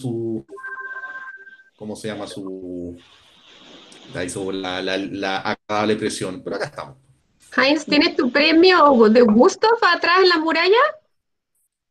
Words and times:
su, 0.00 0.44
¿cómo 1.76 1.94
se 1.96 2.08
llama? 2.08 2.26
Su, 2.26 2.96
ahí 4.14 4.28
sobre 4.28 4.56
la, 4.58 4.80
la, 4.82 4.96
la 4.96 5.38
agradable 5.38 5.96
presión, 5.96 6.42
pero 6.42 6.56
acá 6.56 6.66
estamos. 6.66 6.96
Heinz, 7.56 7.84
¿tienes 7.84 8.16
tu 8.16 8.30
premio 8.30 9.08
de 9.10 9.22
Gustav 9.22 9.72
atrás 9.94 10.18
en 10.22 10.28
la 10.28 10.38
muralla? 10.38 10.78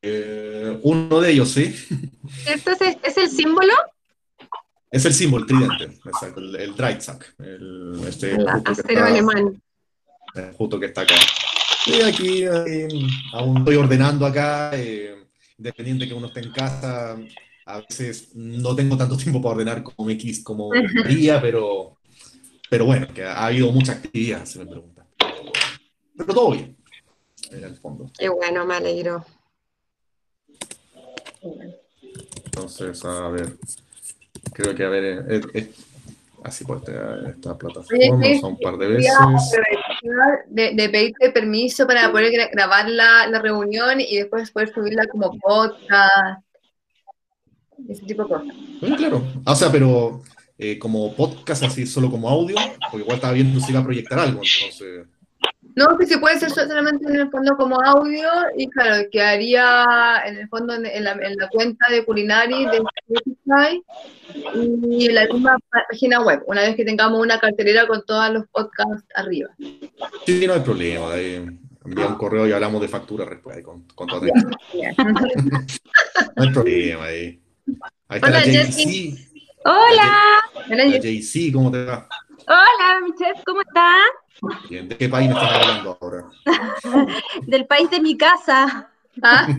Eh, 0.02 0.80
uno 0.84 1.20
de 1.20 1.32
ellos, 1.32 1.50
sí. 1.52 1.76
¿Esto 2.48 2.72
es, 2.72 2.98
es 3.04 3.18
el 3.18 3.30
símbolo? 3.30 3.74
Es 4.92 5.06
el 5.06 5.14
símbolo, 5.14 5.44
el 5.44 5.48
tridente, 5.48 5.84
exacto, 6.10 6.40
el, 6.40 6.56
el 6.56 6.76
Dreizak, 6.76 7.36
el, 7.40 8.02
este, 8.08 8.32
El 8.32 8.44
justo, 8.50 8.64
que 8.64 8.72
acero 8.72 9.06
alemán. 9.06 9.62
eh, 10.36 10.52
justo 10.58 10.80
que 10.80 10.86
está 10.88 11.02
acá. 11.02 11.16
Y 11.86 12.02
aquí 12.02 12.44
eh, 12.44 12.88
aún 13.34 13.58
estoy 13.60 13.76
ordenando 13.76 14.26
acá, 14.26 14.72
independiente 15.58 16.08
que 16.08 16.14
uno 16.14 16.28
esté 16.28 16.40
en 16.40 16.52
casa, 16.52 17.18
a 17.70 17.82
veces 17.82 18.30
no 18.36 18.76
tengo 18.76 18.98
tanto 18.98 19.16
tiempo 19.16 19.42
para 19.42 19.54
ordenar 19.56 19.84
como 19.84 20.08
quis, 20.08 20.44
como 20.44 20.72
quería, 20.72 21.40
pero, 21.40 21.98
pero 22.68 22.86
bueno, 22.86 23.08
que 23.14 23.24
ha 23.24 23.46
habido 23.46 23.72
mucha 23.72 23.92
actividad, 23.92 24.44
se 24.46 24.60
me 24.60 24.66
pregunta. 24.66 25.06
Pero 26.18 26.34
todo 26.34 26.52
bien, 26.52 26.76
en 27.52 27.64
el 27.64 27.76
fondo. 27.76 28.12
Qué 28.18 28.28
bueno, 28.28 28.66
me 28.66 28.76
alegro. 28.76 29.24
Entonces, 32.46 33.06
a 33.06 33.30
ver, 33.30 33.56
creo 34.52 34.74
que 34.74 34.84
a 34.84 34.90
ver, 34.90 35.26
eh, 35.30 35.42
eh, 35.54 35.72
así 36.44 36.66
por 36.66 36.78
esta, 36.80 37.56
plataforma, 37.56 38.40
son 38.42 38.54
un 38.54 38.60
par 38.60 38.78
de 38.78 38.88
veces. 38.88 39.14
De, 40.48 40.74
de 40.74 40.90
pedirte 40.90 41.30
permiso 41.30 41.86
para 41.86 42.12
poder 42.12 42.32
gra- 42.32 42.50
grabar 42.52 42.90
la, 42.90 43.28
la 43.28 43.40
reunión 43.40 44.02
y 44.02 44.18
después 44.18 44.50
poder 44.50 44.74
subirla 44.74 45.06
como 45.08 45.38
podcast, 45.38 46.44
ese 47.88 48.06
tipo 48.06 48.24
de 48.24 48.30
cosas. 48.30 48.48
Bueno, 48.82 48.96
claro. 48.98 49.24
Ah, 49.46 49.54
O 49.54 49.56
sea, 49.56 49.72
pero 49.72 50.22
eh, 50.58 50.78
como 50.78 51.16
podcast, 51.16 51.64
así 51.64 51.86
solo 51.86 52.10
como 52.10 52.30
audio, 52.30 52.56
porque 52.92 53.04
igual 53.04 53.16
estaba 53.16 53.34
viendo 53.34 53.60
si 53.60 53.72
iba 53.72 53.80
a 53.80 53.84
proyectar 53.86 54.20
algo, 54.20 54.42
entonces. 54.44 55.08
No, 55.76 55.98
que 55.98 56.06
se 56.06 56.18
puede 56.18 56.36
hacer 56.36 56.50
solamente 56.50 57.08
en 57.08 57.16
el 57.16 57.30
fondo 57.30 57.56
como 57.56 57.80
audio 57.80 58.28
y 58.58 58.68
claro, 58.70 59.08
quedaría 59.10 59.86
en 60.26 60.38
el 60.38 60.50
fondo 60.50 60.74
en, 60.74 61.04
la, 61.04 61.12
en 61.12 61.38
la 61.38 61.48
cuenta 61.48 61.86
de 61.90 62.04
Culinari 62.04 62.66
de 62.66 62.82
Spotify 63.06 63.82
y 64.90 65.06
en 65.06 65.16
la 65.16 65.26
misma 65.28 65.58
página 65.70 66.22
web, 66.22 66.44
una 66.48 66.62
vez 66.62 66.76
que 66.76 66.84
tengamos 66.84 67.22
una 67.22 67.40
cartelera 67.40 67.88
con 67.88 68.04
todos 68.06 68.30
los 68.32 68.46
podcasts 68.48 69.06
arriba. 69.16 69.50
Sí, 70.26 70.46
no 70.46 70.54
hay 70.54 70.60
problema. 70.62 71.14
ahí 71.14 71.48
envía 71.86 72.08
un 72.08 72.16
correo 72.16 72.48
y 72.48 72.52
hablamos 72.52 72.82
de 72.82 72.88
factura 72.88 73.26
después 73.26 73.56
ahí 73.56 73.64
con, 73.64 73.84
con 73.96 74.08
toda. 74.08 74.28
No 76.36 76.44
hay 76.44 76.52
problema 76.52 77.06
ahí. 77.06 77.40
Ahí 78.08 78.18
está 78.18 78.28
Hola, 78.28 78.40
la 78.40 78.44
Jessy. 78.46 79.12
JC. 79.12 79.30
Hola, 79.66 80.18
Hola, 80.70 80.86
La 80.86 80.98
JC, 81.00 81.52
¿cómo 81.54 81.72
te 81.72 81.86
va? 81.86 82.08
hola, 82.48 83.02
mi 83.04 83.14
chef, 83.16 83.44
¿cómo 83.46 83.62
está? 83.62 83.96
Bien, 84.70 84.88
¿De 84.90 84.98
qué 84.98 85.10
país 85.10 85.28
me 85.30 85.36
estás 85.36 85.52
hablando 85.54 85.98
ahora? 86.02 86.26
Del 87.46 87.68
país 87.68 87.90
de 87.92 88.00
mi 88.00 88.18
casa. 88.18 88.90
¿Ah? 89.22 89.48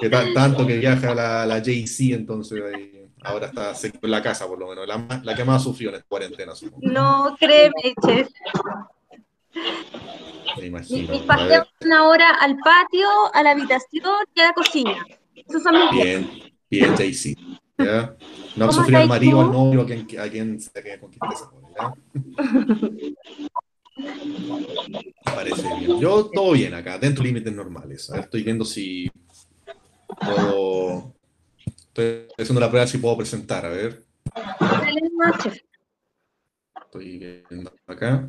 Que 0.00 0.08
ta- 0.10 0.32
tanto 0.34 0.66
que 0.66 0.78
viaja 0.78 1.14
la, 1.14 1.46
la 1.46 1.58
JC, 1.62 2.14
entonces 2.14 2.60
ahí, 2.74 3.06
ahora 3.22 3.46
está 3.46 3.72
seco 3.74 3.98
en 4.02 4.10
la 4.10 4.20
casa, 4.20 4.48
por 4.48 4.58
lo 4.58 4.66
menos. 4.66 4.84
La, 5.22 5.34
que 5.36 5.44
más 5.44 5.62
sufrió 5.62 5.90
en 5.90 5.96
esta 5.96 6.08
cuarentena, 6.08 6.54
supongo. 6.56 6.80
No, 6.90 7.36
créeme, 7.38 7.94
chef. 8.04 8.28
Me 10.58 10.66
imagino. 10.66 11.12
mis 11.12 11.22
paseos 11.22 11.48
ver, 11.48 11.68
son 11.80 11.92
ahora 11.92 12.30
al 12.40 12.56
patio, 12.58 13.08
a 13.32 13.42
la 13.44 13.50
habitación 13.52 14.04
y 14.34 14.40
a 14.40 14.46
la 14.46 14.52
cocina. 14.54 15.06
Esos 15.36 15.62
son 15.62 15.74
mis 15.78 15.90
días. 15.92 16.22
JC. 16.80 17.36
¿ya? 17.78 18.16
No 18.56 18.66
¿Cómo 18.66 18.72
sufrir 18.72 18.96
al 18.96 19.08
marido, 19.08 19.40
al 19.40 19.50
novio, 19.50 19.82
a 19.82 19.86
quien, 19.86 20.06
a 20.20 20.28
quien 20.28 20.60
sea 20.60 20.82
que 20.82 20.98
conquiste 20.98 21.26
esa. 21.32 21.50
Me 23.96 25.04
Parece 25.24 25.62
bien. 25.78 26.00
Yo 26.00 26.26
todo 26.26 26.52
bien 26.52 26.74
acá, 26.74 26.98
dentro 26.98 27.22
de 27.22 27.28
límites 27.28 27.52
normales. 27.52 28.10
A 28.10 28.14
ver, 28.14 28.24
estoy 28.24 28.42
viendo 28.42 28.64
si 28.64 29.10
puedo. 30.20 31.14
Estoy 31.66 32.26
haciendo 32.38 32.60
la 32.60 32.68
prueba 32.70 32.86
si 32.86 32.98
puedo 32.98 33.16
presentar. 33.18 33.66
A 33.66 33.68
ver, 33.68 34.04
estoy 36.84 37.18
viendo 37.48 37.72
acá. 37.86 38.28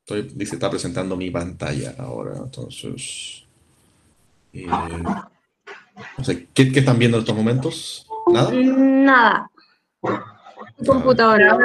Estoy, 0.00 0.22
dice, 0.34 0.56
está 0.56 0.68
presentando 0.68 1.16
mi 1.16 1.30
pantalla 1.30 1.94
ahora. 1.98 2.36
Entonces. 2.36 3.44
eh, 4.52 4.68
no 6.18 6.24
sé, 6.24 6.48
¿qué, 6.54 6.72
qué 6.72 6.80
están 6.80 6.98
viendo 6.98 7.16
en 7.18 7.22
estos 7.22 7.36
momentos? 7.36 8.06
¿Nada? 8.26 8.50
Nada. 8.52 9.50
Computadora. 10.86 11.58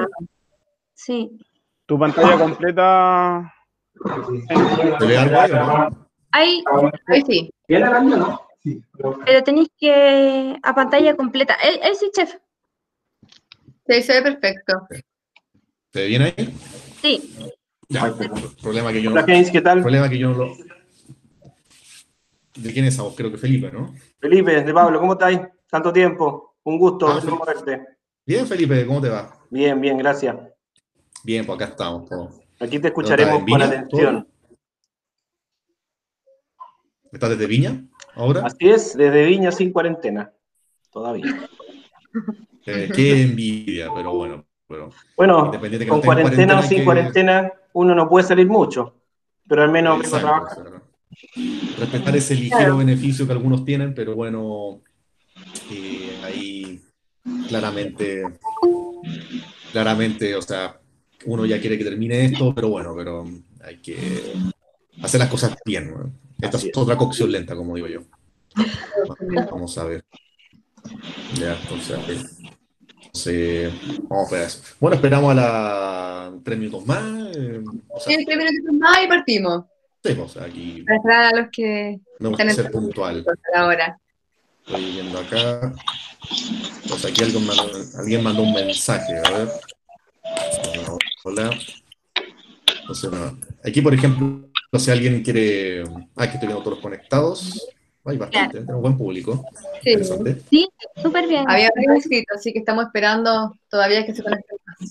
Sí. 0.94 1.40
Tu 1.86 1.98
pantalla 1.98 2.38
completa. 2.38 3.54
¿Se 5.00 5.06
ve 5.06 5.18
algo 5.18 5.40
ahí 5.40 5.52
o 5.52 5.56
no? 5.56 6.08
Ahí, 6.32 6.64
Ahí 7.08 7.24
sí. 7.26 7.52
pero 9.26 9.44
tenéis 9.44 9.70
que 9.80 10.56
a 10.62 10.76
pantalla 10.76 11.16
completa. 11.16 11.58
Ahí, 11.62 11.80
ahí 11.82 11.96
sí, 11.96 12.12
chef. 12.14 12.36
Sí, 13.88 14.04
se 14.04 14.14
ve 14.14 14.22
perfecto. 14.22 14.88
¿Se 15.92 16.02
ve 16.02 16.08
bien 16.08 16.22
ahí? 16.22 16.56
Sí. 17.02 17.36
Ya, 17.88 18.14
problema 18.62 18.92
que 18.92 19.02
yo 19.02 19.10
no. 19.10 19.16
Hola, 19.16 19.26
James, 19.26 19.50
¿qué 19.50 19.62
tal? 19.62 19.82
problema 19.82 20.10
que 20.10 20.20
yo 20.20 20.30
no 20.30 20.38
lo. 20.38 20.56
¿De 22.56 22.74
quién 22.74 22.86
es 22.86 22.94
esa 22.96 23.04
voz? 23.04 23.16
Creo 23.16 23.32
que 23.32 23.38
Felipe, 23.38 23.72
¿no? 23.72 23.94
Felipe, 24.20 24.64
de 24.64 24.74
Pablo, 24.74 25.00
¿cómo 25.00 25.14
estáis? 25.14 25.40
Tanto 25.70 25.94
tiempo. 25.94 26.56
Un 26.64 26.78
gusto 26.78 27.08
Ah, 27.08 27.22
verte. 27.46 27.86
Bien, 28.26 28.46
Felipe, 28.46 28.86
¿cómo 28.86 29.02
te 29.02 29.10
va? 29.10 29.34
Bien, 29.50 29.80
bien, 29.80 29.98
gracias. 29.98 30.36
Bien, 31.24 31.46
pues 31.46 31.56
acá 31.56 31.66
estamos. 31.72 32.10
Aquí 32.60 32.80
te 32.80 32.88
escucharemos 32.90 33.40
¿Estás 33.40 33.48
en 33.48 33.52
con 33.54 33.62
atención. 33.62 34.28
¿Estás 37.12 37.30
desde 37.32 37.48
Viña 37.48 37.84
ahora? 38.16 38.42
Así 38.46 38.70
es, 38.70 38.96
desde 38.96 39.26
Viña 39.26 39.52
sin 39.52 39.72
cuarentena. 39.72 40.32
Todavía. 40.92 41.26
Eh, 42.66 42.90
qué 42.94 43.24
envidia, 43.24 43.90
pero 43.96 44.14
bueno. 44.14 44.46
Pero 44.68 44.90
Bueno, 45.18 45.52
con 45.88 46.02
cuarentena 46.02 46.60
o 46.60 46.62
sin 46.62 46.80
que- 46.80 46.86
cuarentena, 46.86 47.52
uno 47.74 47.96
no 47.96 48.08
puede 48.08 48.28
salir 48.28 48.48
mucho. 48.48 48.96
Pero 49.48 49.64
al 49.64 49.72
menos 49.72 49.96
a 49.96 50.00
Exacto, 50.02 50.28
trabajar. 50.28 50.79
Respetar 51.78 52.16
ese 52.16 52.36
ligero 52.36 52.78
beneficio 52.78 53.26
que 53.26 53.34
algunos 53.34 53.66
tienen, 53.66 53.94
pero 53.94 54.16
bueno, 54.16 54.82
eh, 55.72 56.18
ahí 56.24 56.82
claramente, 57.48 58.24
claramente, 59.72 60.36
o 60.36 60.42
sea, 60.42 60.80
uno 61.26 61.46
ya 61.46 61.60
quiere 61.60 61.78
que 61.78 61.84
termine 61.84 62.26
esto, 62.26 62.54
pero 62.56 62.70
bueno, 62.70 62.94
pero 62.96 63.26
hay 63.64 63.78
que 63.78 63.98
hacer 65.02 65.20
las 65.20 65.30
cosas 65.30 65.56
bien. 65.66 65.92
¿no? 65.92 66.12
Esta 66.42 66.58
es 66.58 66.66
es. 66.66 66.72
otra 66.78 66.96
cocción 66.98 67.32
lenta, 67.32 67.56
como 67.56 67.76
digo 67.76 67.88
yo. 67.88 68.02
Vamos 69.52 69.78
a 69.78 69.84
ver. 69.86 70.04
Ya, 71.36 71.58
entonces, 71.62 72.38
vamos 74.08 74.32
a 74.32 74.36
ver 74.36 74.44
eso. 74.46 74.62
Bueno, 74.80 74.96
esperamos 74.96 75.32
a 75.32 75.36
la 75.36 76.34
tres 76.44 76.58
minutos 76.58 76.86
más. 76.86 77.04
eh, 77.36 77.62
o 77.90 78.00
sea, 78.00 78.18
Sí, 78.18 78.26
más 78.80 79.04
y 79.04 79.08
partimos. 79.08 79.66
Pues, 80.02 80.38
aquí 80.38 80.86
Para 81.04 81.30
a 81.30 81.36
los 81.36 81.48
que 81.52 82.00
gusta 82.20 82.44
están 82.44 82.56
ser 82.56 82.72
puntual. 82.72 83.26
ahora. 83.56 83.98
Estoy 84.66 84.92
viendo 84.92 85.20
acá. 85.20 85.74
Pues 86.88 87.06
aquí 87.06 87.24
alguien 87.24 87.46
mandó, 87.48 87.72
alguien 87.98 88.24
mandó 88.24 88.44
un 88.44 88.54
mensaje, 88.54 89.14
a 89.26 89.32
ver. 89.32 89.50
Hola. 91.24 91.50
No. 93.12 93.40
Aquí, 93.64 93.82
por 93.82 93.94
ejemplo, 93.94 94.50
si 94.78 94.92
alguien 94.92 95.22
quiere. 95.24 95.84
Ah, 96.16 96.28
que 96.28 96.34
estoy 96.34 96.48
viendo 96.48 96.64
todos 96.64 96.80
conectados. 96.80 97.68
Hay 98.06 98.18
bastante, 98.18 98.60
tenemos 98.62 98.82
buen 98.82 98.98
público. 98.98 99.46
Sí. 99.84 99.94
Sí, 100.50 100.68
súper 101.02 101.28
bien. 101.28 101.46
Había 101.48 101.70
varios 101.76 101.98
inscritos, 101.98 102.38
así 102.38 102.54
que 102.54 102.60
estamos 102.60 102.86
esperando 102.86 103.54
todavía 103.70 104.06
que 104.06 104.16
se 104.16 104.24
conecten 104.24 104.58
más. 104.66 104.90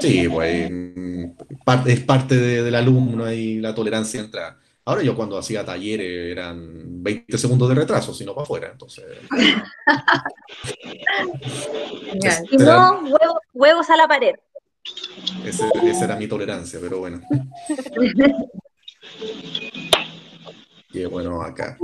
Sí, 0.00 0.28
pues 0.28 0.70
es 1.86 2.00
parte 2.00 2.36
de- 2.36 2.62
del 2.62 2.74
alumno 2.74 3.30
y 3.32 3.60
la 3.60 3.74
tolerancia 3.74 4.20
entra. 4.20 4.56
Ahora 4.84 5.02
yo 5.02 5.14
cuando 5.14 5.36
hacía 5.36 5.64
talleres 5.66 6.32
eran 6.32 7.02
20 7.02 7.36
segundos 7.36 7.68
de 7.68 7.74
retraso, 7.74 8.14
si 8.14 8.24
no 8.24 8.32
para 8.34 8.44
afuera. 8.44 8.68
Entonces, 8.72 9.04
Genial. 12.12 12.46
Y 12.50 12.56
no, 12.56 13.00
huevos, 13.02 13.38
huevos 13.52 13.90
a 13.90 13.96
la 13.96 14.08
pared. 14.08 14.34
ese- 15.44 15.68
esa 15.84 16.04
era 16.06 16.16
mi 16.16 16.26
tolerancia, 16.28 16.78
pero 16.80 17.00
bueno. 17.00 17.20
Qué 20.90 21.04
bueno 21.06 21.42
acá. 21.42 21.76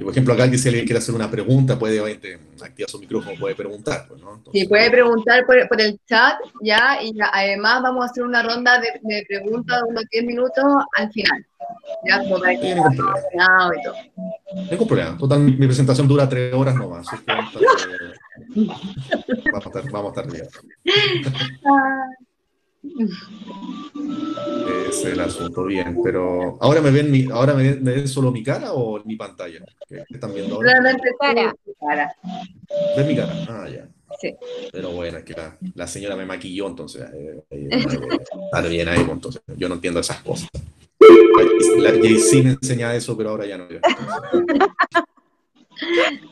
Y 0.00 0.02
por 0.02 0.12
ejemplo, 0.12 0.32
acá 0.32 0.48
si 0.56 0.66
alguien 0.66 0.86
quiere 0.86 0.98
hacer 0.98 1.14
una 1.14 1.30
pregunta, 1.30 1.78
puede 1.78 2.00
obviamente 2.00 2.38
activar 2.62 2.88
su 2.88 2.98
micrófono, 2.98 3.38
puede 3.38 3.54
preguntar. 3.54 4.06
Pues, 4.08 4.22
¿no? 4.22 4.42
sí, 4.50 4.64
puede 4.66 4.90
preguntar 4.90 5.44
por, 5.44 5.68
por, 5.68 5.78
el 5.78 6.00
chat 6.08 6.38
ya, 6.62 7.02
y 7.02 7.12
además 7.32 7.82
vamos 7.82 8.02
a 8.02 8.06
hacer 8.10 8.22
una 8.24 8.42
ronda 8.42 8.80
de, 8.80 8.88
de 9.02 9.26
preguntas 9.28 9.82
de 9.82 9.90
unos 9.90 10.04
10 10.10 10.24
minutos 10.24 10.64
al 10.96 11.12
final. 11.12 11.46
Ya, 12.08 12.20
como 12.20 12.40
para 12.40 12.58
que 12.58 12.74
ningún 12.74 12.96
problema. 12.96 13.70
y 13.78 13.82
todo. 13.82 13.94
Ningún 14.70 14.88
problema. 14.88 15.18
Total, 15.18 15.38
mi 15.38 15.66
presentación 15.66 16.08
dura 16.08 16.26
tres 16.26 16.54
horas 16.54 16.74
nomás. 16.76 17.06
vamos, 17.06 17.12
a 17.12 17.16
estar, 17.16 17.36
vamos, 19.52 19.66
a 19.66 19.68
estar, 19.68 19.90
vamos 19.90 20.16
a 20.16 20.20
estar 20.20 20.32
bien. 20.32 20.48
Es 24.88 25.04
el 25.04 25.20
asunto, 25.20 25.64
bien. 25.64 25.98
Pero 26.02 26.58
ahora 26.60 26.80
me 26.80 26.90
ven, 26.90 27.10
mi, 27.10 27.28
ahora 27.30 27.54
me 27.54 27.62
ven, 27.62 27.84
me 27.84 27.92
ven 27.92 28.08
solo 28.08 28.30
mi 28.30 28.42
cara 28.42 28.72
o 28.72 29.02
mi 29.04 29.16
pantalla. 29.16 29.64
¿Qué, 29.88 30.04
están 30.08 30.32
viendo 30.34 30.56
ahora? 30.56 30.72
Realmente 30.72 31.10
cara. 31.18 31.54
cara. 31.78 32.14
¿Ves 32.96 33.06
mi 33.06 33.16
cara? 33.16 33.32
Ah, 33.48 33.68
ya. 33.68 33.88
Sí. 34.20 34.34
Pero 34.72 34.90
bueno, 34.90 35.18
es 35.18 35.24
que 35.24 35.34
la, 35.34 35.56
la 35.74 35.86
señora 35.86 36.16
me 36.16 36.26
maquilló, 36.26 36.66
entonces 36.66 37.02
eh, 37.14 37.42
eh, 37.50 37.68
está 37.70 38.60
bien 38.68 38.88
ahí, 38.88 38.98
pues, 38.98 39.12
entonces 39.12 39.42
yo 39.56 39.68
no 39.68 39.76
entiendo 39.76 40.00
esas 40.00 40.22
cosas. 40.22 40.48
La 41.78 41.92
JC 41.92 42.42
me 42.44 42.50
enseña 42.50 42.94
eso, 42.94 43.16
pero 43.16 43.30
ahora 43.30 43.46
ya 43.46 43.56
no. 43.56 43.66
Ya, 43.70 43.80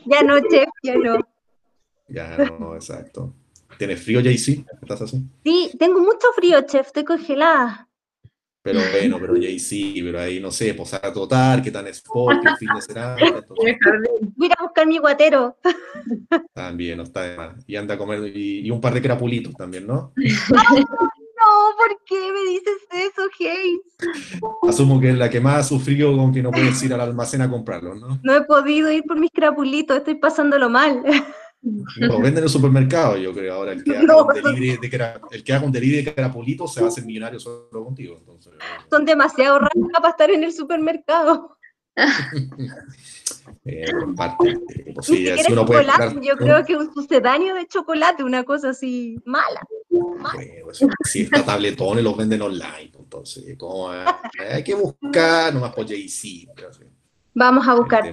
Ya 0.05 0.21
no, 0.21 0.39
chef, 0.47 0.69
ya 0.83 0.95
no. 0.95 1.27
ya 2.07 2.37
no, 2.37 2.75
exacto. 2.75 3.33
¿Tienes 3.79 4.03
frío, 4.03 4.19
JC? 4.19 4.65
¿Estás 4.81 5.03
así? 5.03 5.23
Sí, 5.41 5.71
tengo 5.79 6.01
mucho 6.01 6.27
frío, 6.35 6.59
chef, 6.63 6.87
estoy 6.87 7.05
congelada. 7.05 7.87
Pero 8.61 8.81
bueno, 8.91 9.17
pero 9.21 9.37
JC, 9.37 10.03
pero 10.03 10.19
ahí 10.19 10.41
no 10.41 10.51
sé, 10.51 10.73
posada 10.73 11.13
total, 11.13 11.61
qué 11.61 11.71
tan 11.71 11.87
sport, 11.87 12.41
qué 12.43 12.49
fin 12.57 12.67
de 12.75 12.81
semana. 12.81 13.15
Voy 13.47 13.69
a 13.71 14.45
ir 14.47 14.51
a 14.57 14.63
buscar 14.63 14.85
mi 14.85 14.97
guatero. 14.97 15.57
también 16.53 16.97
no 16.97 17.03
está 17.03 17.21
de 17.21 17.37
más. 17.37 17.63
Y 17.67 17.77
anda 17.77 17.95
a 17.95 17.97
comer, 17.97 18.35
y, 18.35 18.67
y 18.67 18.69
un 18.69 18.81
par 18.81 18.93
de 18.93 19.01
crapulitos 19.01 19.55
también, 19.55 19.87
¿no? 19.87 20.11
No, 21.39 21.73
¿por 21.77 22.03
qué 22.05 22.19
me 22.33 22.51
dices 22.51 22.85
eso, 22.91 23.21
Hayes? 23.39 23.79
Asumo 24.67 24.99
que 24.99 25.11
es 25.11 25.17
la 25.17 25.29
que 25.29 25.39
más 25.39 25.59
ha 25.59 25.63
sufrido 25.63 26.13
con 26.17 26.33
que 26.33 26.43
no 26.43 26.51
puedes 26.51 26.83
ir 26.83 26.93
al 26.93 26.99
almacén 26.99 27.41
a 27.41 27.49
comprarlos, 27.49 27.97
¿no? 27.97 28.19
No 28.21 28.35
he 28.35 28.41
podido 28.41 28.91
ir 28.91 29.03
por 29.03 29.17
mis 29.17 29.31
crapulitos, 29.31 29.95
estoy 29.95 30.15
pasándolo 30.15 30.69
mal. 30.69 31.01
Lo 31.61 32.15
venden 32.21 32.37
en 32.37 32.43
el 32.45 32.49
supermercado, 32.49 33.17
yo 33.17 33.33
creo. 33.33 33.53
Ahora, 33.55 33.73
el 33.73 33.83
que 33.83 33.97
haga, 33.97 34.03
No. 34.07 34.25
un, 34.25 34.33
delivery 34.33 34.77
de 34.77 34.89
cra- 34.89 35.19
el 35.31 35.43
que 35.43 35.53
haga 35.53 35.65
un 35.65 35.71
delivery 35.71 36.03
de 36.03 36.15
crapulitos 36.15 36.73
se 36.73 36.79
va 36.81 36.87
a 36.87 36.89
hacer 36.89 37.05
millonario 37.05 37.39
solo 37.39 37.83
contigo. 37.83 38.17
Entonces, 38.19 38.53
Son 38.89 39.05
demasiado 39.05 39.59
raros 39.59 39.89
para 39.93 40.09
estar 40.09 40.29
en 40.31 40.43
el 40.43 40.53
supermercado. 40.53 41.57
eh, 43.65 43.91
por 43.91 44.15
parte, 44.15 44.57
pues 44.93 45.05
sí, 45.05 45.17
siquiera 45.17 45.43
si 45.43 45.51
uno 45.51 45.65
puede 45.65 45.81
chocolate, 45.81 46.13
comprar 46.13 46.23
yo 46.23 46.37
creo 46.37 46.65
que 46.65 46.77
un 46.77 46.93
sucedáneo 46.93 47.55
de 47.55 47.67
chocolate, 47.67 48.23
una 48.23 48.43
cosa 48.45 48.69
así 48.69 49.19
mala. 49.25 49.61
Bueno, 49.89 50.71
si 51.03 51.21
está 51.23 51.43
tabletones 51.43 52.03
los 52.03 52.15
venden 52.15 52.41
online, 52.41 52.91
entonces, 52.97 53.57
¿cómo, 53.57 53.93
eh? 53.93 54.05
hay 54.51 54.63
que 54.63 54.75
buscar 54.75 55.53
nomás 55.53 55.73
por 55.73 55.85
JC. 55.85 56.47
pero 56.55 56.71
sí, 56.71 56.83
Vamos 57.33 57.67
a 57.67 57.73
buscar. 57.73 58.11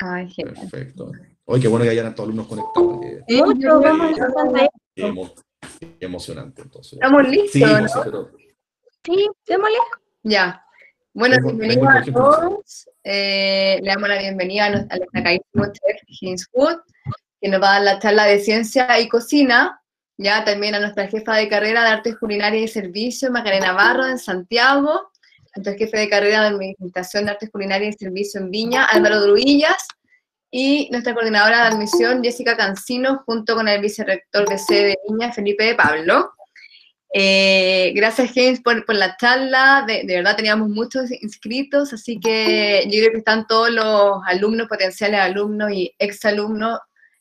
Perfecto. 0.00 1.12
Oye, 1.50 1.62
qué 1.62 1.68
bueno 1.68 1.84
que 1.84 1.90
hayan 1.90 2.06
hartos 2.06 2.24
alumnos 2.24 2.46
conectados. 2.46 3.00
que 3.00 3.24
emo- 5.06 5.34
que 5.98 6.04
emocionante, 6.04 6.60
entonces. 6.62 6.92
Estamos 6.94 7.26
listos, 7.28 7.50
Sí, 7.52 7.60
¿no? 7.62 7.80
no 7.80 7.88
sé, 7.88 7.98
pero 8.04 8.30
Sí, 9.04 9.28
démosle. 9.46 9.76
Ya. 10.24 10.62
Bueno, 11.14 11.36
bienvenidos 11.46 11.88
a 11.88 12.02
todos. 12.12 12.88
Eh, 13.02 13.78
le 13.82 13.88
damos 13.88 14.08
la 14.10 14.18
bienvenida 14.18 14.64
a, 14.64 14.66
al 14.66 14.98
destacadísimo 15.00 15.64
chef 15.72 16.00
James 16.20 16.46
Wood, 16.52 16.76
que 17.40 17.48
nos 17.48 17.62
va 17.62 17.70
a 17.70 17.72
dar 17.74 17.82
la 17.82 17.98
charla 17.98 18.26
de 18.26 18.40
ciencia 18.40 19.00
y 19.00 19.08
cocina. 19.08 19.80
Ya 20.18 20.44
también 20.44 20.74
a 20.74 20.80
nuestra 20.80 21.06
jefa 21.08 21.34
de 21.36 21.48
carrera 21.48 21.82
de 21.82 21.88
artes 21.90 22.18
culinarias 22.18 22.64
y 22.64 22.68
servicios, 22.68 23.30
Macarena 23.30 23.68
Navarro, 23.68 24.06
en 24.06 24.18
Santiago. 24.18 25.10
Nuestro 25.56 25.74
jefe 25.78 25.96
de 25.98 26.08
carrera 26.10 26.42
de 26.42 26.48
administración 26.48 27.24
de 27.24 27.30
artes 27.30 27.50
culinarias 27.50 27.94
y 27.94 28.04
servicios 28.04 28.42
en 28.42 28.50
Viña, 28.50 28.84
Álvaro 28.84 29.22
Druillas. 29.22 29.86
Y 30.50 30.88
nuestra 30.90 31.12
coordinadora 31.14 31.62
de 31.62 31.74
admisión, 31.74 32.22
Jessica 32.22 32.56
Cancino, 32.56 33.22
junto 33.26 33.54
con 33.54 33.68
el 33.68 33.80
vicerrector 33.80 34.48
de 34.48 34.58
sede 34.58 34.86
de 34.88 34.98
Viña, 35.08 35.32
Felipe 35.32 35.74
Pablo. 35.74 36.32
Eh, 37.12 37.92
gracias, 37.94 38.32
James, 38.34 38.60
por, 38.60 38.84
por 38.84 38.94
la 38.94 39.16
charla. 39.16 39.84
De, 39.86 40.04
de 40.04 40.16
verdad 40.16 40.36
teníamos 40.36 40.68
muchos 40.68 41.10
inscritos, 41.10 41.92
así 41.92 42.18
que 42.18 42.84
yo 42.86 42.98
creo 42.98 43.12
que 43.12 43.18
están 43.18 43.46
todos 43.46 43.70
los 43.70 44.20
alumnos, 44.26 44.68
potenciales 44.68 45.20
alumnos 45.20 45.70
y 45.72 45.94
exalumnos 45.98 46.78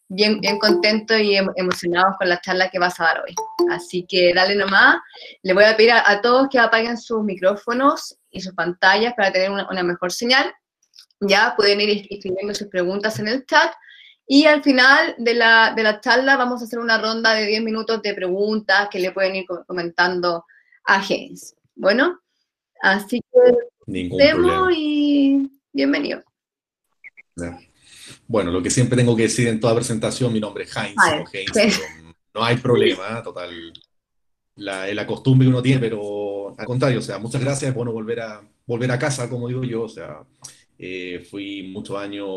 bien, 0.09 0.39
bien 0.39 0.57
contentos 0.57 1.19
y 1.19 1.35
em- 1.35 1.51
emocionados 1.55 2.15
con 2.17 2.29
la 2.29 2.39
charla 2.39 2.69
que 2.69 2.79
vas 2.79 2.99
a 2.99 3.05
dar 3.05 3.21
hoy. 3.21 3.35
Así 3.71 4.05
que 4.07 4.33
dale 4.33 4.55
nomás. 4.55 4.97
Le 5.43 5.53
voy 5.53 5.65
a 5.65 5.75
pedir 5.75 5.91
a, 5.91 6.09
a 6.09 6.21
todos 6.21 6.47
que 6.49 6.59
apaguen 6.59 6.97
sus 6.97 7.23
micrófonos 7.23 8.17
y 8.31 8.41
sus 8.41 8.53
pantallas 8.53 9.13
para 9.15 9.31
tener 9.31 9.51
una, 9.51 9.67
una 9.69 9.83
mejor 9.83 10.11
señal. 10.11 10.53
Ya 11.19 11.53
pueden 11.55 11.81
ir 11.81 12.07
escribiendo 12.09 12.53
sus 12.53 12.67
preguntas 12.67 13.19
en 13.19 13.27
el 13.27 13.45
chat. 13.45 13.71
Y 14.27 14.45
al 14.45 14.61
final 14.61 15.15
de 15.17 15.33
la, 15.33 15.73
de 15.75 15.83
la 15.83 16.01
charla 16.01 16.35
vamos 16.35 16.61
a 16.61 16.65
hacer 16.65 16.79
una 16.79 16.97
ronda 16.97 17.33
de 17.33 17.45
10 17.45 17.63
minutos 17.63 18.01
de 18.01 18.13
preguntas 18.13 18.89
que 18.91 18.99
le 18.99 19.11
pueden 19.11 19.35
ir 19.37 19.45
co- 19.45 19.63
comentando 19.65 20.43
a 20.85 21.01
James. 21.01 21.55
Bueno, 21.75 22.19
así 22.81 23.21
que 23.31 23.39
ningún 23.85 24.19
problema. 24.19 24.69
y 24.75 25.49
bienvenido. 25.71 26.21
Bueno, 28.27 28.51
lo 28.51 28.61
que 28.61 28.69
siempre 28.69 28.97
tengo 28.97 29.15
que 29.15 29.23
decir 29.23 29.47
en 29.47 29.59
toda 29.59 29.75
presentación, 29.75 30.33
mi 30.33 30.39
nombre 30.39 30.63
es 30.65 30.75
Heinz, 30.75 30.95
Vale, 30.95 31.21
o 31.23 31.25
Heinz, 31.31 31.51
pero 31.53 31.73
no 32.33 32.43
hay 32.43 32.57
problema, 32.57 33.21
total, 33.23 33.73
la, 34.55 34.87
la 34.93 35.07
costumbre 35.07 35.45
que 35.45 35.49
uno 35.49 35.61
tiene, 35.61 35.79
pero 35.79 36.55
al 36.57 36.65
contrario, 36.65 36.99
o 36.99 37.01
sea, 37.01 37.17
muchas 37.19 37.41
gracias, 37.41 37.69
es 37.69 37.75
bueno 37.75 37.91
volver 37.91 38.19
a, 38.21 38.41
volver 38.65 38.91
a 38.91 38.99
casa, 38.99 39.29
como 39.29 39.47
digo 39.47 39.63
yo, 39.63 39.83
o 39.83 39.89
sea, 39.89 40.19
eh, 40.79 41.25
fui 41.29 41.63
muchos 41.63 41.97
años 41.97 42.27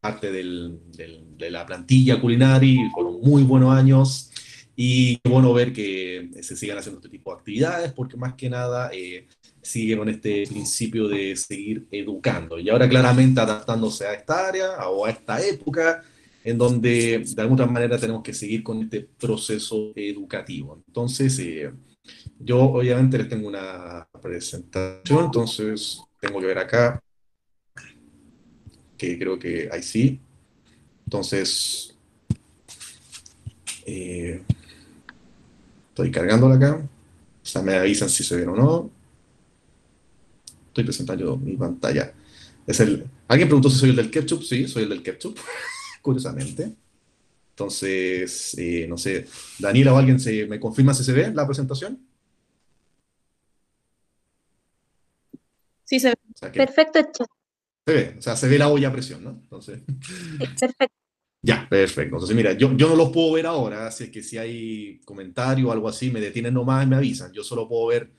parte 0.00 0.30
del- 0.32 0.78
del- 0.92 1.36
de 1.36 1.50
la 1.50 1.64
plantilla 1.64 2.20
culinaria, 2.20 2.90
fueron 2.92 3.20
muy 3.20 3.42
buenos 3.42 3.72
años, 3.74 4.30
y 4.76 5.18
bueno 5.28 5.52
ver 5.52 5.72
que 5.72 6.30
se 6.42 6.56
sigan 6.56 6.78
haciendo 6.78 6.98
este 6.98 7.08
tipo 7.08 7.30
de 7.30 7.38
actividades, 7.38 7.92
porque 7.92 8.16
más 8.16 8.34
que 8.34 8.50
nada 8.50 8.90
eh, 8.92 9.28
sigue 9.62 9.96
con 9.96 10.08
este 10.08 10.46
principio 10.48 11.06
de 11.08 11.36
seguir 11.36 11.86
educando, 11.90 12.58
y 12.58 12.68
ahora 12.68 12.88
claramente 12.88 13.40
adaptándose 13.40 14.04
a 14.06 14.14
esta 14.14 14.48
área 14.48 14.88
o 14.88 15.06
a 15.06 15.10
esta 15.10 15.40
época, 15.46 16.02
en 16.42 16.58
donde 16.58 17.24
de 17.24 17.42
alguna 17.42 17.66
manera 17.66 17.98
tenemos 17.98 18.22
que 18.22 18.34
seguir 18.34 18.62
con 18.62 18.82
este 18.82 19.08
proceso 19.18 19.92
educativo. 19.94 20.82
Entonces, 20.86 21.38
eh, 21.38 21.70
yo 22.38 22.60
obviamente 22.60 23.16
les 23.16 23.28
tengo 23.28 23.48
una 23.48 24.06
presentación, 24.20 25.26
entonces 25.26 26.00
tengo 26.20 26.40
que 26.40 26.46
ver 26.46 26.58
acá, 26.58 27.00
que 29.06 29.18
creo 29.18 29.38
que 29.38 29.68
ahí 29.70 29.82
sí. 29.82 30.20
Entonces, 31.04 31.94
eh, 33.86 34.42
estoy 35.90 36.10
cargándola 36.10 36.56
acá. 36.56 36.76
O 36.76 37.46
sea, 37.46 37.62
me 37.62 37.74
avisan 37.74 38.08
si 38.08 38.24
se 38.24 38.36
ven 38.36 38.48
o 38.48 38.56
no. 38.56 38.90
Estoy 40.68 40.84
presentando 40.84 41.36
mi 41.36 41.56
pantalla. 41.56 42.12
Es 42.66 42.80
el, 42.80 43.06
¿Alguien 43.28 43.48
preguntó 43.48 43.70
si 43.70 43.78
soy 43.78 43.90
el 43.90 43.96
del 43.96 44.10
ketchup? 44.10 44.42
Sí, 44.42 44.66
soy 44.66 44.84
el 44.84 44.88
del 44.88 45.02
ketchup, 45.02 45.38
curiosamente. 46.02 46.74
Entonces, 47.50 48.56
eh, 48.58 48.86
no 48.88 48.98
sé, 48.98 49.26
Daniela 49.58 49.94
o 49.94 49.98
alguien 49.98 50.18
se, 50.18 50.46
me 50.46 50.58
confirma 50.58 50.92
si 50.94 51.04
se 51.04 51.12
ve 51.12 51.30
la 51.32 51.46
presentación. 51.46 52.00
Sí, 55.84 56.00
se 56.00 56.08
ve. 56.08 56.14
O 56.14 56.38
sea, 56.38 56.50
Perfecto, 56.50 57.00
chef. 57.12 57.28
Se 57.86 57.92
ve, 57.92 58.14
o 58.18 58.22
sea, 58.22 58.36
se 58.36 58.48
ve 58.48 58.58
la 58.58 58.68
olla 58.68 58.88
a 58.88 58.92
presión, 58.92 59.22
¿no? 59.22 59.30
Entonces, 59.42 59.80
perfecto. 60.58 60.94
ya, 61.42 61.68
perfecto. 61.68 62.16
Entonces, 62.16 62.36
mira, 62.36 62.52
yo, 62.52 62.74
yo 62.76 62.88
no 62.88 62.96
los 62.96 63.10
puedo 63.10 63.32
ver 63.32 63.46
ahora, 63.46 63.86
así 63.86 64.10
que 64.10 64.22
si 64.22 64.38
hay 64.38 65.00
comentario 65.04 65.68
o 65.68 65.72
algo 65.72 65.88
así, 65.88 66.10
me 66.10 66.20
detienen 66.20 66.54
nomás 66.54 66.84
y 66.84 66.88
me 66.88 66.96
avisan. 66.96 67.32
Yo 67.32 67.44
solo 67.44 67.68
puedo 67.68 67.88
ver 67.88 68.10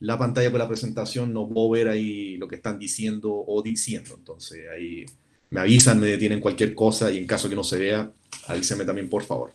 la 0.00 0.18
pantalla 0.18 0.50
con 0.50 0.58
la 0.58 0.68
presentación, 0.68 1.32
no 1.32 1.48
puedo 1.48 1.70
ver 1.70 1.88
ahí 1.88 2.36
lo 2.36 2.46
que 2.46 2.56
están 2.56 2.78
diciendo 2.78 3.32
o 3.32 3.62
diciendo. 3.62 4.14
Entonces, 4.18 4.66
ahí 4.74 5.06
me 5.50 5.60
avisan, 5.60 6.00
me 6.00 6.08
detienen 6.08 6.40
cualquier 6.40 6.74
cosa 6.74 7.10
y 7.10 7.18
en 7.18 7.26
caso 7.26 7.48
que 7.48 7.54
no 7.54 7.64
se 7.64 7.78
vea, 7.78 8.12
avísenme 8.48 8.84
también, 8.84 9.08
por 9.08 9.22
favor. 9.22 9.54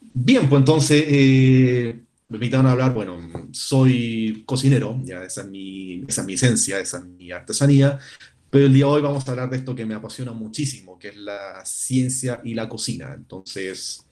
Bien, 0.00 0.48
pues 0.48 0.60
entonces, 0.60 1.04
eh, 1.06 2.00
me 2.28 2.36
invitaron 2.36 2.66
a 2.66 2.72
hablar, 2.72 2.92
bueno, 2.92 3.18
soy 3.52 4.42
cocinero, 4.46 5.00
ya 5.04 5.22
esa 5.22 5.42
es 5.42 5.48
mi, 5.48 6.04
esa 6.08 6.22
es 6.22 6.26
mi 6.26 6.34
esencia, 6.34 6.80
esa 6.80 6.98
es 6.98 7.04
mi 7.04 7.30
artesanía, 7.30 7.98
pero 8.56 8.68
el 8.68 8.72
día 8.72 8.86
de 8.86 8.90
hoy 8.90 9.02
vamos 9.02 9.28
a 9.28 9.32
hablar 9.32 9.50
de 9.50 9.58
esto 9.58 9.74
que 9.74 9.84
me 9.84 9.92
apasiona 9.92 10.32
muchísimo, 10.32 10.98
que 10.98 11.08
es 11.08 11.16
la 11.18 11.62
ciencia 11.66 12.40
y 12.42 12.54
la 12.54 12.66
cocina. 12.66 13.12
Entonces, 13.14 14.06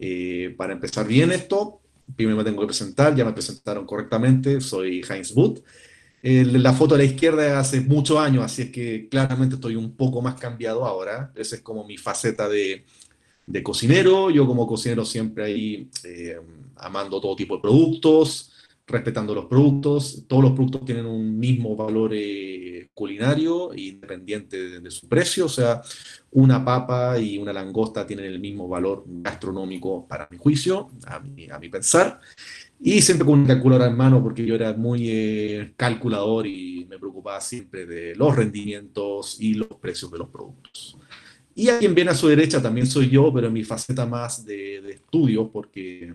eh, 0.00 0.52
para 0.58 0.72
empezar 0.72 1.06
bien 1.06 1.30
esto, 1.30 1.80
primero 2.16 2.36
me 2.36 2.42
tengo 2.42 2.60
que 2.60 2.66
presentar, 2.66 3.14
ya 3.14 3.24
me 3.24 3.32
presentaron 3.32 3.86
correctamente, 3.86 4.60
soy 4.60 5.00
Heinz 5.08 5.30
Wood. 5.30 5.60
la 6.22 6.72
foto 6.72 6.96
a 6.96 6.98
la 6.98 7.04
izquierda 7.04 7.60
hace 7.60 7.82
muchos 7.82 8.18
años, 8.18 8.42
así 8.42 8.62
es 8.62 8.70
que 8.70 9.08
claramente 9.08 9.54
estoy 9.54 9.76
un 9.76 9.94
poco 9.94 10.20
más 10.20 10.34
cambiado 10.34 10.84
ahora. 10.84 11.30
Esa 11.36 11.54
es 11.54 11.62
como 11.62 11.86
mi 11.86 11.96
faceta 11.96 12.48
de, 12.48 12.84
de 13.46 13.62
cocinero. 13.62 14.28
Yo 14.28 14.44
como 14.44 14.66
cocinero 14.66 15.04
siempre 15.04 15.44
ahí 15.44 15.88
eh, 16.02 16.40
amando 16.78 17.20
todo 17.20 17.36
tipo 17.36 17.54
de 17.54 17.62
productos, 17.62 18.50
respetando 18.86 19.34
los 19.34 19.46
productos. 19.46 20.24
Todos 20.26 20.42
los 20.42 20.52
productos 20.52 20.84
tienen 20.84 21.06
un 21.06 21.38
mismo 21.38 21.74
valor 21.74 22.12
eh, 22.14 22.88
culinario, 22.92 23.70
independiente 23.74 24.80
de, 24.80 24.90
su 24.90 25.08
precio. 25.08 25.46
O 25.46 25.48
sea, 25.48 25.80
una 26.30 26.64
papa 26.64 27.18
y 27.18 27.38
una 27.38 27.52
langosta 27.52 28.06
tienen 28.06 28.26
el 28.26 28.40
mismo 28.40 28.68
valor 28.68 29.04
gastronómico 29.06 30.06
para 30.06 30.28
mi 30.30 30.38
juicio, 30.38 30.90
a 31.06 31.20
mi, 31.20 31.48
a 31.48 31.58
mi 31.58 31.68
pensar. 31.68 32.20
Y 32.80 33.00
siempre 33.00 33.26
con 33.26 33.40
un 33.40 33.46
calculador 33.46 33.88
en 33.88 33.96
mano, 33.96 34.22
porque 34.22 34.44
yo 34.44 34.54
era 34.54 34.72
muy 34.74 35.08
eh, 35.08 35.72
calculador 35.76 36.46
y 36.46 36.86
me 36.88 36.98
preocupaba 36.98 37.40
siempre 37.40 37.86
de 37.86 38.14
los 38.14 38.36
rendimientos 38.36 39.40
y 39.40 39.54
los 39.54 39.68
precios 39.80 40.10
de 40.10 40.18
los 40.18 40.28
productos. 40.28 40.98
Y 41.54 41.68
a 41.68 41.78
quien 41.78 41.94
viene 41.94 42.10
a 42.10 42.14
su 42.14 42.26
derecha 42.28 42.60
también 42.60 42.86
soy 42.86 43.08
yo, 43.08 43.32
pero 43.32 43.46
en 43.46 43.52
mi 43.52 43.62
faceta 43.62 44.04
más 44.04 44.44
de, 44.44 44.82
de 44.82 44.92
estudio, 44.92 45.48
porque 45.50 46.12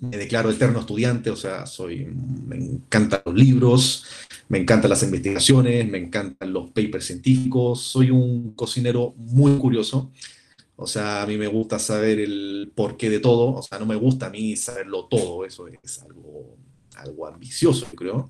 me 0.00 0.16
declaro 0.16 0.50
eterno 0.50 0.80
estudiante, 0.80 1.30
o 1.30 1.36
sea, 1.36 1.66
soy, 1.66 2.06
me 2.06 2.56
encantan 2.56 3.22
los 3.24 3.34
libros, 3.34 4.04
me 4.48 4.58
encantan 4.58 4.90
las 4.90 5.02
investigaciones, 5.02 5.88
me 5.88 5.98
encantan 5.98 6.52
los 6.52 6.70
papers 6.70 7.06
científicos, 7.06 7.82
soy 7.82 8.10
un 8.10 8.52
cocinero 8.54 9.14
muy 9.16 9.56
curioso, 9.58 10.10
o 10.76 10.86
sea, 10.86 11.22
a 11.22 11.26
mí 11.26 11.36
me 11.36 11.46
gusta 11.46 11.78
saber 11.78 12.18
el 12.18 12.72
porqué 12.74 13.10
de 13.10 13.20
todo, 13.20 13.54
o 13.54 13.62
sea, 13.62 13.78
no 13.78 13.86
me 13.86 13.96
gusta 13.96 14.26
a 14.26 14.30
mí 14.30 14.56
saberlo 14.56 15.06
todo, 15.06 15.44
eso 15.44 15.66
es 15.68 16.00
algo, 16.02 16.56
algo 16.96 17.26
ambicioso, 17.26 17.86
creo, 17.94 18.28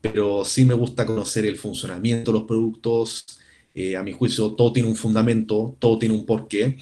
pero 0.00 0.44
sí 0.44 0.64
me 0.64 0.74
gusta 0.74 1.04
conocer 1.04 1.44
el 1.46 1.56
funcionamiento 1.56 2.32
de 2.32 2.38
los 2.38 2.46
productos, 2.46 3.26
eh, 3.74 3.96
a 3.96 4.02
mi 4.02 4.12
juicio, 4.12 4.52
todo 4.52 4.72
tiene 4.72 4.88
un 4.88 4.96
fundamento, 4.96 5.76
todo 5.78 5.98
tiene 5.98 6.14
un 6.14 6.26
porqué. 6.26 6.78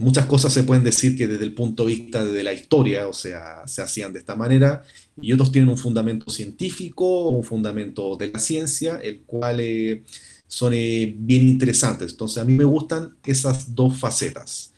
Muchas 0.00 0.26
cosas 0.26 0.52
se 0.52 0.62
pueden 0.62 0.84
decir 0.84 1.16
que 1.18 1.26
desde 1.26 1.44
el 1.44 1.54
punto 1.54 1.84
de 1.84 1.94
vista 1.94 2.24
de 2.24 2.44
la 2.44 2.52
historia, 2.52 3.08
o 3.08 3.12
sea, 3.12 3.66
se 3.66 3.82
hacían 3.82 4.12
de 4.12 4.20
esta 4.20 4.36
manera, 4.36 4.84
y 5.20 5.32
otros 5.32 5.50
tienen 5.50 5.70
un 5.70 5.76
fundamento 5.76 6.30
científico, 6.30 7.28
un 7.30 7.42
fundamento 7.42 8.16
de 8.16 8.30
la 8.30 8.38
ciencia, 8.38 9.00
el 9.02 9.22
cual 9.22 9.58
eh, 9.58 10.04
son 10.46 10.72
eh, 10.72 11.12
bien 11.18 11.48
interesantes. 11.48 12.12
Entonces, 12.12 12.38
a 12.38 12.44
mí 12.44 12.52
me 12.54 12.62
gustan 12.62 13.16
esas 13.24 13.74
dos 13.74 13.98
facetas. 13.98 14.72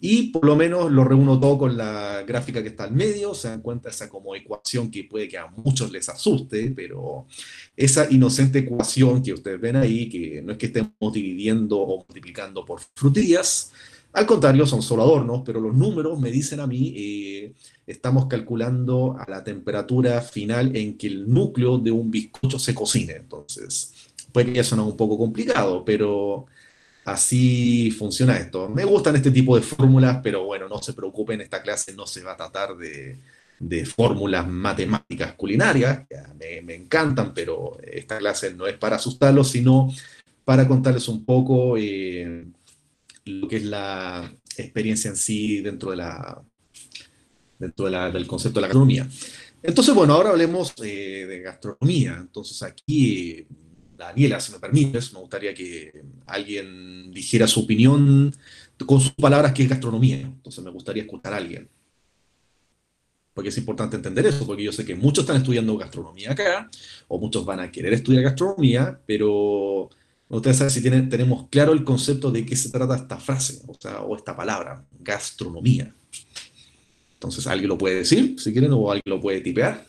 Y 0.00 0.28
por 0.30 0.44
lo 0.44 0.54
menos 0.54 0.92
lo 0.92 1.02
reúno 1.02 1.40
todo 1.40 1.58
con 1.58 1.76
la 1.76 2.22
gráfica 2.26 2.62
que 2.62 2.68
está 2.68 2.84
al 2.84 2.92
medio, 2.92 3.34
se 3.34 3.48
dan 3.48 3.62
cuenta 3.62 3.88
esa 3.88 4.08
como 4.08 4.34
ecuación 4.36 4.90
que 4.90 5.04
puede 5.04 5.28
que 5.28 5.38
a 5.38 5.48
muchos 5.48 5.90
les 5.90 6.08
asuste, 6.08 6.70
pero 6.76 7.26
esa 7.76 8.06
inocente 8.10 8.60
ecuación 8.60 9.22
que 9.22 9.32
ustedes 9.32 9.60
ven 9.60 9.76
ahí, 9.76 10.08
que 10.08 10.42
no 10.42 10.52
es 10.52 10.58
que 10.58 10.66
estemos 10.66 11.12
dividiendo 11.12 11.78
o 11.78 12.04
multiplicando 12.04 12.64
por 12.64 12.80
frutillas, 12.94 13.72
al 14.12 14.26
contrario, 14.26 14.66
son 14.66 14.82
solo 14.82 15.02
adornos, 15.02 15.42
pero 15.44 15.60
los 15.60 15.74
números 15.74 16.18
me 16.18 16.30
dicen 16.30 16.60
a 16.60 16.66
mí, 16.66 16.94
eh, 16.96 17.52
estamos 17.86 18.26
calculando 18.26 19.16
a 19.18 19.30
la 19.30 19.44
temperatura 19.44 20.20
final 20.22 20.74
en 20.76 20.96
que 20.96 21.06
el 21.06 21.32
núcleo 21.32 21.78
de 21.78 21.90
un 21.90 22.10
bizcocho 22.10 22.58
se 22.58 22.74
cocine. 22.74 23.14
Entonces, 23.14 23.92
puede 24.32 24.52
que 24.52 24.64
suene 24.64 24.84
un 24.84 24.96
poco 24.96 25.18
complicado, 25.18 25.84
pero 25.84 26.46
Así 27.08 27.90
funciona 27.90 28.36
esto. 28.36 28.68
Me 28.68 28.84
gustan 28.84 29.16
este 29.16 29.30
tipo 29.30 29.56
de 29.56 29.62
fórmulas, 29.62 30.20
pero 30.22 30.44
bueno, 30.44 30.68
no 30.68 30.82
se 30.82 30.92
preocupen, 30.92 31.40
esta 31.40 31.62
clase 31.62 31.94
no 31.94 32.06
se 32.06 32.22
va 32.22 32.32
a 32.32 32.36
tratar 32.36 32.76
de, 32.76 33.18
fórmulas 33.86 34.46
matemáticas 34.46 35.32
culinarias, 35.32 36.02
me, 36.38 36.60
me, 36.60 36.74
encantan, 36.74 37.32
pero 37.32 37.78
esta 37.82 38.18
clase 38.18 38.52
no 38.52 38.66
es 38.66 38.76
para 38.76 38.96
asustarlos, 38.96 39.50
sino 39.50 39.88
para 40.44 40.68
contarles 40.68 41.08
un 41.08 41.24
poco 41.24 41.78
eh, 41.78 42.46
lo 43.28 43.48
que 43.48 43.56
es 43.56 43.64
la 43.64 44.34
experiencia 44.56 45.10
en 45.10 45.16
sí 45.16 45.60
dentro, 45.60 45.90
de 45.90 45.96
la, 45.96 46.42
dentro 47.58 47.90
del 47.90 48.26
concepto 48.26 48.58
de 48.58 48.62
la 48.62 48.68
gastronomía. 48.68 49.08
Entonces, 49.62 49.94
bueno, 49.94 50.14
ahora 50.14 50.30
hablemos 50.30 50.74
eh, 50.82 51.26
de 51.26 51.40
gastronomía. 51.40 52.16
Entonces, 52.20 52.62
aquí 52.62 53.46
Daniela, 53.98 54.38
si 54.38 54.52
me 54.52 54.60
permites, 54.60 55.12
me 55.12 55.18
gustaría 55.18 55.52
que 55.52 55.92
alguien 56.26 57.10
dijera 57.10 57.48
su 57.48 57.60
opinión 57.60 58.34
con 58.86 59.00
sus 59.00 59.12
palabras 59.12 59.52
que 59.52 59.64
es 59.64 59.68
gastronomía. 59.68 60.20
Entonces 60.20 60.62
me 60.62 60.70
gustaría 60.70 61.02
escuchar 61.02 61.34
a 61.34 61.38
alguien. 61.38 61.68
Porque 63.34 63.48
es 63.50 63.58
importante 63.58 63.96
entender 63.96 64.26
eso, 64.26 64.46
porque 64.46 64.62
yo 64.62 64.72
sé 64.72 64.84
que 64.84 64.94
muchos 64.94 65.22
están 65.24 65.38
estudiando 65.38 65.76
gastronomía 65.76 66.32
acá, 66.32 66.70
o 67.08 67.18
muchos 67.18 67.44
van 67.44 67.60
a 67.60 67.70
querer 67.70 67.92
estudiar 67.92 68.22
gastronomía, 68.22 69.00
pero 69.04 69.90
ustedes 70.28 70.58
saben 70.58 70.70
si 70.70 70.82
tenemos 70.82 71.48
claro 71.48 71.72
el 71.72 71.84
concepto 71.84 72.30
de 72.30 72.44
qué 72.44 72.56
se 72.56 72.70
trata 72.70 72.96
esta 72.96 73.16
frase, 73.16 73.62
o, 73.66 74.16
esta 74.16 74.36
palabra, 74.36 74.84
gastronomía. 75.00 75.94
Entonces, 77.14 77.46
¿alguien 77.46 77.68
lo 77.68 77.78
puede 77.78 77.96
decir, 77.96 78.38
si 78.38 78.52
quieren, 78.52 78.72
o 78.72 78.90
alguien 78.90 79.04
lo 79.06 79.20
puede 79.20 79.40
tipear? 79.40 79.84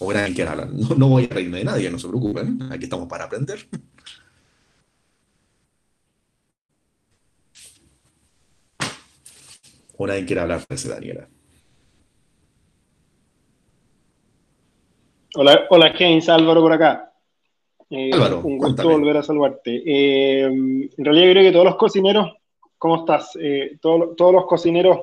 o 0.00 0.12
nadie 0.12 0.34
quiera 0.34 0.52
hablar. 0.52 0.70
No, 0.72 1.08
voy 1.08 1.24
a 1.24 1.34
reírme 1.34 1.58
de 1.58 1.64
nadie, 1.64 1.90
no 1.90 1.98
se 1.98 2.08
preocupen. 2.08 2.62
Aquí 2.70 2.84
estamos 2.84 3.08
para 3.08 3.24
aprender. 3.24 3.66
O 9.96 10.06
nadie 10.06 10.24
quiere 10.24 10.40
hablar, 10.40 10.64
ese 10.68 10.88
Daniela. 10.88 11.28
Hola, 15.34 15.66
hola 15.68 15.92
James, 15.96 16.26
Álvaro 16.30 16.62
por 16.62 16.72
acá. 16.72 17.12
Eh, 17.90 18.10
Álvaro, 18.14 18.40
un 18.44 18.56
gusto 18.56 18.88
volver 18.88 19.18
a 19.18 19.22
saludarte. 19.22 19.82
Eh, 19.84 20.44
en 20.44 20.90
realidad 20.96 21.30
creo 21.32 21.42
que 21.42 21.52
todos 21.52 21.66
los 21.66 21.76
cocineros, 21.76 22.32
¿cómo 22.78 22.96
estás? 22.96 23.36
Eh, 23.38 23.76
todos, 23.80 24.16
todos 24.16 24.32
los 24.32 24.46
cocineros 24.46 25.00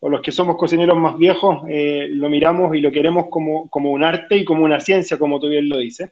o 0.00 0.08
los 0.08 0.22
que 0.22 0.32
somos 0.32 0.56
cocineros 0.56 0.96
más 0.96 1.16
viejos, 1.16 1.62
eh, 1.68 2.08
lo 2.10 2.28
miramos 2.28 2.74
y 2.74 2.80
lo 2.80 2.90
queremos 2.90 3.26
como, 3.30 3.68
un 3.72 4.02
arte 4.02 4.38
y 4.38 4.44
como 4.44 4.64
una 4.64 4.80
ciencia, 4.80 5.18
como 5.18 5.38
tú 5.38 5.48
bien 5.48 5.68
lo 5.68 5.78
dices. 5.78 6.10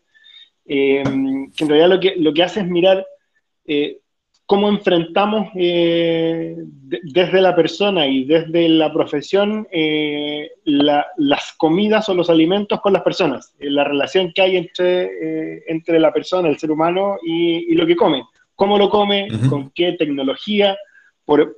Que 0.65 1.00
en 1.00 1.50
realidad 1.59 1.88
lo 1.88 1.99
que, 1.99 2.15
lo 2.17 2.33
que 2.33 2.43
hace 2.43 2.61
es 2.61 2.69
mirar 2.69 3.05
cómo 4.49 4.69
enfrentamos 4.69 5.49
desde 5.55 7.40
la 7.40 7.55
persona 7.55 8.07
y 8.07 8.25
desde 8.25 8.69
la 8.69 8.90
profesión 8.93 9.69
las 10.64 11.52
comidas 11.59 12.09
o 12.09 12.14
los 12.14 12.31
alimentos 12.31 12.81
con 12.81 12.95
las 12.95 13.02
personas, 13.02 13.55
la 13.61 13.85
relación 13.85 14.33
que 14.33 14.40
hay 14.43 14.57
entre, 14.57 15.71
entre 15.71 16.00
la 16.00 16.12
persona, 16.12 16.49
el 16.49 16.59
ser 16.59 16.71
humano 16.71 17.19
y, 17.23 17.75
lo 17.75 17.87
que 17.87 17.95
come. 17.95 18.25
¿Cómo 18.55 18.78
lo 18.78 18.88
come? 18.88 19.28
¿Con 19.50 19.71
qué 19.71 19.93
tecnología? 19.93 20.76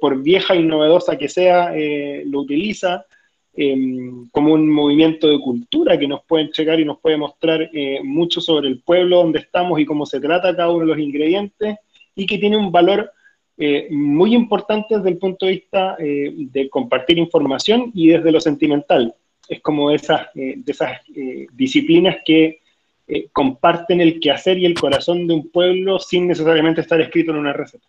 por, 0.01 0.21
vieja 0.21 0.57
y 0.57 0.65
novedosa 0.65 1.17
que 1.17 1.29
sea, 1.29 1.73
eh, 1.77 2.25
lo 2.27 2.41
utiliza 2.41 3.07
em, 3.55 4.29
como 4.31 4.55
un 4.55 4.69
movimiento 4.69 5.29
de 5.29 5.39
cultura 5.39 5.97
que 5.97 6.09
nos 6.09 6.25
puede 6.25 6.45
entregar 6.45 6.81
y 6.81 6.85
nos 6.85 6.99
puede 6.99 7.17
mostrar 7.17 7.71
eh, 7.73 8.01
mucho 8.03 8.41
sobre 8.41 8.67
el 8.67 8.81
pueblo 8.81 9.19
donde 9.19 9.39
estamos 9.39 9.79
y 9.79 9.87
cómo 9.87 10.07
se 10.07 10.19
trata 10.19 10.57
cada 10.57 10.71
uno 10.71 10.81
de 10.81 10.87
los 10.87 10.99
ingredientes 10.99 11.77
y 12.15 12.27
que 12.27 12.39
tiene 12.39 12.57
un 12.57 12.73
valor 12.73 13.13
eh, 13.57 13.89
muy 13.91 14.35
importante 14.35 14.97
desde 14.97 15.11
el 15.11 15.19
punto 15.19 15.47
de 15.47 15.53
vista 15.53 15.97
de 15.99 16.69
compartir 16.71 17.19
información 17.19 17.91
y 17.95 18.09
desde 18.09 18.33
lo 18.33 18.41
sentimental. 18.41 19.15
Es 19.49 19.61
como 19.61 19.91
esas, 19.91 20.29
de 20.35 20.63
esas 20.67 21.01
disciplinas 21.53 22.19
que 22.25 22.61
comparten 23.33 24.01
el 24.01 24.21
quehacer 24.21 24.59
y 24.59 24.67
el 24.67 24.75
corazón 24.75 25.27
de 25.27 25.35
un 25.35 25.51
pueblo 25.51 25.99
sin 25.99 26.29
necesariamente 26.29 26.81
estar 26.81 27.01
escrito 27.01 27.33
en 27.33 27.39
una 27.39 27.53
receta. 27.53 27.87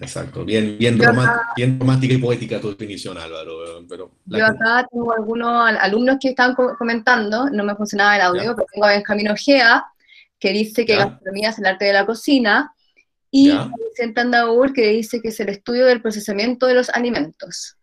Exacto, 0.00 0.44
bien, 0.44 0.76
bien, 0.78 0.98
romántica 0.98 2.14
y 2.14 2.18
poética 2.18 2.60
tu 2.60 2.70
definición, 2.70 3.18
Álvaro. 3.18 3.84
Pero 3.88 4.10
yo 4.26 4.46
acá 4.46 4.86
tengo 4.90 5.12
algunos 5.12 5.70
alumnos 5.78 6.16
que 6.20 6.30
están 6.30 6.54
comentando, 6.54 7.50
no 7.50 7.64
me 7.64 7.74
funcionaba 7.74 8.16
el 8.16 8.22
audio, 8.22 8.54
pero 8.56 8.66
tengo 8.72 8.86
a 8.86 8.92
Benjamín 8.92 9.28
Ojea, 9.28 9.84
que 10.38 10.52
dice 10.52 10.86
que 10.86 10.96
gastronomía 10.96 11.50
es 11.50 11.58
el 11.58 11.66
arte 11.66 11.84
de 11.86 11.92
la 11.92 12.06
cocina, 12.06 12.74
y 13.34 13.50
Vicente 13.88 14.20
Andaur, 14.20 14.74
que 14.74 14.88
dice 14.88 15.20
que 15.20 15.28
es 15.28 15.40
el 15.40 15.48
estudio 15.48 15.86
del 15.86 16.02
procesamiento 16.02 16.66
de 16.66 16.74
los 16.74 16.90
alimentos. 16.90 17.76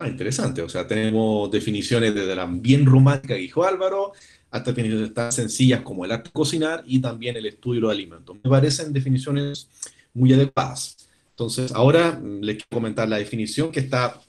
Ah, 0.00 0.08
interesante, 0.08 0.60
o 0.62 0.68
sea, 0.68 0.86
tenemos 0.86 1.50
definiciones 1.50 2.12
desde 2.12 2.34
la 2.34 2.46
bien 2.46 2.84
romántica 2.84 3.34
que 3.34 3.40
dijo 3.40 3.64
Álvaro, 3.64 4.12
hasta 4.50 4.72
definiciones 4.72 5.14
tan 5.14 5.30
sencillas 5.30 5.82
como 5.82 6.04
el 6.04 6.10
arte 6.10 6.30
de 6.30 6.32
cocinar 6.32 6.82
y 6.86 7.00
también 7.00 7.36
el 7.36 7.46
estudio 7.46 7.76
de 7.76 7.80
los 7.82 7.92
alimentos. 7.92 8.36
Me 8.42 8.50
parecen 8.50 8.92
definiciones 8.92 9.68
muy 10.12 10.32
adecuadas. 10.32 10.96
Entonces, 11.30 11.70
ahora 11.72 12.12
mm, 12.12 12.40
les 12.40 12.56
quiero 12.56 12.68
comentar 12.70 13.08
la 13.08 13.18
definición 13.18 13.70
que 13.70 13.80
está 13.80 14.20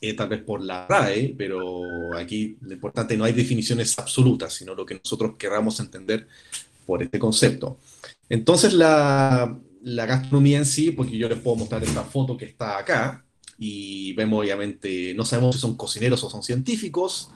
eh, 0.00 0.14
tal 0.14 0.28
vez 0.28 0.42
por 0.44 0.62
la 0.62 0.86
RAE, 0.86 1.34
pero 1.36 2.16
aquí 2.16 2.56
lo 2.60 2.72
importante 2.72 3.16
no 3.16 3.24
hay 3.24 3.32
definiciones 3.32 3.98
absolutas, 3.98 4.52
sino 4.54 4.76
lo 4.76 4.86
que 4.86 4.94
nosotros 4.94 5.34
querramos 5.36 5.80
entender 5.80 6.28
por 6.86 7.02
este 7.02 7.18
concepto. 7.18 7.78
Entonces, 8.28 8.74
la, 8.74 9.58
la 9.82 10.06
gastronomía 10.06 10.58
en 10.58 10.66
sí, 10.66 10.90
porque 10.90 11.16
yo 11.16 11.28
les 11.28 11.38
puedo 11.38 11.56
mostrar 11.56 11.82
esta 11.82 12.04
foto 12.04 12.36
que 12.36 12.44
está 12.46 12.78
acá, 12.78 13.24
y 13.58 14.12
vemos 14.12 14.40
obviamente, 14.40 15.12
no 15.14 15.24
sabemos 15.24 15.56
si 15.56 15.60
son 15.60 15.76
cocineros 15.76 16.22
o 16.22 16.30
son 16.30 16.42
científicos, 16.42 17.30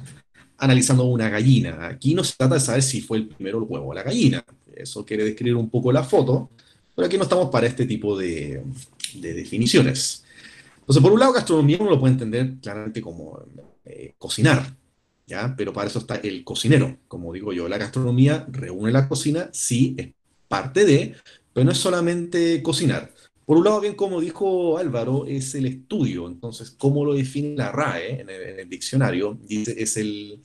analizando 0.59 1.05
una 1.05 1.29
gallina. 1.29 1.89
Aquí 1.89 2.15
no 2.15 2.23
se 2.23 2.37
trata 2.37 2.55
de 2.55 2.61
saber 2.61 2.83
si 2.83 3.01
fue 3.01 3.19
el 3.19 3.29
primero 3.29 3.59
el 3.59 3.65
huevo 3.69 3.89
o 3.89 3.95
la 3.95 4.05
gallina. 4.05 4.45
Eso 4.73 5.05
quiere 5.05 5.25
describir 5.25 5.57
un 5.57 5.69
poco 5.69 5.91
la 5.91 6.05
foto, 6.05 6.51
pero 6.95 7.07
aquí 7.07 7.17
no 7.17 7.25
estamos 7.25 7.51
para 7.51 7.67
este 7.67 7.87
tipo 7.87 8.17
de, 8.17 8.63
definiciones. 9.15 10.25
Entonces, 10.79 11.03
por 11.03 11.13
un 11.13 11.19
lado, 11.19 11.33
gastronomía 11.33 11.79
uno 11.81 11.91
lo 11.91 11.99
puede 11.99 12.13
entender 12.13 12.55
claramente 12.61 13.03
como 13.03 13.41
eh, 13.85 14.15
cocinar, 14.19 14.77
¿ya? 15.27 15.55
Pero 15.57 15.73
para 15.73 15.89
eso 15.89 15.99
está 15.99 16.17
el 16.17 16.45
cocinero. 16.45 16.99
Como 17.09 17.33
digo 17.33 17.53
yo, 17.53 17.69
la 17.69 17.79
gastronomía 17.79 18.47
reúne 18.49 18.93
la 18.93 19.09
cocina, 19.09 19.51
sí, 19.53 19.97
es 19.99 20.11
parte 20.47 20.85
de, 20.85 21.17
pero 21.53 21.65
no 21.65 21.73
es 21.73 21.79
solamente 21.79 22.63
cocinar. 22.63 23.13
Por 23.45 23.59
un 23.59 23.65
lado, 23.65 23.81
bien 23.81 23.95
como 23.95 24.21
dijo 24.21 24.79
Álvaro, 24.79 25.27
es 25.27 25.55
el 25.55 25.67
estudio. 25.67 26.27
Entonces, 26.27 26.71
¿cómo 26.71 27.05
lo 27.05 27.15
define 27.15 27.57
la 27.57 27.71
RAE 27.71 28.21
en 28.21 28.31
el, 28.31 28.69
diccionario? 28.69 29.39
Dice, 29.47 29.75
es, 29.77 29.97
el, 29.97 30.41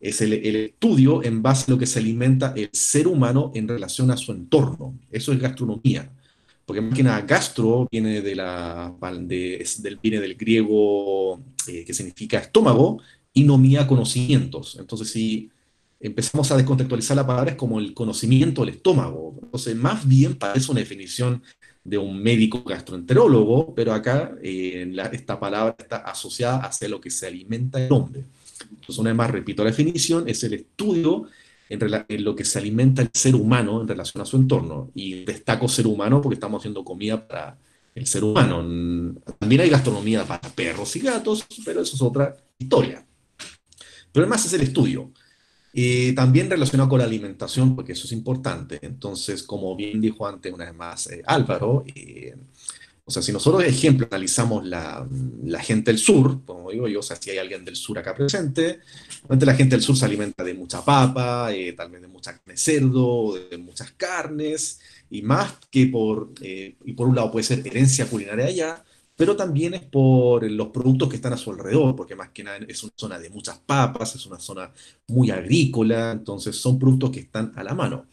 es 0.00 0.20
el, 0.22 0.32
estudio 0.32 1.22
en 1.22 1.42
base 1.42 1.66
a 1.68 1.74
lo 1.74 1.78
que 1.78 1.86
se 1.86 2.00
alimenta 2.00 2.52
el 2.56 2.70
ser 2.72 3.06
humano 3.06 3.52
en 3.54 3.68
relación 3.68 4.10
a 4.10 4.16
su 4.16 4.32
entorno. 4.32 4.98
Eso 5.10 5.32
es 5.32 5.38
gastronomía. 5.38 6.10
Porque 6.66 6.80
más 6.80 6.94
que 6.94 7.02
nada, 7.02 7.20
gastro 7.20 7.86
viene, 7.90 8.22
de 8.22 8.34
la, 8.34 8.92
del, 9.20 9.98
viene 10.02 10.20
del 10.20 10.34
griego 10.34 11.40
eh, 11.68 11.84
que 11.84 11.94
significa 11.94 12.38
estómago 12.38 13.00
y 13.32 13.44
nomía 13.44 13.86
conocimientos. 13.86 14.76
Entonces, 14.80 15.10
si 15.10 15.50
empezamos 16.02 16.50
a 16.50 16.56
descontextualizar 16.56 17.16
la 17.16 17.26
palabra, 17.26 17.52
es 17.52 17.56
como 17.56 17.78
el 17.78 17.94
conocimiento 17.94 18.62
del 18.62 18.74
estómago. 18.74 19.38
Entonces, 19.40 19.76
más 19.76 20.06
bien 20.06 20.34
parece 20.34 20.70
una 20.70 20.80
definición 20.80 21.42
de 21.84 21.98
un 21.98 22.20
médico 22.22 22.62
gastroenterólogo, 22.64 23.74
pero 23.74 23.92
acá 23.92 24.34
eh, 24.42 24.92
esta 25.12 25.38
palabra 25.38 25.76
está 25.78 25.98
asociada 25.98 26.58
hacia 26.58 26.88
lo 26.88 27.00
que 27.00 27.10
se 27.10 27.26
alimenta 27.26 27.84
el 27.84 27.92
hombre. 27.92 28.24
Entonces, 28.70 28.98
una 28.98 29.10
vez 29.10 29.16
más, 29.16 29.30
repito 29.30 29.62
la 29.62 29.70
definición, 29.70 30.28
es 30.28 30.42
el 30.44 30.54
estudio 30.54 31.28
en, 31.68 32.24
lo 32.24 32.34
que 32.34 32.44
se 32.44 32.58
alimenta 32.58 33.02
el 33.02 33.10
ser 33.12 33.34
humano 33.34 33.80
en 33.80 33.88
relación 33.88 34.22
a 34.22 34.26
su 34.26 34.36
entorno. 34.36 34.90
Y 34.94 35.24
destaco 35.24 35.68
ser 35.68 35.86
humano 35.86 36.20
porque 36.20 36.34
estamos 36.34 36.60
haciendo 36.60 36.84
comida 36.84 37.26
para 37.26 37.56
el 37.94 38.06
ser 38.06 38.24
humano. 38.24 38.58
También 39.38 39.60
hay 39.62 39.70
gastronomía 39.70 40.24
para 40.24 40.48
perros 40.50 40.94
y 40.96 41.00
gatos, 41.00 41.46
pero 41.64 41.82
eso 41.82 41.94
es 41.94 42.02
otra 42.02 42.36
historia. 42.58 43.04
Pero 44.12 44.24
además 44.24 44.44
es 44.44 44.52
el 44.52 44.62
estudio. 44.62 45.10
Eh, 45.74 46.12
también 46.14 46.50
relacionado 46.50 46.90
con 46.90 46.98
la 46.98 47.06
alimentación, 47.06 47.74
porque 47.74 47.92
eso 47.92 48.06
es 48.06 48.12
importante. 48.12 48.78
Entonces, 48.82 49.42
como 49.42 49.74
bien 49.74 50.00
dijo 50.00 50.26
antes 50.26 50.52
una 50.52 50.66
vez 50.66 50.74
más 50.74 51.06
eh, 51.06 51.22
Álvaro, 51.26 51.84
eh, 51.94 52.36
o 53.04 53.10
sea, 53.10 53.22
si 53.22 53.32
nosotros, 53.32 53.64
ejemplo, 53.64 54.06
analizamos 54.10 54.66
la, 54.66 55.06
la, 55.44 55.60
gente 55.60 55.90
del 55.90 55.98
sur, 55.98 56.44
como 56.44 56.70
digo 56.70 56.86
yo, 56.88 57.00
o 57.00 57.02
sea, 57.02 57.16
si 57.16 57.30
hay 57.30 57.38
alguien 57.38 57.64
del 57.64 57.74
sur 57.74 57.98
acá 57.98 58.14
presente, 58.14 58.80
la 59.28 59.54
gente 59.54 59.74
del 59.74 59.82
sur 59.82 59.96
se 59.96 60.04
alimenta 60.04 60.44
de 60.44 60.54
mucha 60.54 60.84
papa, 60.84 61.50
tal 61.76 61.90
vez 61.90 62.00
de 62.02 62.06
mucha 62.06 62.32
carne 62.38 62.56
cerdo, 62.56 63.34
de, 63.50 63.58
muchas 63.58 63.90
carnes, 63.92 64.78
y 65.10 65.22
más 65.22 65.54
que 65.70 65.86
por, 65.86 66.32
y 66.40 66.92
por 66.92 67.08
un 67.08 67.16
lado 67.16 67.32
puede 67.32 67.44
ser 67.44 67.66
herencia 67.66 68.06
culinaria 68.06 68.46
allá, 68.46 68.84
pero 69.16 69.36
también 69.36 69.74
es 69.74 69.82
por 69.82 70.48
los 70.50 70.68
productos 70.68 71.08
que 71.08 71.16
están 71.16 71.32
a 71.32 71.36
su 71.36 71.50
alrededor, 71.50 71.94
porque 71.94 72.16
más 72.16 72.30
que 72.30 72.44
nada 72.44 72.58
es 72.66 72.82
una 72.82 72.92
zona 72.96 73.18
de 73.18 73.30
muchas 73.30 73.58
papas, 73.58 74.14
es 74.14 74.26
una 74.26 74.38
zona 74.38 74.70
muy 75.08 75.30
agrícola, 75.30 76.12
entonces 76.12 76.56
son 76.56 76.78
productos 76.78 77.10
que 77.10 77.20
están 77.20 77.52
a 77.56 77.62
la 77.62 77.74
mano. 77.74 78.06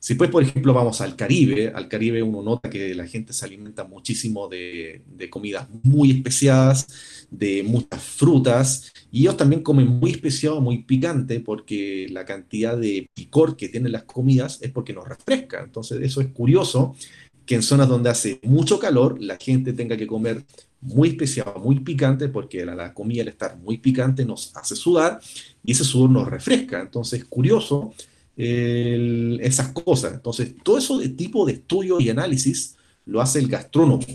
Si 0.00 0.14
pues, 0.14 0.30
por 0.30 0.42
ejemplo, 0.42 0.72
vamos 0.72 1.02
al 1.02 1.14
Caribe, 1.14 1.72
al 1.74 1.86
Caribe 1.86 2.22
uno 2.22 2.42
nota 2.42 2.70
que 2.70 2.94
la 2.94 3.06
gente 3.06 3.34
se 3.34 3.44
alimenta 3.44 3.84
muchísimo 3.84 4.48
de, 4.48 5.02
de 5.06 5.28
comidas 5.28 5.68
muy 5.82 6.10
especiadas, 6.10 6.86
de 7.30 7.62
muchas 7.62 8.02
frutas, 8.02 8.92
y 9.12 9.20
ellos 9.22 9.36
también 9.36 9.62
comen 9.62 9.86
muy 9.88 10.12
especiado, 10.12 10.62
muy 10.62 10.84
picante, 10.84 11.40
porque 11.40 12.06
la 12.10 12.24
cantidad 12.24 12.78
de 12.78 13.10
picor 13.12 13.58
que 13.58 13.68
tienen 13.68 13.92
las 13.92 14.04
comidas 14.04 14.58
es 14.62 14.70
porque 14.70 14.94
nos 14.94 15.06
refresca. 15.06 15.60
Entonces, 15.62 16.00
eso 16.02 16.22
es 16.22 16.28
curioso, 16.28 16.94
que 17.50 17.56
en 17.56 17.64
zonas 17.64 17.88
donde 17.88 18.08
hace 18.08 18.38
mucho 18.44 18.78
calor 18.78 19.20
la 19.20 19.36
gente 19.36 19.72
tenga 19.72 19.96
que 19.96 20.06
comer 20.06 20.44
muy 20.80 21.08
especial, 21.08 21.52
muy 21.60 21.80
picante, 21.80 22.28
porque 22.28 22.64
la, 22.64 22.94
comida 22.94 23.22
al 23.22 23.28
estar 23.28 23.58
muy 23.58 23.78
picante 23.78 24.24
nos 24.24 24.52
hace 24.54 24.76
sudar 24.76 25.18
y 25.64 25.72
ese 25.72 25.82
sudor 25.82 26.10
nos 26.10 26.28
refresca. 26.28 26.80
Entonces, 26.80 27.24
curioso 27.24 27.92
esas 28.36 29.72
cosas. 29.72 30.14
Entonces, 30.14 30.54
todo 30.62 30.78
eso 30.78 30.96
de 30.98 31.08
tipo 31.08 31.44
de 31.44 31.54
estudio 31.54 32.00
y 32.00 32.08
análisis 32.08 32.76
lo 33.04 33.20
hace 33.20 33.40
el 33.40 33.48
gastrónomo. 33.48 34.06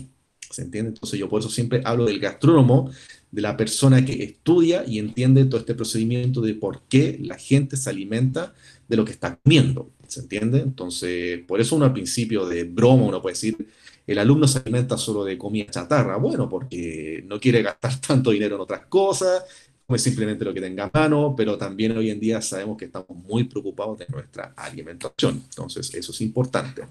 ¿Se 0.50 0.62
entiende? 0.62 0.92
Entonces, 0.92 1.20
yo 1.20 1.28
por 1.28 1.40
eso 1.40 1.50
siempre 1.50 1.82
hablo 1.84 2.06
del 2.06 2.18
gastrónomo, 2.18 2.90
de 3.30 3.42
la 3.42 3.54
persona 3.54 4.02
que 4.02 4.24
estudia 4.24 4.82
y 4.86 4.98
entiende 4.98 5.44
todo 5.44 5.60
este 5.60 5.74
procedimiento 5.74 6.40
de 6.40 6.54
por 6.54 6.84
qué 6.88 7.18
la 7.20 7.36
gente 7.36 7.76
se 7.76 7.90
alimenta 7.90 8.54
de 8.88 8.96
lo 8.96 9.04
que 9.04 9.12
está 9.12 9.36
comiendo. 9.36 9.90
¿Se 10.08 10.20
entiende? 10.20 10.60
Entonces, 10.60 11.40
por 11.46 11.60
eso 11.60 11.76
uno 11.76 11.84
al 11.86 11.92
principio 11.92 12.46
de 12.46 12.64
broma, 12.64 13.04
uno 13.04 13.22
puede 13.22 13.34
decir, 13.34 13.68
el 14.06 14.18
alumno 14.18 14.46
se 14.46 14.60
alimenta 14.60 14.96
solo 14.96 15.24
de 15.24 15.36
comida 15.36 15.66
chatarra. 15.70 16.16
Bueno, 16.16 16.48
porque 16.48 17.24
no 17.26 17.40
quiere 17.40 17.62
gastar 17.62 18.00
tanto 18.06 18.30
dinero 18.30 18.56
en 18.56 18.62
otras 18.62 18.86
cosas, 18.86 19.44
come 19.86 19.98
simplemente 19.98 20.44
lo 20.44 20.52
que 20.52 20.60
tenga 20.60 20.84
a 20.84 20.90
mano, 20.92 21.34
pero 21.36 21.56
también 21.56 21.96
hoy 21.96 22.10
en 22.10 22.20
día 22.20 22.40
sabemos 22.42 22.76
que 22.76 22.86
estamos 22.86 23.08
muy 23.10 23.44
preocupados 23.44 23.98
de 23.98 24.06
nuestra 24.08 24.52
alimentación. 24.56 25.42
Entonces, 25.48 25.94
eso 25.94 26.12
es 26.12 26.20
importante. 26.20 26.82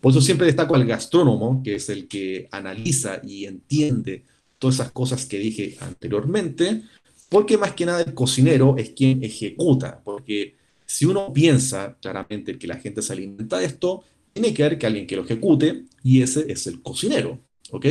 Por 0.00 0.10
eso 0.10 0.20
siempre 0.20 0.46
destaco 0.46 0.74
al 0.74 0.84
gastrónomo, 0.84 1.62
que 1.62 1.76
es 1.76 1.88
el 1.88 2.08
que 2.08 2.48
analiza 2.50 3.20
y 3.24 3.46
entiende 3.46 4.24
todas 4.58 4.76
esas 4.76 4.92
cosas 4.92 5.26
que 5.26 5.38
dije 5.38 5.76
anteriormente, 5.80 6.82
porque 7.28 7.56
más 7.56 7.72
que 7.72 7.86
nada 7.86 8.02
el 8.02 8.14
cocinero 8.14 8.76
es 8.76 8.90
quien 8.90 9.22
ejecuta, 9.24 10.00
porque 10.04 10.56
si 10.94 11.06
uno 11.06 11.32
piensa 11.32 11.96
claramente 12.00 12.56
que 12.56 12.68
la 12.68 12.76
gente 12.76 13.02
se 13.02 13.12
alimenta 13.12 13.58
de 13.58 13.64
esto, 13.64 14.04
tiene 14.32 14.54
que 14.54 14.62
haber 14.62 14.78
que 14.78 14.86
alguien 14.86 15.08
que 15.08 15.16
lo 15.16 15.24
ejecute 15.24 15.86
y 16.04 16.22
ese 16.22 16.44
es 16.52 16.68
el 16.68 16.82
cocinero, 16.82 17.40
¿ok? 17.72 17.86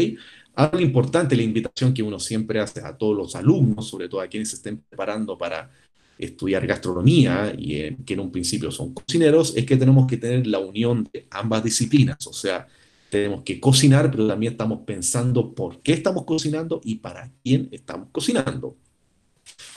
Algo 0.55 0.79
importante, 0.79 1.35
la 1.35 1.43
invitación 1.43 1.93
que 1.93 2.01
uno 2.01 2.17
siempre 2.17 2.61
hace 2.61 2.79
a 2.79 2.95
todos 2.95 3.17
los 3.17 3.35
alumnos, 3.35 3.89
sobre 3.89 4.07
todo 4.07 4.21
a 4.21 4.27
quienes 4.27 4.51
se 4.51 4.55
estén 4.55 4.77
preparando 4.77 5.37
para 5.37 5.69
estudiar 6.17 6.65
gastronomía 6.65 7.53
y 7.57 7.75
eh, 7.75 7.97
que 8.05 8.13
en 8.13 8.21
un 8.21 8.31
principio 8.31 8.71
son 8.71 8.93
cocineros, 8.93 9.53
es 9.57 9.65
que 9.65 9.75
tenemos 9.75 10.07
que 10.07 10.15
tener 10.15 10.47
la 10.47 10.59
unión 10.59 11.09
de 11.11 11.27
ambas 11.29 11.61
disciplinas, 11.61 12.25
o 12.25 12.31
sea, 12.31 12.67
tenemos 13.09 13.43
que 13.43 13.59
cocinar, 13.59 14.11
pero 14.11 14.29
también 14.29 14.53
estamos 14.53 14.79
pensando 14.85 15.53
por 15.53 15.81
qué 15.81 15.91
estamos 15.91 16.23
cocinando 16.23 16.79
y 16.85 16.95
para 16.95 17.29
quién 17.43 17.67
estamos 17.73 18.07
cocinando. 18.13 18.77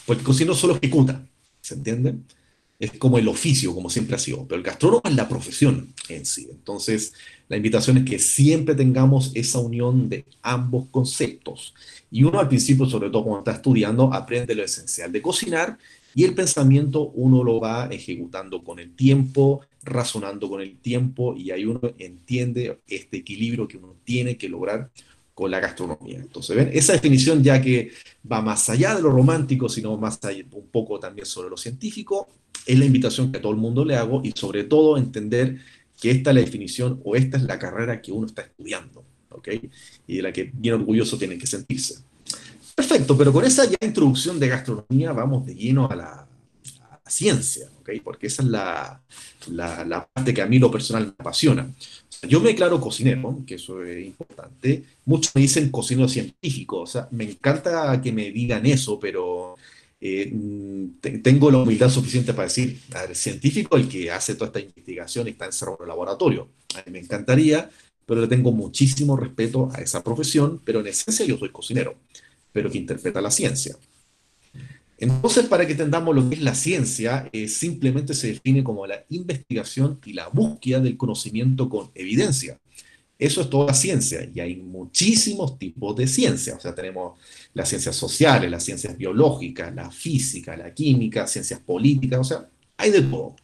Porque 0.07 0.23
el 0.31 0.55
solo 0.55 0.77
ejecuta, 0.77 1.27
¿se 1.61 1.75
entiende? 1.75 2.15
Es 2.79 2.93
como 2.93 3.19
el 3.19 3.29
oficio, 3.29 3.75
como 3.75 3.89
siempre 3.89 4.17
ha 4.17 4.19
sido, 4.19 4.47
pero 4.47 4.59
el 4.59 4.65
gastrónomo 4.65 5.03
es 5.05 5.15
la 5.15 5.29
profesión 5.29 5.95
en 6.09 6.27
sí. 6.27 6.49
Entonces, 6.51 7.15
la 7.49 7.57
invitación 7.57 7.99
es 7.99 8.05
que 8.05 8.19
siempre 8.19 8.75
tengamos 8.75 9.33
esa 9.35 9.61
unión 9.61 10.09
de 10.09 10.25
ambos 10.43 10.87
conceptos. 10.91 11.75
Y 12.11 12.25
uno 12.25 12.39
al 12.39 12.49
principio, 12.49 12.87
sobre 12.87 13.09
todo 13.09 13.25
cuando 13.25 13.39
está 13.41 13.53
estudiando, 13.53 14.13
aprende 14.13 14.55
lo 14.55 14.63
esencial 14.63 15.11
de 15.11 15.23
cocinar 15.23 15.79
y 16.15 16.25
el 16.25 16.35
pensamiento 16.35 17.11
uno 17.11 17.45
lo 17.45 17.61
va 17.61 17.89
ejecutando 17.91 18.65
con 18.65 18.79
el 18.79 18.95
tiempo, 18.95 19.61
razonando 19.83 20.49
con 20.49 20.61
el 20.61 20.79
tiempo 20.79 21.35
y 21.37 21.51
ahí 21.51 21.65
uno 21.65 21.81
entiende 21.99 22.79
este 22.89 23.19
equilibrio 23.19 23.69
que 23.69 23.77
uno 23.77 23.97
tiene 24.03 24.37
que 24.37 24.49
lograr 24.49 24.91
con 25.35 25.51
la 25.51 25.61
gastronomía. 25.61 26.17
Entonces, 26.17 26.57
¿ven? 26.57 26.71
Esa 26.73 26.95
definición 26.95 27.43
ya 27.43 27.61
que 27.61 27.91
va 28.31 28.41
más 28.41 28.71
allá 28.71 28.95
de 28.95 29.03
lo 29.03 29.11
romántico, 29.11 29.69
sino 29.69 29.95
más 29.99 30.19
allá, 30.25 30.43
un 30.53 30.69
poco 30.69 30.99
también 30.99 31.27
sobre 31.27 31.51
lo 31.51 31.59
científico, 31.59 32.27
es 32.67 32.79
la 32.79 32.85
invitación 32.85 33.31
que 33.31 33.39
a 33.39 33.41
todo 33.41 33.53
el 33.53 33.59
mundo 33.59 33.85
le 33.85 33.97
hago 33.97 34.21
y 34.25 34.33
sobre 34.35 34.65
todo 34.65 34.99
entender 34.99 35.59
que 36.01 36.11
esta 36.11 36.31
es 36.31 36.35
la 36.37 36.43
definición 36.43 37.01
o 37.05 37.17
esta 37.17 37.37
es 37.37 37.45
la 37.45 37.59
carrera 37.59 38.03
que 38.03 38.13
uno 38.13 38.27
está 38.27 38.43
estudiando, 38.43 39.05
¿ok? 39.31 39.49
Y 40.07 40.17
de 40.17 40.23
la 40.23 40.33
que 40.33 40.51
bien 40.53 40.75
orgulloso 40.75 41.17
tiene 41.17 41.39
que 41.39 41.47
sentirse. 41.47 41.97
Perfecto, 42.75 43.17
pero 43.17 43.33
con 43.33 43.45
esa 43.45 43.65
ya 43.65 43.79
introducción 43.81 44.39
de 44.39 44.49
gastronomía 44.49 45.13
vamos 45.13 45.47
de 45.47 45.55
lleno 45.55 45.89
a 45.91 45.97
la, 45.97 46.27
ciencia, 47.09 47.69
¿ok? 47.81 47.91
Porque 48.03 48.27
esa 48.27 48.43
es 48.43 48.49
la, 48.49 49.01
la, 49.49 50.09
parte 50.13 50.35
que 50.35 50.43
a 50.43 50.47
mí 50.47 50.59
lo 50.59 50.71
personal 50.71 51.05
me 51.05 51.15
apasiona. 51.17 51.73
yo 52.29 52.41
me 52.41 52.49
declaro 52.49 52.81
cocinero, 52.81 53.43
que 53.47 53.55
eso 53.55 53.83
es 53.85 54.07
importante. 54.07 54.83
Muchos 55.05 55.33
me 55.35 55.43
dicen 55.43 55.71
cocinero 55.71 56.09
científico, 56.09 56.81
o 56.81 56.87
sea, 56.87 57.07
me 57.13 57.25
encanta 57.25 58.01
que 58.03 58.11
me 58.11 58.33
digan 58.33 58.67
eso, 58.67 58.99
pero 58.99 59.57
eh, 60.01 60.33
tengo 61.23 61.51
la 61.51 61.59
humildad 61.59 61.89
suficiente 61.89 62.33
para 62.35 62.49
decir, 62.49 62.81
el 63.09 63.17
científico, 63.17 63.77
el 63.77 63.89
que 63.89 64.11
hace 64.11 64.35
toda 64.35 64.47
esta 64.49 64.61
investigación, 64.61 65.29
está 65.29 65.47
en 65.47 65.53
el 65.81 65.89
laboratorio. 65.89 66.49
A 66.75 66.83
mí 66.87 66.93
me 66.93 66.99
encantaría, 67.01 67.71
pero 68.05 68.21
le 68.21 68.29
tengo 68.29 68.53
muchísimo 68.53 69.17
respeto 69.17 69.71
a 69.73 69.81
esa 69.81 70.03
profesión, 70.03 70.61
pero 70.65 70.81
en 70.81 70.89
esencia 70.89 71.25
yo 71.25 71.39
soy 71.39 71.51
cocinero, 71.51 71.97
pero 72.53 72.71
que 72.71 72.79
interpreta 72.79 73.21
la 73.21 73.31
ciencia. 73.31 73.77
Entonces, 74.99 75.45
para 75.47 75.67
que 75.67 75.73
entendamos 75.73 76.15
lo 76.15 76.29
que 76.29 76.37
es 76.37 76.43
la 76.43 76.55
ciencia, 76.55 77.29
eh, 77.33 77.49
simplemente 77.49 78.15
se 78.15 78.29
define 78.29 78.65
como 78.65 78.87
la 78.87 79.05
investigación 79.11 80.01
y 80.05 80.15
la 80.15 80.29
búsqueda 80.29 80.81
del 80.81 80.97
conocimiento 80.97 81.69
con 81.69 81.91
evidencia. 81.95 82.59
Eso 83.19 83.41
es 83.41 83.51
toda 83.51 83.73
ciencia 83.73 84.29
y 84.33 84.41
hay 84.41 84.57
muchísimos 84.57 85.59
tipos 85.59 85.97
de 85.97 86.07
ciencia. 86.07 86.55
O 86.55 86.61
sea, 86.61 86.75
tenemos 86.75 87.19
las 87.57 87.71
ciencias 87.71 87.97
sociales, 87.97 88.51
las 88.51 88.63
ciencias 88.63 88.99
biológicas, 88.99 89.75
la 89.75 89.91
física, 89.91 90.55
la 90.59 90.75
química, 90.75 91.27
ciencias 91.27 91.59
políticas, 91.59 92.21
o 92.21 92.25
sea, 92.25 92.47
hay 92.77 92.91
de 92.91 93.01
todo. 93.01 93.35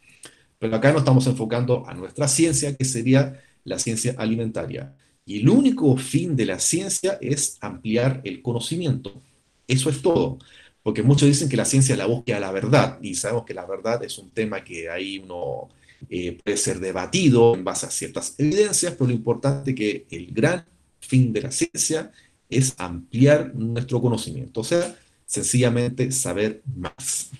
Pero 0.59 0.75
acá 0.75 0.91
nos 0.91 1.01
estamos 1.01 1.25
enfocando 1.25 1.83
a 1.87 1.95
nuestra 1.95 2.27
ciencia, 2.27 2.75
que 2.75 2.85
sería 2.85 3.41
la 3.63 3.79
ciencia 3.79 4.13
alimentaria. 4.19 4.93
Y 5.25 5.39
el 5.39 5.49
único 5.49 5.97
fin 5.97 6.35
de 6.35 6.45
la 6.45 6.59
ciencia 6.59 7.17
es 7.21 7.57
ampliar 7.59 8.21
el 8.23 8.43
conocimiento. 8.43 9.19
Eso 9.67 9.89
es 9.89 10.03
todo. 10.03 10.37
Porque 10.83 11.01
muchos 11.01 11.27
dicen 11.27 11.49
que 11.49 11.57
la 11.57 11.65
ciencia 11.65 11.93
es 11.93 11.97
la 11.97 12.05
búsqueda 12.05 12.35
de 12.35 12.41
la 12.41 12.51
verdad, 12.51 12.99
y 13.01 13.15
sabemos 13.15 13.45
que 13.45 13.55
la 13.55 13.65
verdad 13.65 14.03
es 14.03 14.19
un 14.19 14.29
tema 14.29 14.63
que 14.63 14.91
ahí 14.91 15.17
uno 15.17 15.69
eh, 16.07 16.37
puede 16.43 16.57
ser 16.57 16.79
debatido 16.79 17.55
en 17.55 17.63
base 17.63 17.87
a 17.87 17.89
ciertas 17.89 18.35
evidencias, 18.37 18.93
pero 18.93 19.07
lo 19.07 19.15
importante 19.15 19.71
es 19.71 19.75
que 19.75 20.05
el 20.11 20.27
gran 20.27 20.63
fin 20.99 21.33
de 21.33 21.41
la 21.41 21.51
ciencia 21.51 22.11
es 22.49 22.73
ampliar 22.77 23.53
nuestro 23.55 24.01
conocimiento, 24.01 24.61
o 24.61 24.63
sea, 24.63 24.95
sencillamente 25.25 26.11
saber 26.11 26.61
más. 26.75 27.31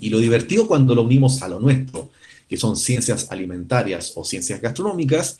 Y 0.00 0.10
lo 0.10 0.18
divertido 0.18 0.66
cuando 0.66 0.94
lo 0.94 1.02
unimos 1.02 1.42
a 1.42 1.48
lo 1.48 1.60
nuestro, 1.60 2.10
que 2.48 2.56
son 2.56 2.76
ciencias 2.76 3.30
alimentarias 3.30 4.12
o 4.14 4.24
ciencias 4.24 4.60
gastronómicas, 4.60 5.38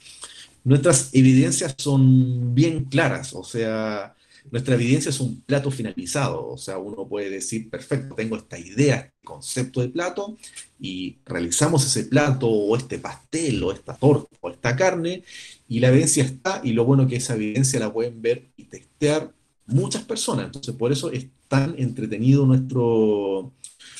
nuestras 0.64 1.10
evidencias 1.12 1.74
son 1.78 2.54
bien 2.54 2.84
claras, 2.84 3.32
o 3.34 3.44
sea, 3.44 4.14
nuestra 4.50 4.74
evidencia 4.74 5.10
es 5.10 5.20
un 5.20 5.40
plato 5.42 5.70
finalizado, 5.70 6.48
o 6.48 6.58
sea, 6.58 6.78
uno 6.78 7.06
puede 7.06 7.30
decir, 7.30 7.68
perfecto, 7.68 8.14
tengo 8.14 8.36
esta 8.36 8.58
idea, 8.58 8.96
este 8.96 9.24
concepto 9.24 9.80
de 9.80 9.88
plato, 9.88 10.36
y 10.80 11.16
realizamos 11.26 11.84
ese 11.84 12.04
plato, 12.04 12.48
o 12.48 12.76
este 12.76 12.98
pastel, 12.98 13.62
o 13.62 13.72
esta 13.72 13.94
torta, 13.94 14.28
o 14.40 14.50
esta 14.50 14.74
carne, 14.74 15.22
y 15.68 15.80
la 15.80 15.88
evidencia 15.88 16.24
está, 16.24 16.60
y 16.64 16.72
lo 16.72 16.84
bueno 16.84 17.06
que 17.06 17.16
esa 17.16 17.34
evidencia 17.34 17.80
la 17.80 17.92
pueden 17.92 18.20
ver 18.22 18.47
y 18.68 18.78
testear 18.78 19.32
muchas 19.66 20.02
personas, 20.02 20.46
entonces 20.46 20.74
por 20.74 20.92
eso 20.92 21.10
es 21.10 21.26
tan 21.46 21.74
entretenido 21.78 22.46
nuestro, 22.46 23.52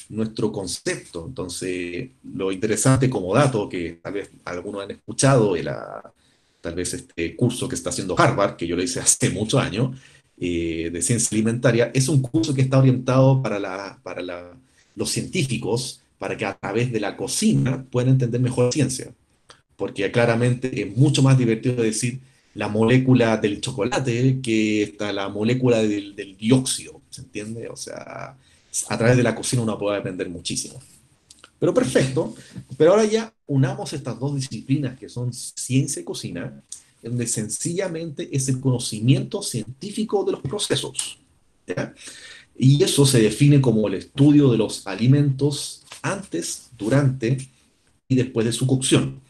nuestro 0.09 0.53
concepto. 0.53 1.27
Entonces, 1.27 2.11
lo 2.33 2.53
interesante 2.53 3.11
como 3.11 3.35
dato, 3.35 3.69
que 3.69 3.99
tal 4.03 4.15
vez 4.15 4.31
algunos 4.45 4.83
han 4.83 4.91
escuchado, 4.91 5.55
de 5.55 5.71
tal 6.61 6.75
vez 6.75 6.95
este 6.95 7.37
curso 7.37 7.69
que 7.69 7.75
está 7.75 7.91
haciendo 7.91 8.19
Harvard, 8.19 8.57
que 8.57 8.67
yo 8.67 8.77
lo 8.77 8.83
hice 8.83 9.01
hace 9.01 9.31
muchos 9.31 9.61
años, 9.61 9.97
eh, 10.41 10.91
de 10.93 11.03
ciencia 11.03 11.35
alimentaria, 11.35 11.91
es 11.95 12.09
un 12.09 12.23
curso 12.23 12.55
que 12.55 12.63
está 12.63 12.79
orientado 12.79 13.43
para, 13.43 13.59
la, 13.59 13.99
para 14.03 14.23
la, 14.23 14.57
los 14.95 15.11
científicos, 15.11 16.01
para 16.19 16.37
que 16.37 16.45
a 16.45 16.57
través 16.57 16.93
de 16.93 17.01
la 17.01 17.17
cocina 17.17 17.85
puedan 17.91 18.11
entender 18.11 18.41
mejor 18.41 18.73
ciencia. 18.73 19.13
Porque 19.77 20.11
claramente 20.11 20.83
es 20.83 20.97
mucho 20.97 21.23
más 21.23 21.39
divertido 21.39 21.83
decir 21.83 22.21
la 22.55 22.69
molécula 22.69 23.37
del 23.37 23.61
chocolate 23.61 24.41
que 24.43 24.83
está 24.83 25.13
la 25.13 25.29
molécula 25.29 25.83
del, 25.83 26.37
dióxido, 26.37 27.01
¿se 27.11 27.23
entiende? 27.23 27.69
O 27.69 27.77
sea, 27.77 28.37
a 28.89 28.99
través 28.99 29.17
de 29.17 29.23
la 29.23 29.35
cocina 29.35 29.63
uno 29.63 29.79
puede 29.79 29.99
aprender 29.99 30.29
muchísimo. 30.29 30.81
Pero 31.59 31.75
perfecto, 31.75 32.35
pero 32.77 32.93
ahora 32.93 33.05
ya 33.05 33.33
unamos 33.47 33.93
estas 33.93 34.19
dos 34.19 34.37
disciplinas 34.37 34.99
que 34.99 35.09
son 35.09 35.33
ciencia 35.33 36.01
y 36.01 36.05
cocina 36.05 36.63
donde 37.03 37.27
sencillamente 37.27 38.29
es 38.33 38.49
el 38.49 38.61
conocimiento 38.61 39.43
científico 39.43 40.25
de 40.25 40.33
los 40.33 40.41
procesos. 40.41 41.19
Y 42.57 42.83
eso 42.83 43.07
se 43.07 43.21
define 43.21 43.61
como 43.61 43.87
el 43.89 43.95
estudio 43.95 44.51
de 44.51 44.59
los 44.59 44.87
alimentos 44.87 45.85
antes, 46.03 46.71
durante 46.77 47.39
y 48.09 48.17
después 48.17 48.47
de 48.47 48.53
su 48.53 48.67
cocción. 48.67 49.21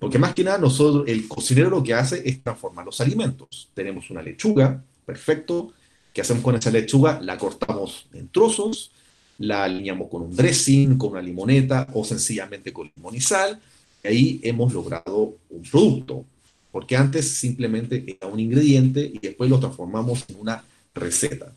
Porque 0.00 0.18
más 0.18 0.34
que 0.34 0.42
nada, 0.42 0.56
nosotros, 0.56 1.04
el 1.06 1.28
cocinero 1.28 1.68
lo 1.68 1.82
que 1.82 1.92
hace 1.92 2.26
es 2.26 2.42
transformar 2.42 2.86
los 2.86 3.00
alimentos. 3.02 3.68
Tenemos 3.74 4.10
una 4.10 4.22
lechuga, 4.22 4.82
perfecto. 5.04 5.74
¿Qué 6.12 6.22
hacemos 6.22 6.42
con 6.42 6.56
esa 6.56 6.70
lechuga? 6.70 7.20
La 7.20 7.36
cortamos 7.36 8.06
en 8.14 8.28
trozos, 8.28 8.92
la 9.38 9.64
alineamos 9.64 10.08
con 10.08 10.22
un 10.22 10.34
dressing, 10.34 10.96
con 10.96 11.10
una 11.10 11.20
limoneta 11.20 11.86
o 11.92 12.02
sencillamente 12.02 12.72
con 12.72 12.90
limón 12.96 13.14
y 13.14 13.20
sal. 13.20 13.60
Y 14.02 14.08
ahí 14.08 14.40
hemos 14.42 14.72
logrado 14.72 15.36
un 15.50 15.62
producto 15.70 16.24
porque 16.72 16.96
antes 16.96 17.28
simplemente 17.28 18.02
era 18.06 18.32
un 18.32 18.40
ingrediente 18.40 19.00
y 19.02 19.18
después 19.18 19.50
lo 19.50 19.60
transformamos 19.60 20.24
en 20.28 20.36
una 20.40 20.64
receta. 20.94 21.52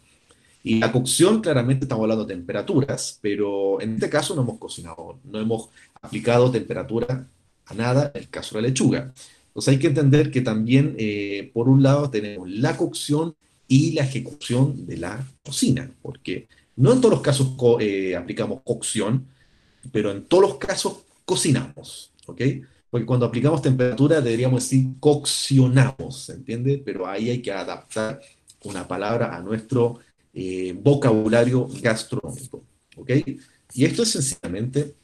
Y 0.65 0.79
la 0.79 0.91
cocción, 0.91 1.41
claramente 1.41 1.86
estamos 1.86 2.03
hablando 2.03 2.25
de 2.25 2.36
temperaturas, 2.36 3.19
pero 3.21 3.79
en 3.79 3.95
este 3.95 4.10
caso 4.10 4.36
no 4.36 4.41
hemos 4.41 4.58
cocinado, 4.58 5.19
no 5.23 5.39
hemos 5.39 5.69
aplicado 6.01 6.51
temperatura 6.51 7.25
a 7.65 7.73
nada 7.73 8.12
el 8.13 8.30
caso 8.30 8.56
de 8.56 8.62
la 8.62 8.67
lechuga. 8.69 9.13
Entonces 9.47 9.73
hay 9.73 9.80
que 9.80 9.88
entender 9.88 10.32
que 10.32 10.41
también, 10.41 10.95
eh, 10.97 11.52
por 11.54 11.69
un 11.69 11.84
lado, 11.84 12.10
tenemos 12.10 12.49
la 12.49 12.76
cocción 12.76 13.36
y 13.67 13.91
la 13.91 14.04
ejecución 14.04 14.86
de 14.86 14.97
la 14.97 15.28
cocina, 15.43 15.91
porque 16.02 16.47
no 16.76 16.91
en 16.91 17.02
todos 17.02 17.15
los 17.15 17.21
casos 17.21 17.56
eh, 17.80 18.15
aplicamos 18.15 18.62
cocción, 18.63 19.28
pero 19.91 20.12
en 20.12 20.26
todos 20.26 20.43
los 20.43 20.56
casos 20.58 21.04
cocinamos, 21.26 22.12
¿ok? 22.26 22.41
Porque 22.89 23.06
cuando 23.06 23.26
aplicamos 23.26 23.62
temperatura 23.62 24.21
deberíamos 24.21 24.63
decir 24.63 24.88
coccionamos, 24.99 26.26
¿se 26.26 26.34
entiende? 26.34 26.82
Pero 26.84 27.08
ahí 27.08 27.30
hay 27.30 27.41
que 27.41 27.52
adaptar 27.52 28.19
una 28.63 28.88
palabra 28.88 29.36
a 29.36 29.41
nuestro 29.41 29.99
eh, 30.34 30.76
vocabulario 30.82 31.67
gastronómico, 31.82 32.63
¿ok? 32.97 33.12
Y 33.73 33.86
esto 33.86 34.04
es 34.04 34.10
sencillamente 34.12 34.95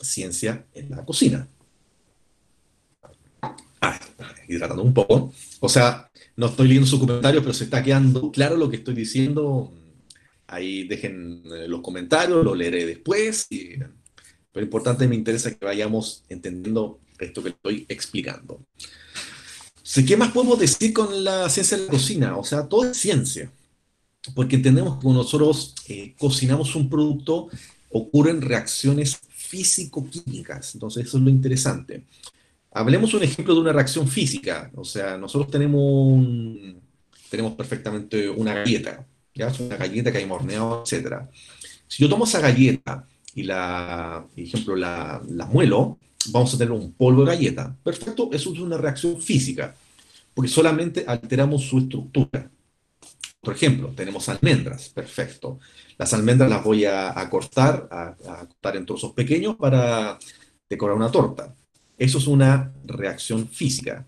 ciencia 0.00 0.66
en 0.74 0.90
la 0.90 1.04
cocina. 1.04 1.48
Ah, 3.80 3.98
hidratando 4.48 4.82
un 4.82 4.94
poco. 4.94 5.32
O 5.60 5.68
sea, 5.68 6.10
no 6.36 6.46
estoy 6.46 6.68
leyendo 6.68 6.88
sus 6.88 7.00
comentarios, 7.00 7.42
pero 7.42 7.54
se 7.54 7.64
está 7.64 7.82
quedando 7.82 8.30
claro 8.30 8.56
lo 8.56 8.70
que 8.70 8.76
estoy 8.76 8.94
diciendo. 8.94 9.72
Ahí 10.46 10.86
dejen 10.88 11.42
eh, 11.46 11.68
los 11.68 11.80
comentarios, 11.80 12.44
lo 12.44 12.54
leeré 12.54 12.86
después. 12.86 13.46
pero 14.52 14.64
importante 14.64 15.06
me 15.06 15.14
interesa 15.14 15.54
que 15.54 15.64
vayamos 15.64 16.24
entendiendo 16.28 17.00
esto 17.18 17.42
que 17.42 17.50
estoy 17.50 17.86
explicando. 17.88 18.60
¿Qué 20.06 20.16
más 20.16 20.32
podemos 20.32 20.58
decir 20.58 20.92
con 20.92 21.24
la 21.24 21.48
ciencia 21.48 21.76
de 21.76 21.84
la 21.84 21.90
cocina? 21.90 22.36
O 22.36 22.44
sea, 22.44 22.68
todo 22.68 22.88
es 22.88 22.96
ciencia, 22.96 23.50
porque 24.34 24.56
entendemos 24.56 24.96
que 24.96 25.02
cuando 25.02 25.22
nosotros 25.22 25.74
eh, 25.88 26.14
cocinamos 26.18 26.76
un 26.76 26.88
producto, 26.88 27.48
ocurren 27.90 28.42
reacciones 28.42 29.18
físico-químicas. 29.28 30.74
Entonces, 30.74 31.06
eso 31.06 31.16
es 31.16 31.24
lo 31.24 31.30
interesante. 31.30 32.04
Hablemos 32.78 33.12
un 33.12 33.24
ejemplo 33.24 33.54
de 33.54 33.60
una 33.60 33.72
reacción 33.72 34.06
física. 34.06 34.70
O 34.76 34.84
sea, 34.84 35.18
nosotros 35.18 35.50
tenemos, 35.50 36.24
tenemos 37.28 37.54
perfectamente 37.54 38.30
una 38.30 38.54
galleta, 38.54 39.04
¿ya? 39.34 39.52
una 39.58 39.76
galleta 39.76 40.12
que 40.12 40.18
hay 40.18 40.30
horneado, 40.30 40.84
etc. 40.86 41.22
Si 41.88 42.04
yo 42.04 42.08
tomo 42.08 42.22
esa 42.22 42.38
galleta 42.38 43.04
y 43.34 43.42
la, 43.42 44.24
ejemplo, 44.36 44.76
la, 44.76 45.20
la 45.28 45.46
muelo, 45.46 45.98
vamos 46.30 46.54
a 46.54 46.58
tener 46.58 46.70
un 46.70 46.92
polvo 46.92 47.24
de 47.24 47.34
galleta. 47.34 47.76
Perfecto, 47.82 48.30
eso 48.32 48.52
es 48.52 48.60
una 48.60 48.76
reacción 48.76 49.20
física, 49.20 49.74
porque 50.32 50.48
solamente 50.48 51.04
alteramos 51.04 51.64
su 51.64 51.78
estructura. 51.78 52.48
Por 53.40 53.54
ejemplo, 53.54 53.92
tenemos 53.96 54.28
almendras, 54.28 54.88
perfecto. 54.90 55.58
Las 55.96 56.14
almendras 56.14 56.48
las 56.48 56.62
voy 56.62 56.84
a, 56.84 57.12
cortar, 57.28 57.88
a, 57.90 58.14
cortar 58.14 58.76
en 58.76 58.86
trozos 58.86 59.14
pequeños 59.14 59.56
para 59.56 60.16
decorar 60.70 60.94
una 60.96 61.10
torta. 61.10 61.52
Eso 61.98 62.18
es 62.18 62.26
una 62.26 62.72
reacción 62.84 63.48
física. 63.48 64.06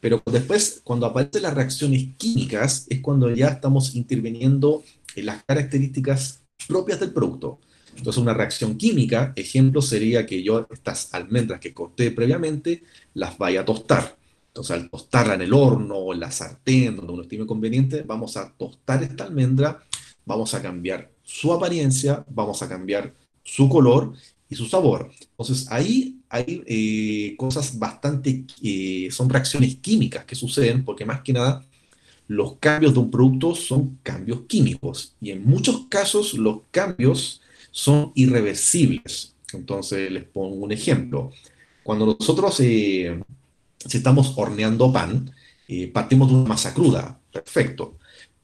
Pero 0.00 0.22
después, 0.24 0.80
cuando 0.82 1.06
aparecen 1.06 1.42
las 1.42 1.54
reacciones 1.54 2.08
químicas, 2.16 2.86
es 2.88 3.00
cuando 3.00 3.30
ya 3.30 3.48
estamos 3.48 3.94
interviniendo 3.94 4.82
en 5.14 5.26
las 5.26 5.44
características 5.44 6.42
propias 6.68 7.00
del 7.00 7.12
producto. 7.12 7.60
Entonces, 7.96 8.22
una 8.22 8.34
reacción 8.34 8.76
química, 8.76 9.32
ejemplo, 9.36 9.80
sería 9.80 10.26
que 10.26 10.42
yo 10.42 10.66
estas 10.70 11.12
almendras 11.14 11.60
que 11.60 11.72
corté 11.72 12.10
previamente, 12.10 12.84
las 13.14 13.38
vaya 13.38 13.62
a 13.62 13.64
tostar. 13.64 14.16
Entonces, 14.48 14.76
al 14.76 14.90
tostarla 14.90 15.34
en 15.34 15.42
el 15.42 15.52
horno 15.52 15.96
o 15.96 16.14
en 16.14 16.20
la 16.20 16.30
sartén, 16.30 16.96
donde 16.96 17.12
uno 17.12 17.22
estime 17.22 17.46
conveniente, 17.46 18.02
vamos 18.02 18.36
a 18.36 18.52
tostar 18.52 19.02
esta 19.02 19.24
almendra, 19.24 19.82
vamos 20.24 20.54
a 20.54 20.62
cambiar 20.62 21.10
su 21.22 21.52
apariencia, 21.52 22.24
vamos 22.30 22.62
a 22.62 22.68
cambiar 22.68 23.14
su 23.42 23.68
color 23.68 24.12
y 24.48 24.54
su 24.54 24.66
sabor. 24.66 25.10
Entonces, 25.30 25.66
ahí 25.70 26.15
hay 26.28 26.62
eh, 26.66 27.36
cosas 27.36 27.78
bastante, 27.78 28.44
eh, 28.62 29.08
son 29.10 29.28
reacciones 29.28 29.76
químicas 29.76 30.24
que 30.24 30.34
suceden, 30.34 30.84
porque 30.84 31.04
más 31.04 31.22
que 31.22 31.32
nada, 31.32 31.64
los 32.28 32.56
cambios 32.56 32.92
de 32.94 33.00
un 33.00 33.10
producto 33.10 33.54
son 33.54 33.98
cambios 34.02 34.40
químicos. 34.48 35.14
Y 35.20 35.30
en 35.30 35.44
muchos 35.44 35.86
casos, 35.88 36.34
los 36.34 36.60
cambios 36.70 37.40
son 37.70 38.12
irreversibles. 38.14 39.34
Entonces, 39.52 40.10
les 40.10 40.24
pongo 40.24 40.56
un 40.56 40.72
ejemplo. 40.72 41.30
Cuando 41.82 42.06
nosotros 42.06 42.58
eh, 42.60 43.20
si 43.78 43.98
estamos 43.98 44.32
horneando 44.36 44.92
pan, 44.92 45.30
eh, 45.68 45.88
partimos 45.88 46.28
de 46.28 46.34
una 46.34 46.48
masa 46.48 46.74
cruda, 46.74 47.18
perfecto. 47.32 47.98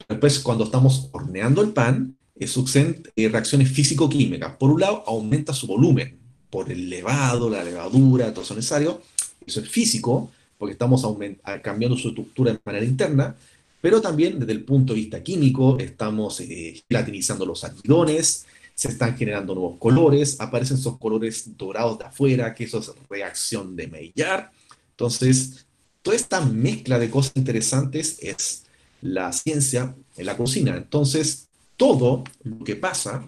Después, 0.07 0.39
cuando 0.39 0.63
estamos 0.63 1.09
horneando 1.11 1.61
el 1.61 1.73
pan, 1.73 2.15
eh, 2.35 2.47
suceden 2.47 3.03
reacciones 3.15 3.69
físico-químicas. 3.69 4.55
Por 4.57 4.71
un 4.71 4.79
lado, 4.79 5.03
aumenta 5.05 5.53
su 5.53 5.67
volumen 5.67 6.22
por 6.53 6.71
el 6.71 6.87
levado, 6.87 7.49
la 7.49 7.63
levadura, 7.63 8.31
todo 8.31 8.43
eso 8.43 8.53
necesario. 8.53 9.01
Eso 9.43 9.59
es 9.59 9.67
físico, 9.67 10.29
porque 10.55 10.73
estamos 10.73 11.03
cambiando 11.63 11.97
su 11.97 12.09
estructura 12.09 12.51
de 12.51 12.59
manera 12.63 12.85
interna, 12.85 13.35
pero 13.81 13.99
también 13.99 14.37
desde 14.37 14.51
el 14.51 14.63
punto 14.63 14.93
de 14.93 14.99
vista 14.99 15.23
químico, 15.23 15.79
estamos 15.79 16.39
eh, 16.41 16.83
gelatinizando 16.87 17.43
los 17.43 17.63
almidones, 17.63 18.45
se 18.75 18.89
están 18.89 19.17
generando 19.17 19.55
nuevos 19.55 19.79
colores, 19.79 20.39
aparecen 20.39 20.77
esos 20.77 20.99
colores 20.99 21.57
dorados 21.57 21.97
de 21.97 22.05
afuera, 22.05 22.53
que 22.53 22.65
eso 22.65 22.77
es 22.77 22.91
reacción 23.09 23.75
de 23.75 23.87
Maillard. 23.87 24.51
Entonces, 24.91 25.65
toda 26.03 26.15
esta 26.15 26.39
mezcla 26.39 26.99
de 26.99 27.09
cosas 27.09 27.33
interesantes 27.35 28.19
es 28.21 28.65
la 29.01 29.33
ciencia 29.33 29.95
en 30.15 30.25
la 30.27 30.37
cocina. 30.37 30.77
Entonces, 30.77 31.47
todo 31.77 32.23
lo 32.43 32.63
que 32.63 32.75
pasa 32.75 33.27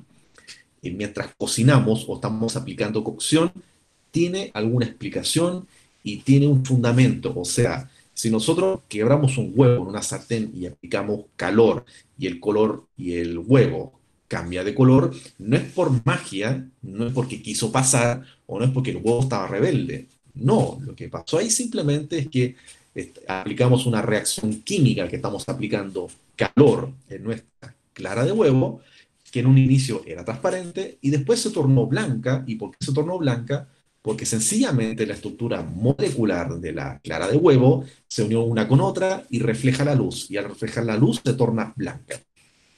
eh, 0.85 0.91
mientras 0.95 1.33
cocinamos 1.37 2.05
o 2.07 2.15
estamos 2.15 2.55
aplicando 2.55 3.03
cocción 3.03 3.51
tiene 4.11 4.51
alguna 4.53 4.85
explicación 4.85 5.67
y 6.03 6.17
tiene 6.17 6.47
un 6.47 6.63
fundamento. 6.63 7.33
O 7.35 7.43
sea, 7.43 7.89
si 8.13 8.29
nosotros 8.29 8.79
quebramos 8.87 9.37
un 9.37 9.51
huevo 9.55 9.83
en 9.83 9.89
una 9.89 10.01
sartén 10.01 10.51
y 10.55 10.67
aplicamos 10.67 11.25
calor 11.35 11.85
y 12.17 12.27
el 12.27 12.39
color 12.39 12.85
y 12.95 13.13
el 13.13 13.37
huevo 13.37 13.99
cambia 14.27 14.63
de 14.63 14.73
color, 14.73 15.13
no 15.39 15.57
es 15.57 15.63
por 15.63 16.05
magia, 16.05 16.65
no 16.81 17.07
es 17.07 17.13
porque 17.13 17.41
quiso 17.41 17.71
pasar 17.71 18.23
o 18.47 18.59
no 18.59 18.65
es 18.65 18.71
porque 18.71 18.91
el 18.91 18.97
huevo 18.97 19.21
estaba 19.21 19.47
rebelde. 19.47 20.07
No, 20.35 20.79
lo 20.81 20.95
que 20.95 21.09
pasó 21.09 21.39
ahí 21.39 21.49
simplemente 21.49 22.19
es 22.19 22.29
que 22.29 22.55
este, 22.93 23.21
aplicamos 23.27 23.85
una 23.85 24.01
reacción 24.01 24.61
química 24.61 25.07
que 25.07 25.17
estamos 25.17 25.47
aplicando 25.49 26.09
calor 26.35 26.91
en 27.09 27.23
nuestra 27.23 27.75
clara 27.93 28.23
de 28.23 28.31
huevo, 28.31 28.81
que 29.35 29.41
en 29.41 29.47
un 29.47 29.57
inicio 29.57 30.01
era 30.05 30.23
transparente 30.23 30.97
y 31.01 31.09
después 31.09 31.41
se 31.41 31.49
tornó 31.49 31.87
blanca. 31.87 32.45
¿Y 32.47 32.55
por 32.55 32.71
qué 32.71 32.85
se 32.85 32.93
tornó 32.93 33.17
blanca? 33.17 33.67
Porque 34.01 34.25
sencillamente 34.25 35.05
la 35.05 35.15
estructura 35.15 35.61
molecular 35.61 36.57
de 36.57 36.71
la 36.71 36.99
clara 36.99 37.27
de 37.27 37.35
huevo 37.35 37.83
se 38.07 38.23
unió 38.23 38.43
una 38.43 38.65
con 38.65 38.79
otra 38.79 39.25
y 39.29 39.39
refleja 39.39 39.83
la 39.83 39.93
luz. 39.93 40.31
Y 40.31 40.37
al 40.37 40.45
reflejar 40.45 40.85
la 40.85 40.95
luz 40.95 41.19
se 41.21 41.33
torna 41.33 41.73
blanca. 41.75 42.17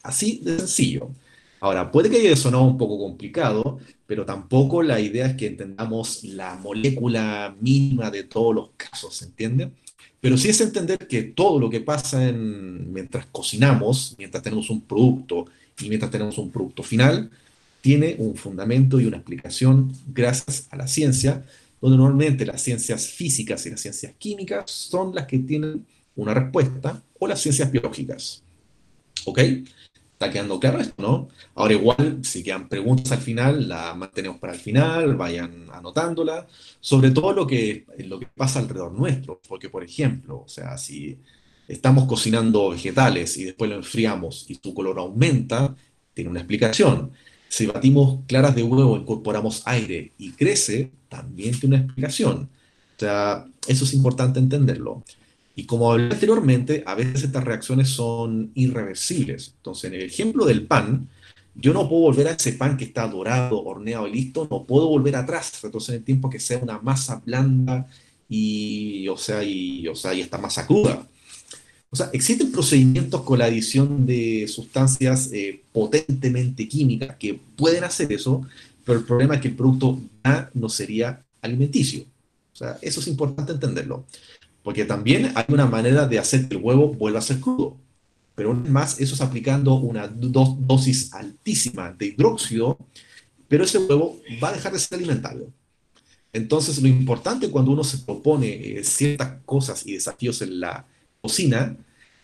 Así 0.02 0.42
de 0.44 0.58
sencillo. 0.58 1.12
Ahora, 1.60 1.92
puede 1.92 2.10
que 2.10 2.18
haya 2.18 2.36
sonado 2.36 2.64
un 2.64 2.80
poco 2.80 2.98
complicado, 2.98 3.78
pero 4.08 4.26
tampoco 4.26 4.82
la 4.82 5.00
idea 5.00 5.28
es 5.28 5.36
que 5.36 5.46
entendamos 5.46 6.24
la 6.24 6.56
molécula 6.56 7.56
mínima 7.62 8.10
de 8.10 8.24
todos 8.24 8.56
los 8.56 8.70
casos, 8.76 9.14
¿se 9.14 9.26
entiende? 9.26 9.70
Pero 10.20 10.36
sí 10.38 10.50
es 10.50 10.60
entender 10.62 10.98
que 11.08 11.22
todo 11.22 11.60
lo 11.60 11.70
que 11.70 11.82
pasa 11.82 12.32
mientras 12.32 13.28
cocinamos, 13.28 14.16
mientras 14.18 14.42
tenemos 14.42 14.72
un 14.72 14.82
producto 14.82 15.46
y 15.80 15.90
mientras 15.90 16.12
tenemos 16.12 16.38
un 16.38 16.52
producto 16.52 16.84
final, 16.84 17.30
tiene 17.82 18.16
un 18.20 18.36
fundamento 18.36 19.00
y 19.00 19.06
una 19.06 19.18
explicación 19.18 19.94
gracias 20.08 20.68
a 20.72 20.76
la 20.76 20.88
ciencia, 20.88 21.46
donde 21.80 21.98
normalmente 21.98 22.46
las 22.46 22.62
ciencias 22.62 23.08
físicas 23.08 23.66
y 23.66 23.70
las 23.70 23.82
ciencias 23.82 24.14
químicas 24.18 24.70
son 24.70 25.14
las 25.14 25.28
que 25.28 25.40
tienen 25.40 25.86
una 26.16 26.34
respuesta, 26.34 27.02
o 27.20 27.28
las 27.28 27.40
ciencias 27.40 27.72
biológicas. 27.72 28.44
¿Ok? 29.26 29.40
Está 29.40 30.32
quedando 30.32 30.60
claro 30.60 30.80
esto, 30.80 30.96
¿no? 30.98 31.30
Ahora 31.54 31.74
igual, 31.74 32.20
si 32.24 32.42
quedan 32.42 32.68
preguntas 32.68 33.12
al 33.12 33.20
final, 33.20 33.70
la 33.70 33.94
mantenemos 33.94 34.40
para 34.40 34.54
el 34.54 34.60
final, 34.60 35.16
vayan 35.16 35.68
anotándola, 35.72 36.48
sobre 36.80 37.12
todo 37.12 37.34
lo 37.34 37.46
que, 37.46 37.86
lo 38.00 38.20
que 38.20 38.26
pasa 38.26 38.58
alrededor 38.58 38.92
nuestro, 38.94 39.40
porque 39.48 39.70
por 39.70 39.84
ejemplo, 39.84 40.44
o 40.44 40.50
sea, 40.50 40.76
si 40.80 41.20
estamos 41.68 42.06
cocinando 42.06 42.70
vegetales 42.70 43.38
y 43.38 43.44
después 43.46 43.70
lo 43.70 43.78
enfriamos 43.78 44.46
y 44.48 44.56
su 44.56 44.74
color 44.74 45.00
aumenta, 45.00 45.76
tiene 46.14 46.30
una 46.30 46.40
explicación. 46.40 47.12
Si 47.50 47.66
batimos 47.66 48.20
claras 48.28 48.56
de 48.56 48.64
huevo, 48.64 48.98
incorporamos 48.98 49.64
aire 49.66 50.14
y 50.18 50.32
crece, 50.32 50.92
también 51.10 51.58
tiene 51.60 51.76
una 51.76 51.86
explicación. 51.86 52.50
O 52.96 53.00
sea, 53.00 53.46
eso 53.68 53.86
es 53.86 53.94
importante 53.94 54.40
entenderlo. 54.40 55.04
Y 55.56 55.66
como 55.66 55.92
hablé 55.92 56.14
anteriormente, 56.14 56.84
a 56.86 56.96
veces 56.96 57.24
estas 57.24 57.44
reacciones 57.44 57.90
son 57.90 58.52
irreversibles. 58.54 59.54
Entonces, 59.58 59.86
en 59.86 59.96
el 59.96 60.04
ejemplo 60.04 60.46
del 60.46 60.68
pan, 60.68 61.10
yo 61.56 61.74
no 61.74 61.90
puedo 61.90 62.04
volver 62.04 62.28
a 62.28 62.32
ese 62.32 62.54
pan 62.54 62.78
que 62.78 62.86
está 62.86 63.08
dorado, 63.08 63.64
horneado 63.64 64.08
y 64.08 64.14
listo, 64.14 64.48
no 64.52 64.66
puedo 64.66 64.88
volver 64.88 65.16
atrás. 65.16 65.60
Entonces, 65.64 65.90
en 65.90 65.96
el 65.96 66.04
tiempo 66.04 66.30
que 66.30 66.40
sea 66.40 66.60
una 66.60 66.80
masa 66.80 67.22
blanda 67.26 67.88
y, 68.30 69.08
o 69.08 69.18
sea, 69.18 69.44
y, 69.44 69.88
o 69.88 69.96
sea, 69.96 70.14
y 70.14 70.22
esta 70.22 70.38
masa 70.38 70.68
cruda. 70.68 71.08
O 71.98 72.04
sea, 72.04 72.12
existen 72.14 72.52
procedimientos 72.52 73.24
con 73.24 73.40
la 73.40 73.46
adición 73.46 74.06
de 74.06 74.48
sustancias 74.48 75.32
eh, 75.34 75.64
potentemente 75.72 76.68
químicas 76.68 77.16
que 77.16 77.40
pueden 77.56 77.84
hacer 77.84 78.14
eso, 78.14 78.46
pero 78.86 79.00
el 79.00 79.06
problema 79.06 79.34
es 79.34 79.42
que 79.42 79.48
el 79.48 79.56
producto 79.56 80.00
no 80.54 80.70
sería 80.70 81.26
alimenticio. 81.42 82.04
O 82.54 82.56
sea, 82.56 82.78
eso 82.84 83.00
es 83.00 83.08
importante 83.08 83.52
entenderlo. 83.54 84.06
Porque 84.62 84.86
también 84.86 85.32
hay 85.34 85.46
una 85.48 85.66
manera 85.66 86.08
de 86.08 86.20
hacer 86.20 86.48
que 86.48 86.58
el 86.58 86.62
huevo 86.62 86.94
vuelva 86.94 87.18
a 87.18 87.24
ser 87.24 87.40
crudo. 87.40 87.78
Pero 88.36 88.54
más, 88.54 89.00
eso 89.02 89.16
es 89.16 89.22
aplicando 89.22 89.74
una 89.74 90.08
dosis 90.08 91.12
altísima 91.16 91.92
de 91.94 92.06
hidróxido, 92.10 92.78
pero 93.48 93.64
ese 93.64 93.80
huevo 93.80 94.22
va 94.44 94.50
a 94.50 94.54
dejar 94.54 94.72
de 94.72 94.78
ser 94.78 95.00
alimentario. 95.00 95.52
Entonces, 96.32 96.80
lo 96.80 96.88
importante 96.88 97.50
cuando 97.50 97.72
uno 97.72 97.84
se 97.84 97.98
propone 97.98 98.50
eh, 98.50 98.84
ciertas 98.84 99.42
cosas 99.46 99.84
y 99.88 99.94
desafíos 99.94 100.44
en 100.44 100.60
la 100.60 100.86
cocina, 101.20 101.76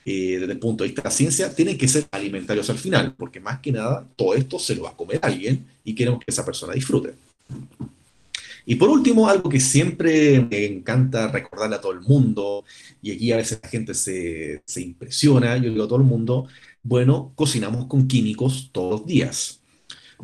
eh, 0.06 0.38
desde 0.40 0.54
el 0.54 0.60
punto 0.60 0.84
de 0.84 0.90
vista 0.90 1.02
de 1.02 1.10
la 1.10 1.16
ciencia, 1.16 1.54
tienen 1.54 1.78
que 1.78 1.88
ser 1.88 2.06
alimentarios 2.12 2.70
al 2.70 2.78
final, 2.78 3.16
porque 3.16 3.40
más 3.40 3.60
que 3.60 3.72
nada, 3.72 4.08
todo 4.16 4.34
esto 4.36 4.60
se 4.60 4.76
lo 4.76 4.84
va 4.84 4.92
a 4.92 4.98
comer 4.98 5.20
alguien 5.22 5.66
y 5.84 5.96
queremos 5.96 6.20
que 6.20 6.32
esa 6.32 6.46
persona 6.46 6.74
disfrute. 6.74 7.14
Y 8.66 8.76
por 8.76 8.90
último, 8.90 9.28
algo 9.28 9.50
que 9.50 9.60
siempre 9.60 10.40
me 10.40 10.66
encanta 10.66 11.28
recordarle 11.28 11.76
a 11.76 11.82
todo 11.82 11.92
el 11.92 12.02
mundo, 12.02 12.64
y 13.02 13.12
aquí 13.12 13.32
a 13.32 13.38
veces 13.38 13.60
la 13.62 13.70
gente 13.70 13.94
se, 13.94 14.62
se 14.66 14.82
impresiona, 14.82 15.58
yo 15.58 15.70
digo 15.70 15.84
a 15.84 15.88
todo 15.88 16.00
el 16.00 16.06
mundo, 16.06 16.48
bueno, 16.82 17.34
cocinamos 17.36 17.88
con 17.88 18.08
químicos 18.08 18.70
todos 18.72 19.02
los 19.02 19.06
días. 19.06 19.62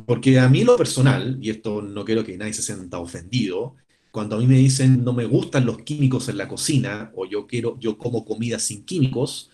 Porque 0.05 0.39
a 0.39 0.47
mí 0.47 0.63
lo 0.63 0.77
personal, 0.77 1.37
y 1.41 1.49
esto 1.49 1.81
no 1.81 2.05
quiero 2.05 2.23
que 2.23 2.37
nadie 2.37 2.53
se 2.53 2.61
sienta 2.61 2.99
ofendido, 2.99 3.75
cuando 4.11 4.35
a 4.35 4.39
mí 4.39 4.47
me 4.47 4.57
dicen 4.57 5.03
no 5.03 5.13
me 5.13 5.25
gustan 5.25 5.65
los 5.65 5.79
químicos 5.79 6.29
en 6.29 6.37
la 6.37 6.47
cocina 6.47 7.11
o 7.15 7.25
yo 7.25 7.45
quiero 7.45 7.77
yo 7.79 7.97
como 7.97 8.25
comida 8.25 8.59
sin 8.59 8.83
químicos, 8.83 9.51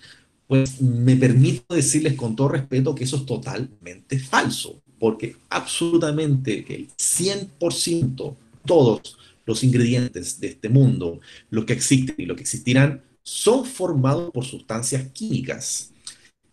pues 0.47 0.81
me 0.81 1.15
permito 1.15 1.73
decirles 1.73 2.13
con 2.13 2.36
todo 2.36 2.49
respeto 2.49 2.93
que 2.93 3.03
eso 3.03 3.17
es 3.17 3.25
totalmente 3.25 4.19
falso, 4.19 4.81
porque 4.99 5.36
absolutamente 5.49 6.65
el 6.69 6.89
100% 6.89 8.36
todos 8.65 9.17
los 9.45 9.63
ingredientes 9.63 10.39
de 10.39 10.47
este 10.47 10.69
mundo, 10.69 11.19
lo 11.49 11.65
que 11.65 11.73
existen 11.73 12.15
y 12.17 12.25
lo 12.25 12.36
que 12.36 12.41
existirán, 12.41 13.01
son 13.23 13.65
formados 13.65 14.31
por 14.31 14.45
sustancias 14.45 15.08
químicas. 15.12 15.91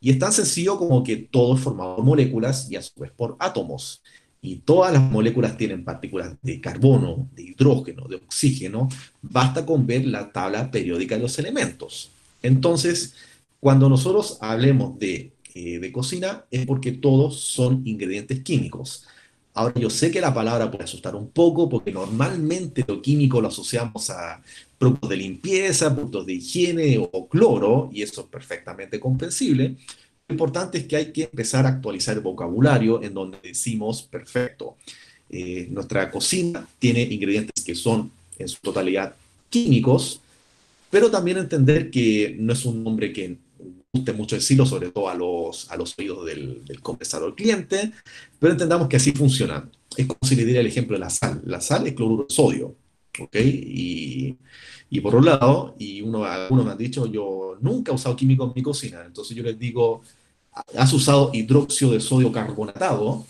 Y 0.00 0.10
es 0.10 0.18
tan 0.18 0.32
sencillo 0.32 0.78
como 0.78 1.02
que 1.04 1.16
todo 1.16 1.54
es 1.54 1.60
formado 1.60 1.96
por 1.96 2.04
moléculas 2.04 2.70
y 2.70 2.76
a 2.76 2.82
su 2.82 2.98
vez 3.00 3.12
por 3.12 3.36
átomos. 3.38 4.02
Y 4.40 4.56
todas 4.56 4.92
las 4.92 5.02
moléculas 5.02 5.56
tienen 5.56 5.84
partículas 5.84 6.34
de 6.42 6.60
carbono, 6.60 7.28
de 7.34 7.44
hidrógeno, 7.44 8.08
de 8.08 8.16
oxígeno. 8.16 8.88
Basta 9.20 9.64
con 9.64 9.86
ver 9.86 10.06
la 10.06 10.32
tabla 10.32 10.70
periódica 10.70 11.14
de 11.14 11.22
los 11.22 11.38
elementos. 11.38 12.10
Entonces, 12.42 13.14
cuando 13.62 13.88
nosotros 13.88 14.38
hablemos 14.40 14.98
de, 14.98 15.34
eh, 15.54 15.78
de 15.78 15.92
cocina, 15.92 16.44
es 16.50 16.66
porque 16.66 16.90
todos 16.90 17.38
son 17.38 17.86
ingredientes 17.86 18.42
químicos. 18.42 19.06
Ahora, 19.54 19.78
yo 19.78 19.88
sé 19.88 20.10
que 20.10 20.20
la 20.20 20.34
palabra 20.34 20.68
puede 20.68 20.82
asustar 20.82 21.14
un 21.14 21.30
poco 21.30 21.68
porque 21.68 21.92
normalmente 21.92 22.84
lo 22.88 23.00
químico 23.00 23.40
lo 23.40 23.46
asociamos 23.46 24.10
a 24.10 24.42
productos 24.76 25.08
de 25.10 25.16
limpieza, 25.16 25.94
productos 25.94 26.26
de 26.26 26.32
higiene 26.32 26.98
o 26.98 27.28
cloro, 27.28 27.88
y 27.92 28.02
eso 28.02 28.22
es 28.22 28.26
perfectamente 28.26 28.98
comprensible. 28.98 29.76
Lo 30.26 30.32
importante 30.34 30.78
es 30.78 30.86
que 30.88 30.96
hay 30.96 31.12
que 31.12 31.22
empezar 31.22 31.64
a 31.64 31.68
actualizar 31.68 32.16
el 32.16 32.22
vocabulario 32.24 33.00
en 33.00 33.14
donde 33.14 33.38
decimos, 33.44 34.02
perfecto, 34.02 34.76
eh, 35.30 35.68
nuestra 35.70 36.10
cocina 36.10 36.66
tiene 36.80 37.02
ingredientes 37.02 37.62
que 37.62 37.76
son 37.76 38.10
en 38.40 38.48
su 38.48 38.58
totalidad 38.60 39.14
químicos, 39.48 40.20
pero 40.90 41.12
también 41.12 41.38
entender 41.38 41.92
que 41.92 42.34
no 42.40 42.54
es 42.54 42.64
un 42.64 42.82
nombre 42.82 43.12
que 43.12 43.36
guste 43.92 44.14
mucho 44.14 44.36
decirlo, 44.36 44.64
sobre 44.64 44.90
todo 44.90 45.10
a 45.10 45.14
los, 45.14 45.70
a 45.70 45.76
los 45.76 45.98
oídos 45.98 46.24
del, 46.24 46.64
del 46.64 46.80
compensador 46.80 47.34
cliente, 47.34 47.92
pero 48.38 48.52
entendamos 48.52 48.88
que 48.88 48.96
así 48.96 49.12
funciona. 49.12 49.68
Es 49.94 50.06
como 50.06 50.18
si 50.22 50.34
le 50.34 50.46
diera 50.46 50.60
el 50.60 50.66
ejemplo 50.66 50.96
de 50.96 51.00
la 51.00 51.10
sal. 51.10 51.42
La 51.44 51.60
sal 51.60 51.86
es 51.86 51.92
cloruro 51.92 52.24
de 52.26 52.34
sodio, 52.34 52.74
¿ok? 53.20 53.36
Y, 53.36 54.38
y 54.88 55.00
por 55.00 55.14
un 55.14 55.26
lado, 55.26 55.76
y 55.78 56.00
uno, 56.00 56.24
algunos 56.24 56.64
me 56.64 56.72
han 56.72 56.78
dicho, 56.78 57.06
yo 57.06 57.58
nunca 57.60 57.92
he 57.92 57.94
usado 57.94 58.16
químicos 58.16 58.48
en 58.48 58.54
mi 58.56 58.62
cocina, 58.62 59.02
entonces 59.04 59.36
yo 59.36 59.42
les 59.42 59.58
digo, 59.58 60.00
has 60.74 60.92
usado 60.94 61.30
hidróxido 61.34 61.92
de 61.92 62.00
sodio 62.00 62.32
carbonatado, 62.32 63.26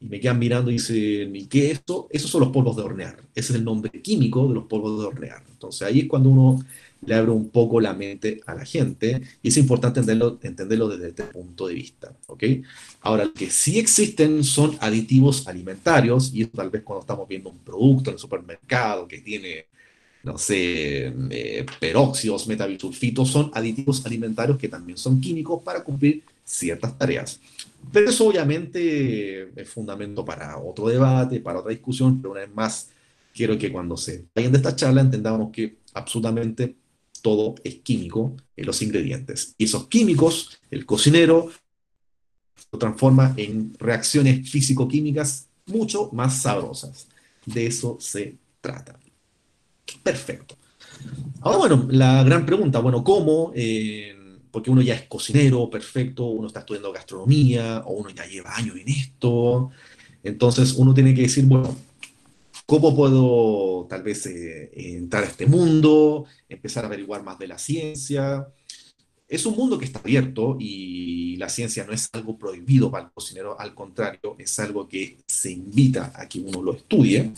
y 0.00 0.06
me 0.06 0.18
quedan 0.18 0.38
mirando 0.38 0.70
y 0.70 0.74
dicen, 0.74 1.36
¿y 1.36 1.44
qué 1.46 1.66
es 1.66 1.78
esto? 1.78 2.08
Esos 2.10 2.30
son 2.30 2.40
los 2.40 2.50
polvos 2.50 2.76
de 2.76 2.82
hornear. 2.82 3.22
Ese 3.34 3.52
es 3.52 3.58
el 3.58 3.64
nombre 3.64 3.90
químico 4.02 4.48
de 4.48 4.54
los 4.54 4.64
polvos 4.64 4.98
de 5.00 5.06
hornear. 5.06 5.42
Entonces 5.50 5.82
ahí 5.82 6.00
es 6.00 6.08
cuando 6.08 6.30
uno 6.30 6.64
le 7.06 7.14
abre 7.14 7.30
un 7.30 7.50
poco 7.50 7.80
la 7.80 7.92
mente 7.94 8.40
a 8.46 8.54
la 8.54 8.64
gente 8.64 9.22
y 9.42 9.48
es 9.48 9.56
importante 9.56 10.00
entenderlo, 10.00 10.38
entenderlo 10.42 10.88
desde 10.88 11.08
este 11.08 11.24
punto 11.24 11.66
de 11.66 11.74
vista. 11.74 12.14
¿ok? 12.26 12.44
Ahora, 13.00 13.24
lo 13.24 13.32
que 13.32 13.50
sí 13.50 13.78
existen 13.78 14.44
son 14.44 14.76
aditivos 14.80 15.46
alimentarios 15.46 16.30
y 16.34 16.46
tal 16.46 16.70
vez 16.70 16.82
cuando 16.82 17.02
estamos 17.02 17.28
viendo 17.28 17.50
un 17.50 17.58
producto 17.58 18.10
en 18.10 18.14
el 18.14 18.20
supermercado 18.20 19.06
que 19.06 19.18
tiene 19.18 19.66
no 20.24 20.38
sé, 20.38 21.12
eh, 21.30 21.66
peróxidos, 21.78 22.46
metabisulfitos, 22.46 23.28
son 23.28 23.50
aditivos 23.52 24.04
alimentarios 24.06 24.56
que 24.56 24.68
también 24.68 24.96
son 24.96 25.20
químicos 25.20 25.62
para 25.62 25.84
cumplir 25.84 26.22
ciertas 26.42 26.96
tareas. 26.96 27.40
Pero 27.92 28.08
eso 28.08 28.26
obviamente 28.26 29.50
es 29.54 29.68
fundamento 29.68 30.24
para 30.24 30.56
otro 30.58 30.88
debate, 30.88 31.40
para 31.40 31.60
otra 31.60 31.70
discusión, 31.70 32.20
pero 32.20 32.32
una 32.32 32.40
vez 32.40 32.54
más, 32.54 32.90
quiero 33.34 33.58
que 33.58 33.70
cuando 33.70 33.96
se 33.96 34.24
vayan 34.34 34.52
de 34.52 34.58
esta 34.58 34.74
charla 34.74 35.02
entendamos 35.02 35.52
que 35.52 35.76
absolutamente 35.92 36.74
todo 37.24 37.54
es 37.64 37.76
químico 37.76 38.36
en 38.54 38.66
los 38.66 38.82
ingredientes. 38.82 39.54
Y 39.56 39.64
esos 39.64 39.88
químicos, 39.88 40.60
el 40.70 40.84
cocinero 40.84 41.50
lo 42.70 42.78
transforma 42.78 43.32
en 43.38 43.72
reacciones 43.78 44.50
físico-químicas 44.50 45.48
mucho 45.64 46.10
más 46.12 46.42
sabrosas. 46.42 47.08
De 47.46 47.66
eso 47.66 47.96
se 47.98 48.36
trata. 48.60 49.00
Perfecto. 50.02 50.54
Ahora, 51.40 51.56
bueno, 51.56 51.86
la 51.90 52.22
gran 52.24 52.44
pregunta, 52.44 52.80
bueno, 52.80 53.02
¿cómo? 53.02 53.52
Eh, 53.54 54.14
porque 54.50 54.70
uno 54.70 54.82
ya 54.82 54.94
es 54.94 55.08
cocinero, 55.08 55.70
perfecto, 55.70 56.26
uno 56.26 56.48
está 56.48 56.60
estudiando 56.60 56.92
gastronomía, 56.92 57.82
o 57.86 57.94
uno 57.94 58.10
ya 58.10 58.26
lleva 58.26 58.54
años 58.54 58.76
en 58.76 58.88
esto. 58.88 59.70
Entonces 60.22 60.74
uno 60.74 60.92
tiene 60.92 61.14
que 61.14 61.22
decir, 61.22 61.46
bueno, 61.46 61.74
¿cómo 62.66 62.94
puedo 62.94 63.86
tal 63.88 64.02
vez 64.02 64.26
eh, 64.26 64.70
entrar 64.96 65.24
a 65.24 65.26
este 65.26 65.46
mundo, 65.46 66.26
empezar 66.48 66.84
a 66.84 66.88
averiguar 66.88 67.22
más 67.22 67.38
de 67.38 67.48
la 67.48 67.58
ciencia? 67.58 68.48
Es 69.28 69.46
un 69.46 69.56
mundo 69.56 69.78
que 69.78 69.84
está 69.84 69.98
abierto 69.98 70.56
y 70.60 71.36
la 71.36 71.48
ciencia 71.48 71.84
no 71.84 71.92
es 71.92 72.08
algo 72.12 72.38
prohibido 72.38 72.90
para 72.90 73.06
el 73.06 73.12
cocinero, 73.12 73.58
al 73.58 73.74
contrario, 73.74 74.36
es 74.38 74.58
algo 74.58 74.86
que 74.88 75.18
se 75.26 75.50
invita 75.50 76.12
a 76.14 76.28
que 76.28 76.40
uno 76.40 76.62
lo 76.62 76.74
estudie. 76.74 77.32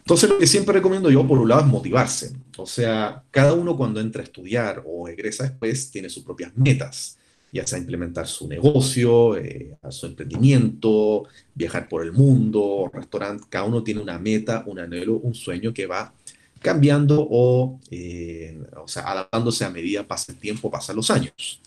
Entonces, 0.00 0.30
lo 0.30 0.38
que 0.38 0.46
siempre 0.46 0.72
recomiendo 0.72 1.10
yo, 1.10 1.26
por 1.26 1.38
un 1.38 1.48
lado, 1.48 1.60
es 1.60 1.66
motivarse. 1.66 2.34
O 2.56 2.66
sea, 2.66 3.22
cada 3.30 3.52
uno 3.52 3.76
cuando 3.76 4.00
entra 4.00 4.22
a 4.22 4.24
estudiar 4.24 4.82
o 4.86 5.06
egresa 5.06 5.44
después 5.44 5.90
tiene 5.90 6.08
sus 6.08 6.24
propias 6.24 6.56
metas, 6.56 7.18
ya 7.52 7.66
sea 7.66 7.78
implementar 7.78 8.26
su 8.26 8.48
negocio, 8.48 9.36
eh, 9.36 9.76
su 9.90 10.06
emprendimiento, 10.06 11.24
viajar 11.54 11.88
por 11.88 12.02
el 12.02 12.12
mundo, 12.12 12.90
restaurante. 12.92 13.44
Cada 13.48 13.64
uno 13.64 13.82
tiene 13.82 14.00
una 14.00 14.18
meta, 14.18 14.62
un 14.66 14.78
anhelo, 14.78 15.16
un 15.18 15.34
sueño 15.34 15.72
que 15.72 15.86
va 15.86 16.12
cambiando 16.60 17.26
o, 17.30 17.78
eh, 17.90 18.60
adaptándose 19.04 19.64
a 19.64 19.70
medida 19.70 20.06
pasa 20.06 20.32
el 20.32 20.38
tiempo, 20.38 20.70
pasan 20.70 20.96
los 20.96 21.10
años. 21.10 21.60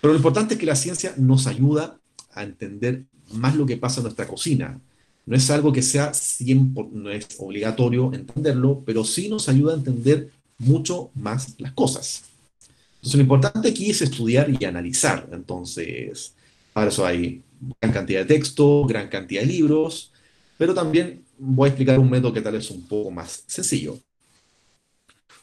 Pero 0.00 0.12
lo 0.12 0.18
importante 0.18 0.54
es 0.54 0.60
que 0.60 0.66
la 0.66 0.76
ciencia 0.76 1.14
nos 1.16 1.46
ayuda 1.46 1.98
a 2.32 2.42
entender 2.42 3.04
más 3.32 3.56
lo 3.56 3.66
que 3.66 3.76
pasa 3.76 4.00
en 4.00 4.04
nuestra 4.04 4.26
cocina, 4.26 4.80
no 5.26 5.36
es 5.36 5.50
algo 5.50 5.72
que 5.72 5.82
sea 5.82 6.12
100%, 6.12 6.90
no 6.92 7.10
es 7.10 7.26
obligatorio 7.38 8.12
entenderlo, 8.12 8.82
pero 8.84 9.04
sí 9.04 9.28
nos 9.28 9.48
ayuda 9.48 9.72
a 9.72 9.76
entender 9.76 10.30
mucho 10.58 11.10
más 11.14 11.54
las 11.58 11.72
cosas. 11.72 12.24
Entonces, 13.04 13.18
lo 13.18 13.22
importante 13.24 13.68
aquí 13.68 13.90
es 13.90 14.00
estudiar 14.00 14.48
y 14.48 14.64
analizar. 14.64 15.28
Entonces, 15.30 16.34
para 16.72 16.88
eso 16.88 17.04
hay 17.04 17.42
gran 17.78 17.92
cantidad 17.92 18.20
de 18.20 18.34
texto, 18.34 18.86
gran 18.86 19.08
cantidad 19.08 19.42
de 19.42 19.46
libros, 19.46 20.10
pero 20.56 20.72
también 20.72 21.22
voy 21.38 21.66
a 21.66 21.68
explicar 21.68 21.98
un 21.98 22.08
método 22.08 22.32
que 22.32 22.40
tal 22.40 22.54
vez 22.54 22.64
es 22.64 22.70
un 22.70 22.88
poco 22.88 23.10
más 23.10 23.44
sencillo. 23.46 23.98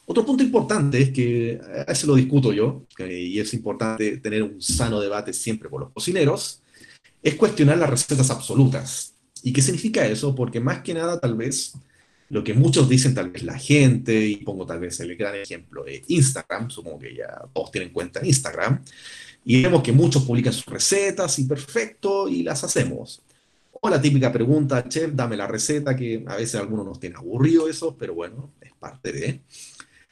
Otro 0.07 0.25
punto 0.25 0.41
importante 0.41 1.03
es 1.03 1.11
que, 1.11 1.61
a 1.87 1.91
eso 1.91 2.07
lo 2.07 2.15
discuto 2.15 2.51
yo, 2.51 2.87
y 2.97 3.39
es 3.39 3.53
importante 3.53 4.17
tener 4.17 4.41
un 4.41 4.59
sano 4.59 4.99
debate 4.99 5.31
siempre 5.31 5.69
con 5.69 5.81
los 5.81 5.91
cocineros, 5.91 6.63
es 7.21 7.35
cuestionar 7.35 7.77
las 7.77 7.91
recetas 7.91 8.31
absolutas. 8.31 9.13
¿Y 9.43 9.53
qué 9.53 9.61
significa 9.61 10.03
eso? 10.07 10.33
Porque 10.33 10.59
más 10.59 10.81
que 10.81 10.95
nada, 10.95 11.19
tal 11.19 11.35
vez, 11.35 11.73
lo 12.31 12.45
que 12.45 12.53
muchos 12.53 12.87
dicen, 12.87 13.13
tal 13.13 13.29
vez 13.29 13.43
la 13.43 13.59
gente, 13.59 14.25
y 14.25 14.37
pongo 14.37 14.65
tal 14.65 14.79
vez 14.79 14.97
el 15.01 15.17
gran 15.17 15.35
ejemplo 15.35 15.83
de 15.83 16.01
Instagram, 16.07 16.69
supongo 16.69 16.99
que 16.99 17.13
ya 17.13 17.27
todos 17.53 17.71
tienen 17.71 17.91
cuenta 17.91 18.21
en 18.21 18.27
Instagram, 18.27 18.81
y 19.43 19.61
vemos 19.61 19.83
que 19.83 19.91
muchos 19.91 20.23
publican 20.23 20.53
sus 20.53 20.65
recetas 20.65 21.37
y 21.39 21.43
perfecto, 21.43 22.29
y 22.29 22.43
las 22.43 22.63
hacemos. 22.63 23.21
O 23.81 23.89
la 23.89 24.01
típica 24.01 24.31
pregunta, 24.31 24.87
chef, 24.87 25.11
dame 25.13 25.35
la 25.35 25.45
receta, 25.45 25.93
que 25.93 26.23
a 26.25 26.37
veces 26.37 26.55
algunos 26.55 26.85
nos 26.85 27.01
tiene 27.01 27.17
aburrido 27.17 27.67
eso, 27.67 27.97
pero 27.97 28.13
bueno, 28.13 28.53
es 28.61 28.71
parte 28.79 29.11
de... 29.11 29.41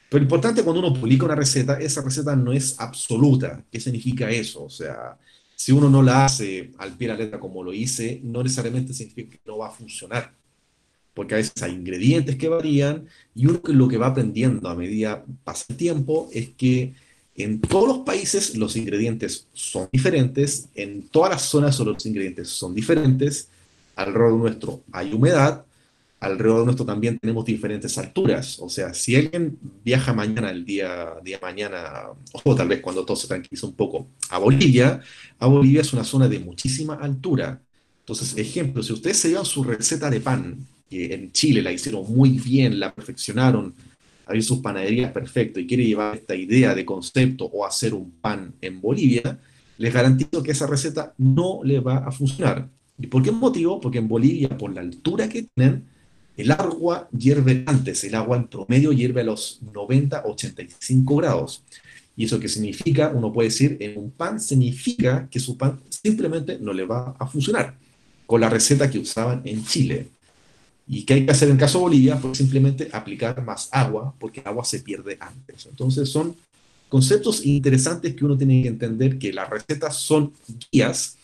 Pero 0.10 0.20
lo 0.20 0.24
importante 0.24 0.64
cuando 0.64 0.86
uno 0.86 1.00
publica 1.00 1.24
una 1.24 1.36
receta, 1.36 1.80
esa 1.80 2.02
receta 2.02 2.36
no 2.36 2.52
es 2.52 2.78
absoluta. 2.80 3.64
¿Qué 3.72 3.80
significa 3.80 4.30
eso? 4.30 4.64
O 4.64 4.70
sea, 4.70 5.18
si 5.56 5.72
uno 5.72 5.88
no 5.88 6.02
la 6.02 6.26
hace 6.26 6.72
al 6.80 6.98
pie 6.98 7.08
de 7.08 7.14
la 7.14 7.20
letra 7.20 7.40
como 7.40 7.64
lo 7.64 7.72
hice, 7.72 8.20
no 8.24 8.42
necesariamente 8.42 8.92
significa 8.92 9.38
que 9.38 9.42
no 9.46 9.60
va 9.60 9.68
a 9.68 9.72
funcionar. 9.72 10.39
Porque 11.14 11.34
a 11.34 11.38
veces 11.38 11.62
hay 11.62 11.74
ingredientes 11.74 12.36
que 12.38 12.48
varían 12.48 13.06
y 13.36 13.48
uno 13.48 13.60
lo 13.66 13.88
que 13.88 13.98
va 13.98 14.08
aprendiendo 14.08 14.70
a 14.70 14.76
medida 14.76 15.26
pasa 15.44 15.66
el 15.70 15.76
tiempo 15.76 16.30
es 16.32 16.50
que 16.50 16.94
en 17.36 17.62
todos 17.62 17.88
los 17.88 17.98
países 18.00 18.58
los 18.58 18.76
ingredientes 18.76 19.48
son 19.54 19.88
diferentes, 19.92 20.70
en 20.76 21.08
todas 21.08 21.32
las 21.32 21.42
zonas 21.44 21.80
los 21.80 22.06
ingredientes 22.06 22.50
son 22.50 22.76
diferentes, 22.76 23.50
alrededor 23.96 24.34
nuestro 24.34 24.82
hay 24.92 25.14
humedad, 25.14 25.66
alrededor 26.20 26.60
de 26.60 26.66
nuestro 26.66 26.86
también 26.86 27.18
tenemos 27.18 27.46
diferentes 27.46 27.98
alturas. 27.98 28.60
O 28.60 28.70
sea, 28.70 28.94
si 28.94 29.16
alguien 29.16 29.58
viaja 29.84 30.14
mañana, 30.14 30.52
el 30.52 30.66
día, 30.66 31.14
día 31.24 31.40
mañana, 31.42 32.08
o 32.44 32.56
tal 32.56 32.68
vez 32.68 32.82
cuando 32.82 33.06
todo 33.06 33.16
se 33.16 33.28
tranquiliza 33.28 33.68
un 33.68 33.74
poco, 33.74 34.08
a 34.30 34.38
Bolivia, 34.38 35.02
a 35.40 35.48
Bolivia 35.48 35.82
es 35.82 35.94
una 35.94 36.04
zona 36.04 36.28
de 36.28 36.40
muchísima 36.40 36.96
altura. 36.96 37.62
Entonces, 38.02 38.38
ejemplo, 38.38 38.84
si 38.84 38.94
ustedes 38.94 39.18
se 39.18 39.30
llevan 39.30 39.46
su 39.46 39.64
receta 39.64 40.10
de 40.10 40.20
pan, 40.20 40.68
que 40.90 41.14
en 41.14 41.32
Chile 41.32 41.62
la 41.62 41.72
hicieron 41.72 42.06
muy 42.14 42.32
bien, 42.32 42.80
la 42.80 42.94
perfeccionaron, 42.94 43.74
hay 44.26 44.42
sus 44.42 44.60
panaderías 44.60 45.12
perfecto 45.12 45.60
y 45.60 45.68
quiere 45.68 45.86
llevar 45.86 46.18
esta 46.18 46.36
idea 46.36 46.76
de 46.76 46.86
concepto 46.86 47.46
o 47.46 47.66
hacer 47.66 47.94
un 47.94 48.12
pan 48.12 48.54
en 48.62 48.80
Bolivia, 48.80 49.40
les 49.78 49.94
garantizo 49.94 50.44
que 50.44 50.52
esa 50.52 50.68
receta 50.68 51.14
no 51.18 51.62
le 51.64 51.80
va 51.80 51.98
a 51.98 52.12
funcionar. 52.12 52.70
¿Y 53.00 53.08
por 53.08 53.24
qué 53.24 53.32
motivo? 53.32 53.80
Porque 53.80 53.98
en 53.98 54.08
Bolivia, 54.08 54.50
por 54.50 54.74
la 54.74 54.82
altura 54.82 55.30
que 55.30 55.44
tienen, 55.44 55.86
el 56.36 56.52
agua 56.52 57.10
hierve 57.18 57.64
antes, 57.66 58.04
el 58.04 58.16
agua 58.16 58.38
en 58.38 58.48
promedio 58.48 58.92
hierve 58.92 59.22
a 59.22 59.26
los 59.26 59.60
90, 59.74 60.24
85 60.26 61.16
grados. 61.16 61.64
¿Y 62.16 62.26
eso 62.26 62.40
qué 62.40 62.50
significa? 62.50 63.12
Uno 63.16 63.32
puede 63.32 63.48
decir, 63.48 63.78
en 63.80 63.98
un 63.98 64.12
pan 64.12 64.40
significa 64.40 65.28
que 65.30 65.40
su 65.40 65.58
pan 65.58 65.80
simplemente 65.90 66.60
no 66.60 66.74
le 66.74 66.86
va 66.86 67.16
a 67.18 67.26
funcionar 67.26 67.76
con 68.26 68.42
la 68.42 68.50
receta 68.50 68.90
que 68.90 69.00
usaban 69.00 69.42
en 69.46 69.66
Chile. 69.66 70.10
¿Y 70.92 71.06
qué 71.06 71.14
hay 71.14 71.26
que 71.26 71.32
hacer 71.32 71.50
en 71.50 71.58
caso 71.58 71.78
de 71.78 71.84
Bolivia? 71.84 72.20
Pues 72.20 72.40
simplemente 72.40 72.90
aplicar 72.92 73.42
más 73.46 73.70
agua, 73.72 74.14
porque 74.20 74.42
agua 74.44 74.66
se 74.66 74.80
pierde 74.80 75.18
antes. 75.22 75.68
Entonces 75.68 76.10
son 76.10 76.36
conceptos 76.90 77.46
interesantes 77.46 78.16
que 78.16 78.26
uno 78.26 78.36
tiene 78.36 78.64
que 78.64 78.70
entender 78.70 79.20
que 79.20 79.32
las 79.32 79.48
recetas 79.50 79.96
son 79.96 80.34
guías 80.72 81.16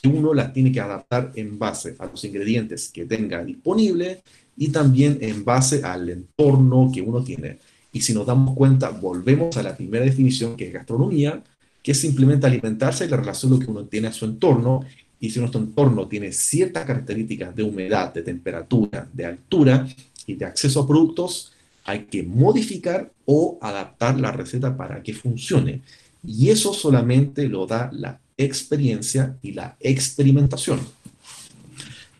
que 0.00 0.08
uno 0.08 0.32
las 0.32 0.52
tiene 0.52 0.72
que 0.72 0.80
adaptar 0.80 1.32
en 1.34 1.58
base 1.58 1.94
a 1.98 2.06
los 2.06 2.24
ingredientes 2.24 2.88
que 2.88 3.04
tenga 3.04 3.44
disponible 3.44 4.22
y 4.56 4.68
también 4.68 5.18
en 5.20 5.44
base 5.44 5.82
al 5.84 6.08
entorno 6.08 6.90
que 6.92 7.02
uno 7.02 7.22
tiene. 7.22 7.58
Y 7.92 8.00
si 8.00 8.14
nos 8.14 8.26
damos 8.26 8.56
cuenta, 8.56 8.90
volvemos 8.90 9.56
a 9.56 9.62
la 9.62 9.76
primera 9.76 10.04
definición, 10.04 10.56
que 10.56 10.68
es 10.68 10.72
gastronomía, 10.72 11.42
que 11.82 11.92
es 11.92 12.00
simplemente 12.00 12.46
alimentarse 12.46 13.04
y 13.04 13.08
la 13.08 13.16
relación 13.16 13.52
lo 13.52 13.58
que 13.58 13.70
uno 13.70 13.84
tiene 13.84 14.08
a 14.08 14.12
su 14.12 14.24
entorno. 14.24 14.80
Y 15.20 15.30
si 15.30 15.38
nuestro 15.38 15.60
entorno 15.60 16.08
tiene 16.08 16.32
ciertas 16.32 16.84
características 16.84 17.54
de 17.54 17.62
humedad, 17.62 18.12
de 18.12 18.22
temperatura, 18.22 19.08
de 19.12 19.26
altura 19.26 19.86
y 20.26 20.34
de 20.34 20.46
acceso 20.46 20.80
a 20.80 20.86
productos, 20.86 21.52
hay 21.84 22.04
que 22.04 22.22
modificar 22.22 23.12
o 23.26 23.58
adaptar 23.60 24.18
la 24.18 24.32
receta 24.32 24.76
para 24.76 25.02
que 25.02 25.12
funcione. 25.12 25.82
Y 26.26 26.48
eso 26.48 26.72
solamente 26.72 27.48
lo 27.48 27.66
da 27.66 27.90
la 27.92 28.18
experiencia 28.36 29.36
y 29.42 29.52
la 29.52 29.76
experimentación. 29.80 30.80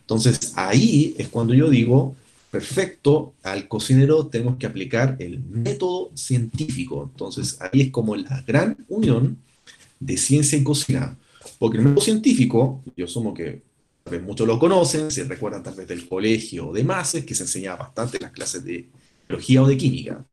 Entonces 0.01 0.53
ahí 0.55 1.15
es 1.17 1.29
cuando 1.29 1.53
yo 1.53 1.69
digo, 1.69 2.15
perfecto, 2.51 3.33
al 3.43 3.67
cocinero 3.67 4.27
tenemos 4.27 4.57
que 4.57 4.67
aplicar 4.67 5.15
el 5.19 5.39
método 5.39 6.11
científico. 6.13 7.09
Entonces, 7.11 7.57
ahí 7.61 7.81
es 7.81 7.91
como 7.91 8.15
la 8.15 8.41
gran 8.45 8.77
unión 8.89 9.37
de 9.99 10.17
ciencia 10.17 10.57
y 10.57 10.63
cocina. 10.63 11.17
Porque 11.57 11.77
el 11.77 11.83
método 11.83 12.01
científico, 12.01 12.83
yo 12.95 13.05
asumo 13.05 13.33
que 13.33 13.63
tal 14.03 14.11
vez 14.11 14.23
muchos 14.23 14.47
lo 14.47 14.59
conocen, 14.59 15.11
se 15.11 15.23
recuerdan 15.23 15.63
tal 15.63 15.75
vez 15.75 15.87
del 15.87 16.07
colegio 16.07 16.71
de 16.71 16.83
Mases, 16.83 17.25
que 17.25 17.35
se 17.35 17.43
enseñaba 17.43 17.77
bastante 17.77 18.17
en 18.17 18.23
las 18.23 18.31
clases 18.31 18.63
de 18.63 18.87
biología 19.27 19.63
o 19.63 19.67
de 19.67 19.77
química. 19.77 20.25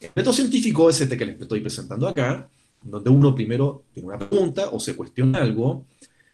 El 0.00 0.10
método 0.14 0.34
científico 0.34 0.90
es 0.90 1.00
este 1.00 1.16
que 1.16 1.26
les 1.26 1.40
estoy 1.40 1.60
presentando 1.60 2.08
acá, 2.08 2.48
donde 2.82 3.10
uno 3.10 3.34
primero 3.34 3.84
tiene 3.94 4.08
una 4.08 4.18
pregunta 4.18 4.70
o 4.70 4.80
se 4.80 4.96
cuestiona 4.96 5.38
algo, 5.38 5.86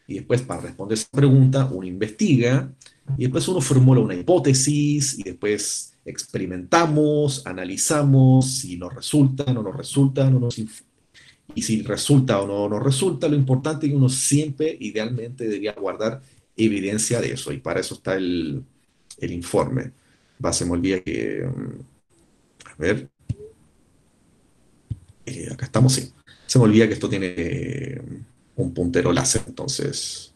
y 0.06 0.14
después 0.14 0.40
para 0.42 0.62
responder 0.62 0.96
esa 0.96 1.08
pregunta 1.10 1.68
uno 1.70 1.86
investiga, 1.86 2.72
y 3.16 3.22
después 3.22 3.46
uno 3.48 3.60
formula 3.60 4.00
una 4.00 4.14
hipótesis 4.14 5.18
y 5.18 5.22
después 5.22 5.94
experimentamos, 6.04 7.46
analizamos 7.46 8.50
si 8.50 8.76
nos 8.76 8.94
resulta, 8.94 9.52
no 9.52 9.62
nos 9.62 9.76
resulta, 9.76 10.30
no 10.30 10.40
nos 10.40 10.58
y 11.54 11.62
si 11.62 11.82
resulta 11.82 12.40
o 12.40 12.46
no 12.46 12.68
nos 12.68 12.82
resulta, 12.82 13.28
lo 13.28 13.36
importante 13.36 13.86
es 13.86 13.92
que 13.92 13.96
uno 13.96 14.08
siempre, 14.08 14.76
idealmente, 14.80 15.44
debería 15.44 15.72
guardar 15.72 16.20
evidencia 16.56 17.20
de 17.20 17.32
eso, 17.32 17.52
y 17.52 17.58
para 17.58 17.80
eso 17.80 17.94
está 17.94 18.14
el, 18.14 18.62
el 19.18 19.32
informe. 19.32 19.92
va, 20.44 20.52
se 20.52 20.64
me 20.64 20.72
olvida 20.72 21.00
que, 21.00 21.44
a 21.44 22.74
ver, 22.78 23.08
eh, 25.26 25.48
acá 25.52 25.66
estamos, 25.66 25.92
sí. 25.92 26.12
Se 26.46 26.58
me 26.58 26.64
olvida 26.64 26.86
que 26.86 26.94
esto 26.94 27.08
tiene 27.08 28.00
un 28.56 28.72
puntero 28.72 29.12
láser, 29.12 29.42
entonces, 29.46 30.34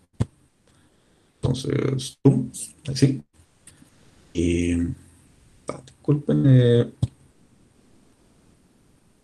entonces, 1.37 2.19
¡pum! 2.23 2.51
Así. 2.87 3.23
Y, 4.35 4.75
disculpen, 6.03 6.45
eh, 6.47 6.93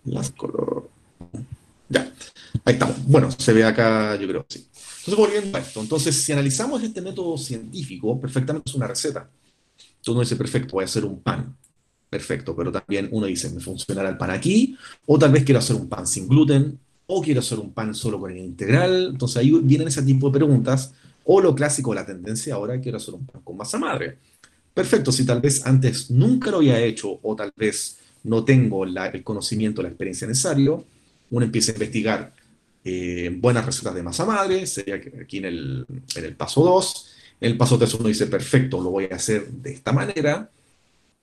las 0.05 0.31
color. 0.31 0.91
Ya, 1.89 2.13
ahí 2.65 2.75
estamos. 2.75 3.05
Bueno, 3.07 3.31
se 3.31 3.53
ve 3.53 3.65
acá, 3.65 4.17
yo 4.17 4.29
creo, 4.29 4.47
sí. 4.49 4.67
Entonces, 4.99 5.17
volviendo 5.17 5.57
a 5.57 5.61
esto, 5.61 5.81
entonces, 5.81 6.15
si 6.17 6.33
analizamos 6.33 6.83
este 6.83 7.01
método 7.01 7.39
científico, 7.39 8.21
perfectamente 8.21 8.69
es 8.69 8.77
una 8.77 8.87
receta. 8.87 9.31
Tú 10.03 10.15
no 10.15 10.23
perfecto, 10.23 10.73
voy 10.73 10.83
a 10.83 10.85
hacer 10.85 11.05
un 11.05 11.21
pan. 11.21 11.57
Perfecto, 12.11 12.57
pero 12.57 12.73
también 12.73 13.09
uno 13.13 13.27
dice, 13.27 13.51
¿me 13.51 13.61
funcionará 13.61 14.09
el 14.09 14.17
pan 14.17 14.31
aquí? 14.31 14.77
O 15.07 15.19
tal 15.19 15.33
vez 15.33 15.45
quiero 15.45 15.59
hacer 15.59 15.77
un 15.77 15.89
pan 15.89 16.07
sin 16.07 16.27
gluten, 16.27 16.79
o 17.07 17.23
quiero 17.23 17.41
hacer 17.41 17.59
un 17.59 17.73
pan 17.73 17.95
solo 17.95 18.19
con 18.19 18.31
el 18.31 18.39
integral. 18.39 19.09
Entonces 19.13 19.37
ahí 19.39 19.51
vienen 19.63 19.89
ese 19.89 20.03
tipo 20.03 20.29
de 20.29 20.39
preguntas. 20.39 20.95
O 21.25 21.41
lo 21.41 21.55
clásico, 21.55 21.93
la 21.93 22.07
tendencia 22.07 22.55
ahora, 22.55 22.81
quiero 22.81 22.97
hacer 22.97 23.15
un 23.15 23.27
pan 23.27 23.43
con 23.43 23.57
masa 23.57 23.79
madre. 23.79 24.19
Perfecto, 24.73 25.13
si 25.13 25.27
tal 25.27 25.41
vez 25.41 25.67
antes 25.67 26.11
nunca 26.11 26.51
lo 26.51 26.59
había 26.59 26.81
hecho, 26.81 27.19
o 27.23 27.37
tal 27.37 27.53
vez 27.57 27.99
no 28.25 28.45
tengo 28.45 28.85
el 28.85 29.25
conocimiento, 29.25 29.83
la 29.83 29.89
experiencia 29.89 30.27
necesario, 30.27 30.87
uno 31.31 31.45
empieza 31.45 31.73
a 31.73 31.75
investigar 31.75 32.35
eh, 32.85 33.31
buenas 33.39 33.67
recetas 33.67 33.95
de 33.95 34.03
masa 34.03 34.25
madre, 34.25 34.67
sería 34.67 34.97
aquí 34.97 35.39
en 35.39 35.45
el, 35.45 35.87
en 36.15 36.25
el 36.25 36.37
paso 36.37 36.63
2. 36.63 37.15
En 37.41 37.53
el 37.53 37.59
paso 37.59 37.79
3 37.79 37.95
uno 37.95 38.09
dice, 38.09 38.27
perfecto, 38.27 38.81
lo 38.81 38.91
voy 38.91 39.09
a 39.11 39.17
hacer 39.17 39.49
de 39.49 39.73
esta 39.73 39.93
manera. 39.93 40.51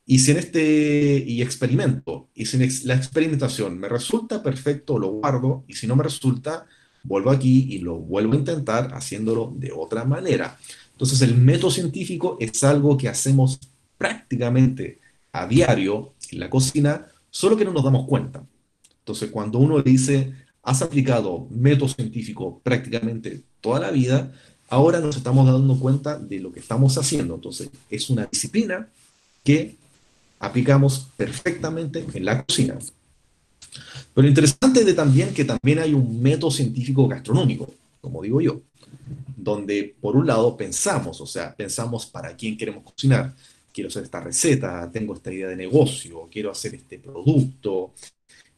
Y 0.06 0.20
si 0.20 0.32
en 0.32 0.38
este, 0.38 1.24
y 1.26 1.42
experimento, 1.42 2.30
y 2.36 2.46
si 2.46 2.62
en 2.62 2.70
la 2.84 2.96
experimentación 2.96 3.80
me 3.80 3.90
resulta 3.90 4.44
perfecto, 4.44 5.00
lo 5.00 5.08
guardo, 5.14 5.64
y 5.68 5.74
si 5.74 5.88
no 5.88 5.96
me 5.96 6.04
resulta, 6.04 6.68
vuelvo 7.04 7.32
aquí 7.32 7.68
y 7.70 7.80
lo 7.80 7.96
vuelvo 7.96 8.34
a 8.34 8.38
intentar 8.38 8.94
haciéndolo 8.94 9.54
de 9.56 9.72
otra 9.72 10.06
manera. 10.06 10.58
Entonces 10.92 11.22
el 11.22 11.36
método 11.36 11.72
científico 11.72 12.38
es 12.40 12.64
algo 12.64 12.98
que 12.98 13.10
hacemos 13.10 13.60
prácticamente 13.98 15.00
a 15.32 15.48
diario 15.48 16.14
en 16.32 16.40
la 16.40 16.50
cocina, 16.50 17.08
solo 17.30 17.58
que 17.58 17.66
no 17.66 17.74
nos 17.74 17.84
damos 17.84 18.08
cuenta. 18.08 18.44
Entonces, 19.06 19.30
cuando 19.30 19.60
uno 19.60 19.84
dice, 19.84 20.34
has 20.64 20.82
aplicado 20.82 21.48
método 21.52 21.90
científico 21.90 22.60
prácticamente 22.64 23.44
toda 23.62 23.80
la 23.80 23.92
vida, 23.92 24.34
ahora 24.68 25.00
nos 25.00 25.16
estamos 25.16 25.46
dando 25.46 25.78
cuenta 25.78 26.18
de 26.18 26.40
lo 26.40 26.52
que 26.52 26.60
estamos 26.60 26.98
haciendo. 26.98 27.36
Entonces, 27.36 27.70
es 27.88 28.10
una 28.10 28.26
disciplina 28.26 28.90
que 29.44 29.76
aplicamos 30.40 31.10
perfectamente 31.16 32.04
en 32.12 32.26
la 32.26 32.44
cocina. 32.44 32.80
Pero 34.12 34.24
lo 34.24 34.28
interesante 34.28 34.84
de 34.84 34.96
también 34.96 35.36
que 35.36 35.46
también 35.46 35.78
hay 35.78 35.94
un 35.94 36.20
método 36.20 36.50
científico 36.50 37.08
gastronómico, 37.08 37.72
como 38.02 38.24
digo 38.24 38.42
yo, 38.42 38.62
donde 39.38 39.94
por 40.02 40.16
un 40.16 40.26
lado 40.26 40.58
pensamos, 40.58 41.22
o 41.22 41.28
sea, 41.28 41.56
pensamos 41.56 42.08
para 42.08 42.36
quién 42.36 42.58
queremos 42.58 42.84
cocinar, 42.84 43.36
quiero 43.72 43.90
hacer 43.90 44.06
esta 44.06 44.20
receta, 44.20 44.90
tengo 44.92 45.14
esta 45.14 45.32
idea 45.32 45.50
de 45.50 45.56
negocio, 45.56 46.28
quiero 46.32 46.50
hacer 46.50 46.74
este 46.74 46.98
producto, 46.98 47.92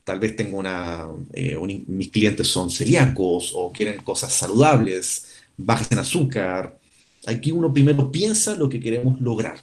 tal 0.07 0.21
vez 0.21 0.37
tengo 0.37 0.57
una, 0.57 1.05
eh, 1.33 1.57
mis 1.85 2.07
clientes 2.07 2.47
son 2.47 2.71
celíacos 2.71 3.51
o 3.53 3.73
quieren 3.73 4.01
cosas 4.03 4.31
saludables, 4.31 5.25
bajas 5.57 5.91
en 5.91 5.99
azúcar. 5.99 6.79
Aquí 7.25 7.51
uno 7.51 7.73
primero 7.73 8.09
piensa 8.09 8.55
lo 8.55 8.69
que 8.69 8.79
queremos 8.79 9.19
lograr. 9.19 9.59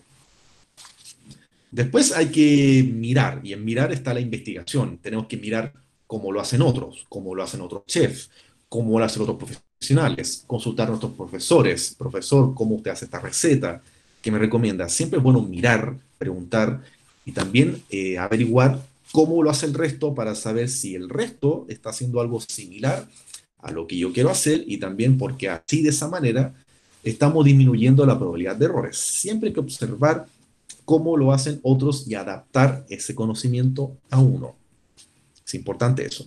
Después 1.70 2.12
hay 2.12 2.26
que 2.26 2.86
mirar, 2.94 3.40
y 3.42 3.54
en 3.54 3.64
mirar 3.64 3.90
está 3.90 4.12
la 4.12 4.20
investigación. 4.20 4.98
Tenemos 4.98 5.28
que 5.28 5.38
mirar 5.38 5.72
cómo 6.06 6.30
lo 6.30 6.42
hacen 6.42 6.60
otros, 6.60 7.06
cómo 7.08 7.34
lo 7.34 7.42
hacen 7.42 7.62
otros 7.62 7.86
chefs, 7.86 8.28
cómo 8.68 8.98
lo 8.98 9.06
hacen 9.06 9.22
otros 9.22 9.38
profesionales, 9.38 10.44
consultar 10.46 10.88
a 10.88 10.90
nuestros 10.90 11.14
profesores. 11.14 11.96
Profesor, 11.96 12.54
¿cómo 12.54 12.74
usted 12.74 12.90
hace 12.90 13.06
esta 13.06 13.18
receta? 13.18 13.82
que 14.24 14.30
me 14.30 14.38
recomienda. 14.38 14.88
Siempre 14.88 15.18
es 15.18 15.22
bueno 15.22 15.42
mirar, 15.42 15.98
preguntar 16.16 16.80
y 17.26 17.32
también 17.32 17.82
eh, 17.90 18.16
averiguar 18.16 18.80
cómo 19.14 19.44
lo 19.44 19.50
hace 19.50 19.66
el 19.66 19.74
resto 19.74 20.12
para 20.12 20.34
saber 20.34 20.68
si 20.68 20.96
el 20.96 21.08
resto 21.08 21.66
está 21.68 21.90
haciendo 21.90 22.20
algo 22.20 22.40
similar 22.40 23.06
a 23.58 23.70
lo 23.70 23.86
que 23.86 23.96
yo 23.96 24.12
quiero 24.12 24.28
hacer 24.28 24.64
y 24.66 24.78
también 24.78 25.16
porque 25.18 25.48
así 25.48 25.82
de 25.82 25.90
esa 25.90 26.08
manera 26.08 26.52
estamos 27.04 27.44
disminuyendo 27.44 28.04
la 28.06 28.18
probabilidad 28.18 28.56
de 28.56 28.64
errores. 28.64 28.98
Siempre 28.98 29.50
hay 29.50 29.52
que 29.54 29.60
observar 29.60 30.26
cómo 30.84 31.16
lo 31.16 31.32
hacen 31.32 31.60
otros 31.62 32.08
y 32.08 32.16
adaptar 32.16 32.84
ese 32.88 33.14
conocimiento 33.14 33.96
a 34.10 34.18
uno. 34.18 34.56
Es 35.46 35.54
importante 35.54 36.04
eso. 36.04 36.26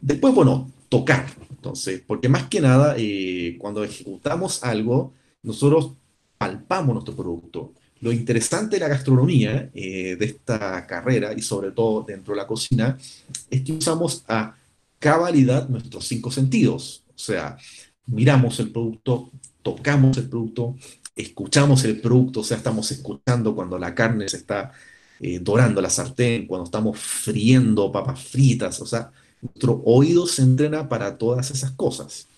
Después, 0.00 0.34
bueno, 0.34 0.68
tocar. 0.88 1.26
Entonces, 1.48 2.02
porque 2.04 2.28
más 2.28 2.48
que 2.48 2.60
nada, 2.60 2.96
eh, 2.98 3.56
cuando 3.56 3.84
ejecutamos 3.84 4.64
algo, 4.64 5.12
nosotros 5.44 5.92
palpamos 6.38 6.92
nuestro 6.92 7.14
producto. 7.14 7.72
Lo 8.00 8.12
interesante 8.12 8.76
de 8.76 8.80
la 8.80 8.88
gastronomía, 8.88 9.70
eh, 9.74 10.16
de 10.16 10.24
esta 10.24 10.86
carrera 10.86 11.32
y 11.34 11.42
sobre 11.42 11.70
todo 11.72 12.02
dentro 12.02 12.34
de 12.34 12.40
la 12.40 12.46
cocina, 12.46 12.98
es 13.50 13.62
que 13.62 13.72
usamos 13.72 14.24
a 14.26 14.56
cabalidad 14.98 15.68
nuestros 15.68 16.06
cinco 16.06 16.30
sentidos. 16.30 17.04
O 17.14 17.18
sea, 17.18 17.56
miramos 18.06 18.58
el 18.60 18.70
producto, 18.70 19.30
tocamos 19.62 20.16
el 20.16 20.28
producto, 20.28 20.76
escuchamos 21.14 21.84
el 21.84 22.00
producto, 22.00 22.40
o 22.40 22.44
sea, 22.44 22.56
estamos 22.56 22.90
escuchando 22.90 23.54
cuando 23.54 23.78
la 23.78 23.94
carne 23.94 24.28
se 24.28 24.38
está 24.38 24.72
eh, 25.20 25.38
dorando 25.38 25.82
la 25.82 25.90
sartén, 25.90 26.46
cuando 26.46 26.64
estamos 26.64 26.98
friendo 26.98 27.92
papas 27.92 28.22
fritas, 28.22 28.80
o 28.80 28.86
sea, 28.86 29.10
nuestro 29.42 29.82
oído 29.84 30.26
se 30.26 30.42
entrena 30.42 30.88
para 30.88 31.18
todas 31.18 31.50
esas 31.50 31.72
cosas. 31.72 32.29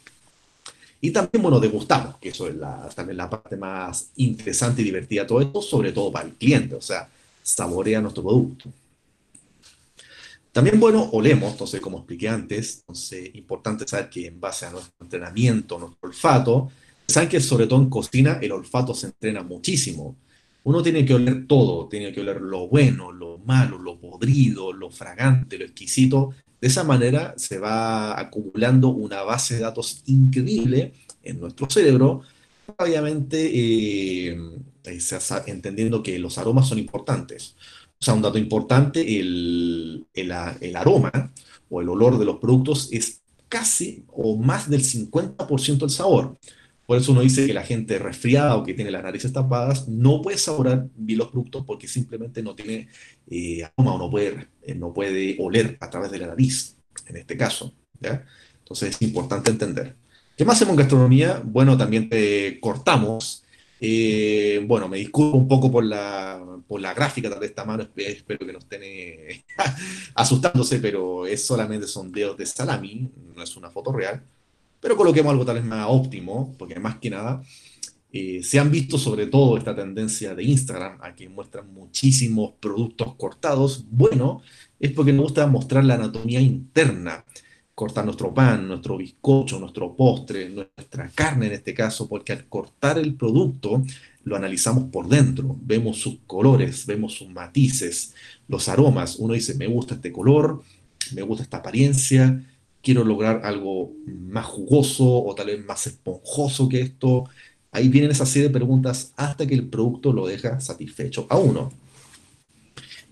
Y 1.04 1.10
también, 1.10 1.42
bueno, 1.42 1.58
degustamos, 1.58 2.16
que 2.18 2.28
eso 2.28 2.46
es 2.46 2.54
la, 2.54 2.88
también 2.94 3.16
la 3.16 3.28
parte 3.28 3.56
más 3.56 4.12
interesante 4.16 4.82
y 4.82 4.84
divertida 4.84 5.22
de 5.22 5.28
todo 5.28 5.40
esto, 5.40 5.60
sobre 5.60 5.90
todo 5.90 6.12
para 6.12 6.28
el 6.28 6.34
cliente, 6.34 6.76
o 6.76 6.80
sea, 6.80 7.08
saborea 7.42 8.00
nuestro 8.00 8.22
producto. 8.22 8.70
También, 10.52 10.78
bueno, 10.78 11.10
olemos, 11.12 11.50
entonces, 11.50 11.80
como 11.80 11.98
expliqué 11.98 12.28
antes, 12.28 12.78
entonces, 12.82 13.34
importante 13.34 13.84
saber 13.84 14.10
que 14.10 14.28
en 14.28 14.40
base 14.40 14.66
a 14.66 14.70
nuestro 14.70 14.94
entrenamiento, 15.00 15.76
nuestro 15.76 16.08
olfato, 16.08 16.70
saben 17.08 17.28
que 17.28 17.40
sobre 17.40 17.66
todo 17.66 17.82
en 17.82 17.90
cocina 17.90 18.38
el 18.40 18.52
olfato 18.52 18.94
se 18.94 19.06
entrena 19.06 19.42
muchísimo. 19.42 20.14
Uno 20.62 20.84
tiene 20.84 21.04
que 21.04 21.14
oler 21.14 21.48
todo, 21.48 21.88
tiene 21.88 22.12
que 22.12 22.20
oler 22.20 22.40
lo 22.40 22.68
bueno, 22.68 23.10
lo 23.10 23.38
malo, 23.38 23.76
lo 23.76 23.98
podrido, 23.98 24.72
lo 24.72 24.88
fragante, 24.88 25.58
lo 25.58 25.64
exquisito, 25.64 26.32
de 26.62 26.68
esa 26.68 26.84
manera 26.84 27.34
se 27.36 27.58
va 27.58 28.18
acumulando 28.18 28.90
una 28.90 29.22
base 29.24 29.56
de 29.56 29.62
datos 29.62 30.04
increíble 30.06 30.92
en 31.24 31.40
nuestro 31.40 31.68
cerebro, 31.68 32.22
obviamente 32.78 33.50
eh, 33.52 34.38
eh, 34.84 34.98
entendiendo 35.46 36.04
que 36.04 36.20
los 36.20 36.38
aromas 36.38 36.68
son 36.68 36.78
importantes. 36.78 37.56
O 38.00 38.04
sea, 38.04 38.14
un 38.14 38.22
dato 38.22 38.38
importante, 38.38 39.00
el, 39.18 40.06
el 40.14 40.76
aroma 40.76 41.32
o 41.68 41.80
el 41.80 41.88
olor 41.88 42.16
de 42.16 42.26
los 42.26 42.36
productos 42.38 42.88
es 42.92 43.22
casi 43.48 44.04
o 44.12 44.36
más 44.36 44.70
del 44.70 44.84
50% 44.84 45.78
del 45.78 45.90
sabor. 45.90 46.38
Por 46.86 46.98
eso 46.98 47.12
uno 47.12 47.20
dice 47.20 47.46
que 47.46 47.54
la 47.54 47.62
gente 47.62 47.98
resfriada 47.98 48.56
o 48.56 48.64
que 48.64 48.74
tiene 48.74 48.90
las 48.90 49.02
narices 49.02 49.32
tapadas 49.32 49.88
no 49.88 50.20
puede 50.20 50.36
saborar 50.36 50.88
bien 50.96 51.18
los 51.18 51.28
productos 51.28 51.64
porque 51.64 51.86
simplemente 51.86 52.42
no 52.42 52.54
tiene 52.54 52.88
eh, 53.30 53.62
aroma 53.64 53.94
o 53.94 53.98
no 53.98 54.10
puede, 54.10 54.48
eh, 54.62 54.74
no 54.74 54.92
puede 54.92 55.36
oler 55.38 55.76
a 55.80 55.88
través 55.88 56.10
de 56.10 56.18
la 56.18 56.26
nariz, 56.26 56.76
en 57.06 57.16
este 57.16 57.36
caso. 57.36 57.72
Entonces 58.58 58.96
es 58.96 59.02
importante 59.02 59.50
entender. 59.50 59.94
¿Qué 60.36 60.44
más 60.44 60.56
hacemos 60.56 60.72
en 60.72 60.78
gastronomía? 60.78 61.40
Bueno, 61.44 61.76
también 61.78 62.08
te 62.08 62.58
cortamos. 62.58 63.44
Eh, 63.80 64.64
bueno, 64.66 64.88
me 64.88 64.96
disculpo 64.96 65.36
un 65.36 65.48
poco 65.48 65.70
por 65.70 65.84
la, 65.84 66.40
por 66.66 66.80
la 66.80 66.94
gráfica 66.94 67.28
de 67.30 67.46
esta 67.46 67.64
mano, 67.64 67.88
espero 67.96 68.46
que 68.46 68.52
no 68.52 68.58
estén 68.58 68.82
asustándose, 70.14 70.78
pero 70.78 71.26
es 71.26 71.44
solamente 71.44 71.86
son 71.86 72.10
dedos 72.12 72.36
de 72.36 72.46
salami, 72.46 73.10
no 73.34 73.42
es 73.42 73.56
una 73.56 73.70
foto 73.70 73.92
real 73.92 74.22
pero 74.82 74.96
coloquemos 74.96 75.30
algo 75.30 75.46
tal 75.46 75.54
vez 75.54 75.64
más 75.64 75.86
óptimo, 75.88 76.54
porque 76.58 76.80
más 76.80 76.96
que 76.96 77.08
nada 77.08 77.40
eh, 78.12 78.42
se 78.42 78.58
han 78.58 78.70
visto 78.70 78.98
sobre 78.98 79.28
todo 79.28 79.56
esta 79.56 79.76
tendencia 79.76 80.34
de 80.34 80.42
Instagram 80.42 80.98
a 81.00 81.14
que 81.14 81.28
muestran 81.28 81.72
muchísimos 81.72 82.54
productos 82.60 83.14
cortados. 83.14 83.86
Bueno, 83.88 84.42
es 84.80 84.90
porque 84.90 85.12
nos 85.12 85.26
gusta 85.26 85.46
mostrar 85.46 85.84
la 85.84 85.94
anatomía 85.94 86.40
interna, 86.40 87.24
cortar 87.76 88.04
nuestro 88.04 88.34
pan, 88.34 88.66
nuestro 88.66 88.96
bizcocho, 88.96 89.60
nuestro 89.60 89.94
postre, 89.94 90.50
nuestra 90.50 91.08
carne 91.14 91.46
en 91.46 91.52
este 91.52 91.72
caso, 91.72 92.08
porque 92.08 92.32
al 92.32 92.48
cortar 92.48 92.98
el 92.98 93.14
producto 93.14 93.82
lo 94.24 94.36
analizamos 94.36 94.90
por 94.90 95.08
dentro, 95.08 95.56
vemos 95.62 95.98
sus 95.98 96.18
colores, 96.26 96.86
vemos 96.86 97.14
sus 97.14 97.28
matices, 97.28 98.14
los 98.48 98.68
aromas. 98.68 99.16
Uno 99.16 99.34
dice, 99.34 99.54
me 99.54 99.68
gusta 99.68 99.94
este 99.94 100.10
color, 100.10 100.60
me 101.14 101.22
gusta 101.22 101.44
esta 101.44 101.58
apariencia, 101.58 102.44
quiero 102.82 103.04
lograr 103.04 103.42
algo 103.44 103.92
más 104.06 104.46
jugoso 104.46 105.04
o 105.24 105.34
tal 105.34 105.46
vez 105.46 105.64
más 105.64 105.86
esponjoso 105.86 106.68
que 106.68 106.80
esto. 106.80 107.24
Ahí 107.70 107.88
vienen 107.88 108.10
esa 108.10 108.26
serie 108.26 108.48
de 108.48 108.54
preguntas 108.54 109.12
hasta 109.16 109.46
que 109.46 109.54
el 109.54 109.68
producto 109.68 110.12
lo 110.12 110.26
deja 110.26 110.60
satisfecho 110.60 111.26
a 111.30 111.38
uno. 111.38 111.72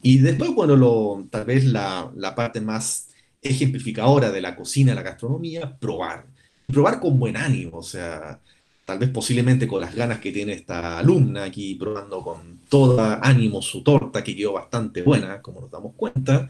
Y 0.03 0.19
después, 0.19 0.51
bueno, 0.55 0.77
lo, 0.77 1.27
tal 1.31 1.45
vez 1.45 1.65
la, 1.65 2.11
la 2.17 2.35
parte 2.35 2.61
más 2.61 3.09
ejemplificadora 3.43 4.31
de 4.31 4.41
la 4.41 4.57
cocina, 4.57 4.95
la 4.95 5.03
gastronomía, 5.03 5.77
probar. 5.79 6.27
Probar 6.67 7.01
con 7.01 7.19
buen 7.19 7.37
ánimo, 7.37 7.79
o 7.79 7.83
sea, 7.83 8.41
tal 8.85 8.99
vez 8.99 9.11
posiblemente 9.11 9.67
con 9.67 9.81
las 9.81 9.95
ganas 9.95 10.21
que 10.21 10.33
tiene 10.33 10.53
esta 10.53 10.99
alumna 10.99 11.45
aquí 11.45 11.75
probando 11.75 12.23
con 12.23 12.61
todo 12.69 13.01
ánimo 13.23 13.63
su 13.63 13.83
torta, 13.83 14.23
que 14.23 14.37
quedó 14.37 14.53
bastante 14.55 15.03
buena, 15.03 15.41
como 15.43 15.61
nos 15.61 15.71
damos 15.71 15.95
cuenta, 15.95 16.49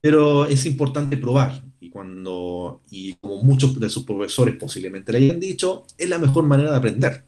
pero 0.00 0.46
es 0.46 0.64
importante 0.66 1.16
probar. 1.16 1.62
Y 1.80 1.90
cuando, 1.90 2.82
y 2.90 3.14
como 3.14 3.42
muchos 3.42 3.78
de 3.78 3.88
sus 3.88 4.04
profesores 4.04 4.56
posiblemente 4.56 5.12
le 5.12 5.18
hayan 5.18 5.40
dicho, 5.40 5.84
es 5.96 6.08
la 6.08 6.18
mejor 6.18 6.44
manera 6.44 6.70
de 6.72 6.76
aprender. 6.76 7.24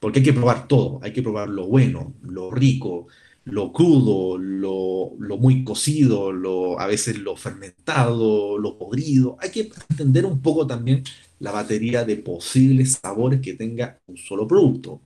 Porque 0.00 0.20
hay 0.20 0.24
que 0.24 0.32
probar 0.32 0.68
todo, 0.68 1.00
hay 1.02 1.12
que 1.12 1.22
probar 1.22 1.48
lo 1.48 1.66
bueno, 1.66 2.14
lo 2.22 2.50
rico, 2.50 3.06
lo 3.46 3.72
crudo, 3.72 4.38
lo, 4.38 5.12
lo, 5.18 5.36
muy 5.38 5.64
cocido, 5.64 6.32
lo, 6.32 6.78
a 6.80 6.86
veces 6.86 7.18
lo 7.18 7.36
fermentado, 7.36 8.58
lo 8.58 8.76
podrido. 8.76 9.36
Hay 9.40 9.50
que 9.50 9.70
entender 9.88 10.26
un 10.26 10.42
poco 10.42 10.66
también 10.66 11.04
la 11.38 11.52
batería 11.52 12.04
de 12.04 12.16
posibles 12.16 12.98
sabores 13.02 13.40
que 13.40 13.54
tenga 13.54 14.00
un 14.06 14.16
solo 14.16 14.46
producto. 14.48 15.02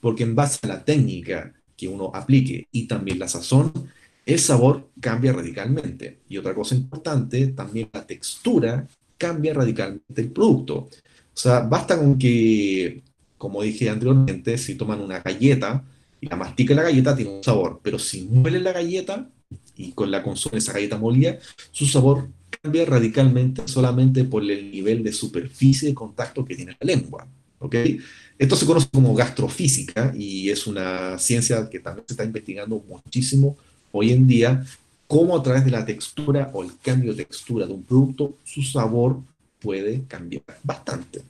Porque 0.00 0.24
en 0.24 0.34
base 0.34 0.58
a 0.62 0.68
la 0.68 0.84
técnica 0.84 1.52
que 1.76 1.88
uno 1.88 2.10
aplique 2.14 2.68
y 2.72 2.86
también 2.86 3.18
la 3.18 3.28
sazón, 3.28 3.72
el 4.24 4.38
sabor 4.38 4.90
cambia 5.00 5.32
radicalmente. 5.32 6.20
Y 6.28 6.38
otra 6.38 6.54
cosa 6.54 6.74
importante, 6.74 7.48
también 7.48 7.88
la 7.92 8.06
textura 8.06 8.86
cambia 9.18 9.54
radicalmente 9.54 10.20
el 10.20 10.30
producto. 10.30 10.74
O 10.74 10.90
sea, 11.36 11.60
basta 11.60 11.98
con 11.98 12.18
que, 12.18 13.02
como 13.38 13.62
dije 13.62 13.88
anteriormente, 13.88 14.58
si 14.58 14.74
toman 14.74 15.00
una 15.00 15.20
galleta 15.20 15.84
y 16.20 16.26
la 16.26 16.36
mastica 16.36 16.74
la 16.74 16.82
galleta, 16.82 17.16
tiene 17.16 17.32
un 17.32 17.44
sabor. 17.44 17.80
Pero 17.82 17.98
si 17.98 18.22
muelen 18.22 18.64
la 18.64 18.72
galleta 18.72 19.28
y 19.76 19.92
con 19.92 20.10
la 20.10 20.22
consumen 20.22 20.58
esa 20.58 20.72
galleta 20.72 20.98
molida, 20.98 21.38
su 21.70 21.86
sabor 21.86 22.28
cambia 22.62 22.84
radicalmente 22.84 23.62
solamente 23.66 24.24
por 24.24 24.42
el 24.42 24.70
nivel 24.70 25.02
de 25.02 25.12
superficie 25.12 25.88
de 25.88 25.94
contacto 25.94 26.44
que 26.44 26.54
tiene 26.54 26.76
la 26.78 26.86
lengua. 26.86 27.26
¿ok? 27.58 27.76
Esto 28.38 28.56
se 28.56 28.66
conoce 28.66 28.88
como 28.92 29.14
gastrofísica 29.14 30.12
y 30.16 30.50
es 30.50 30.66
una 30.66 31.18
ciencia 31.18 31.68
que 31.70 31.80
también 31.80 32.04
se 32.06 32.14
está 32.14 32.24
investigando 32.24 32.82
muchísimo 32.88 33.56
hoy 33.92 34.12
en 34.12 34.26
día, 34.26 34.64
cómo 35.06 35.36
a 35.36 35.42
través 35.42 35.64
de 35.64 35.70
la 35.70 35.84
textura 35.84 36.50
o 36.52 36.62
el 36.62 36.70
cambio 36.78 37.14
de 37.14 37.24
textura 37.24 37.66
de 37.66 37.72
un 37.72 37.82
producto, 37.82 38.38
su 38.44 38.62
sabor 38.62 39.20
puede 39.60 40.02
cambiar 40.08 40.42
bastante. 40.62 41.22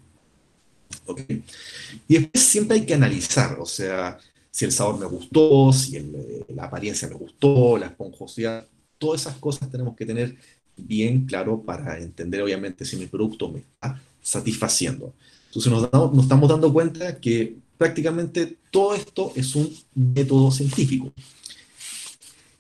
Y 2.09 2.15
después 2.15 2.45
siempre 2.45 2.79
hay 2.79 2.87
que 2.87 2.95
analizar, 2.95 3.59
o 3.61 3.67
sea, 3.67 4.19
si 4.51 4.65
el 4.65 4.73
sabor 4.73 4.99
me 4.99 5.07
gustó, 5.07 5.73
si 5.73 5.97
eh, 5.97 6.45
la 6.55 6.65
apariencia 6.65 7.09
me 7.09 7.15
gustó, 7.15 7.77
la 7.77 7.87
esponjosidad, 7.87 8.67
todas 8.99 9.23
esas 9.23 9.37
cosas 9.37 9.71
tenemos 9.71 9.97
que 9.97 10.07
tener 10.07 10.37
bien 10.77 11.27
claro 11.27 11.61
para 11.61 11.99
entender 11.99 12.43
obviamente 12.43 12.85
si 12.85 12.97
mi 12.97 13.07
producto 13.07 13.51
me 13.51 13.61
está 13.61 14.01
satisfaciendo. 14.23 15.13
Entonces 15.47 15.73
nos, 15.73 15.93
nos 15.93 16.23
estamos 16.23 16.49
dando 16.49 16.73
cuenta 16.73 17.19
que 17.19 17.57
prácticamente 17.77 18.59
todo 18.71 18.95
esto 18.95 19.33
es 19.35 19.55
un 19.57 19.75
método 19.95 20.51
científico. 20.51 21.13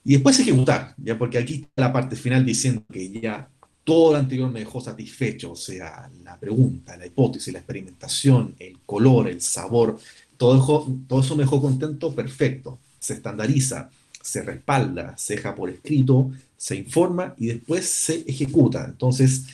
Y 0.04 0.14
después 0.14 0.38
ejecutar, 0.40 0.94
ya 0.98 1.16
porque 1.16 1.38
aquí 1.38 1.54
está 1.54 1.82
la 1.82 1.92
parte 1.92 2.16
final 2.16 2.44
diciendo 2.44 2.82
que 2.90 3.10
ya 3.10 3.48
todo 3.84 4.12
lo 4.12 4.18
anterior 4.18 4.50
me 4.50 4.60
dejó 4.60 4.80
satisfecho, 4.80 5.52
o 5.52 5.56
sea, 5.56 6.10
la 6.22 6.36
pregunta, 6.38 6.96
la 6.96 7.06
hipótesis, 7.06 7.52
la 7.52 7.60
experimentación, 7.60 8.54
el 8.58 8.78
color, 8.84 9.28
el 9.28 9.40
sabor, 9.40 9.98
todo, 10.36 10.86
todo 11.06 11.20
eso 11.20 11.36
me 11.36 11.44
dejó 11.44 11.60
contento, 11.60 12.14
perfecto. 12.14 12.78
Se 12.98 13.14
estandariza, 13.14 13.90
se 14.20 14.42
respalda, 14.42 15.16
se 15.16 15.36
deja 15.36 15.54
por 15.54 15.70
escrito, 15.70 16.30
se 16.56 16.76
informa 16.76 17.34
y 17.38 17.46
después 17.46 17.88
se 17.88 18.24
ejecuta. 18.26 18.84
Entonces, 18.84 19.46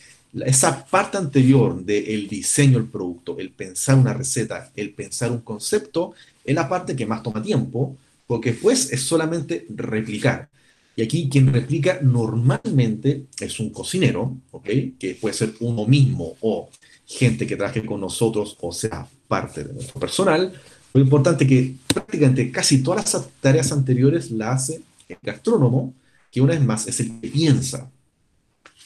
esa 0.44 0.84
parte 0.84 1.16
anterior 1.16 1.82
del 1.82 2.28
diseño 2.28 2.78
del 2.78 2.88
producto, 2.88 3.38
el 3.38 3.51
pensar 3.51 3.96
una 3.96 4.12
receta, 4.12 4.70
el 4.76 4.92
pensar 4.92 5.30
un 5.30 5.40
concepto, 5.40 6.12
es 6.44 6.55
la 6.55 6.68
parte 6.68 6.94
que 6.94 7.07
más 7.07 7.22
toma 7.22 7.42
tiempo, 7.42 7.96
porque 8.28 8.52
después 8.52 8.92
es 8.92 9.02
solamente 9.02 9.66
replicar. 9.70 10.48
Y 10.94 11.02
aquí 11.02 11.28
quien 11.30 11.52
replica 11.52 11.98
normalmente 12.02 13.24
es 13.40 13.58
un 13.58 13.70
cocinero, 13.70 14.36
¿ok? 14.50 14.68
Que 14.98 15.16
puede 15.20 15.34
ser 15.34 15.54
uno 15.60 15.86
mismo 15.86 16.36
o 16.40 16.68
gente 17.06 17.46
que 17.46 17.56
trabaje 17.56 17.84
con 17.84 18.00
nosotros 18.00 18.56
o 18.60 18.70
sea 18.70 19.08
parte 19.26 19.64
de 19.64 19.72
nuestro 19.72 19.98
personal. 19.98 20.52
Lo 20.92 21.00
importante 21.00 21.44
es 21.44 21.48
que 21.48 21.74
prácticamente 21.92 22.50
casi 22.52 22.82
todas 22.82 23.12
las 23.12 23.28
tareas 23.40 23.72
anteriores 23.72 24.30
la 24.30 24.52
hace 24.52 24.82
el 25.08 25.16
gastrónomo, 25.22 25.94
que 26.30 26.42
una 26.42 26.52
vez 26.52 26.62
más 26.62 26.86
es 26.86 27.00
el 27.00 27.18
que 27.20 27.28
piensa. 27.28 27.90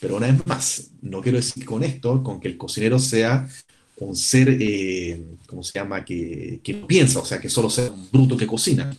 Pero 0.01 0.17
una 0.17 0.29
vez 0.29 0.47
más, 0.47 0.91
no 1.01 1.21
quiero 1.21 1.39
decir 1.39 1.65
con 1.65 1.83
esto, 1.83 2.23
con 2.23 2.39
que 2.39 2.49
el 2.49 2.57
cocinero 2.57 2.99
sea 2.99 3.49
un 3.97 4.15
ser, 4.15 4.57
eh, 4.61 5.21
¿cómo 5.47 5.65
se 5.65 5.79
llama?, 5.79 6.05
que, 6.05 6.61
que 6.63 6.75
piensa, 6.75 7.21
o 7.21 7.25
sea, 7.25 7.41
que 7.41 7.49
solo 7.49 7.71
sea 7.71 7.91
un 7.91 8.09
bruto 8.11 8.37
que 8.37 8.47
cocina. 8.47 8.97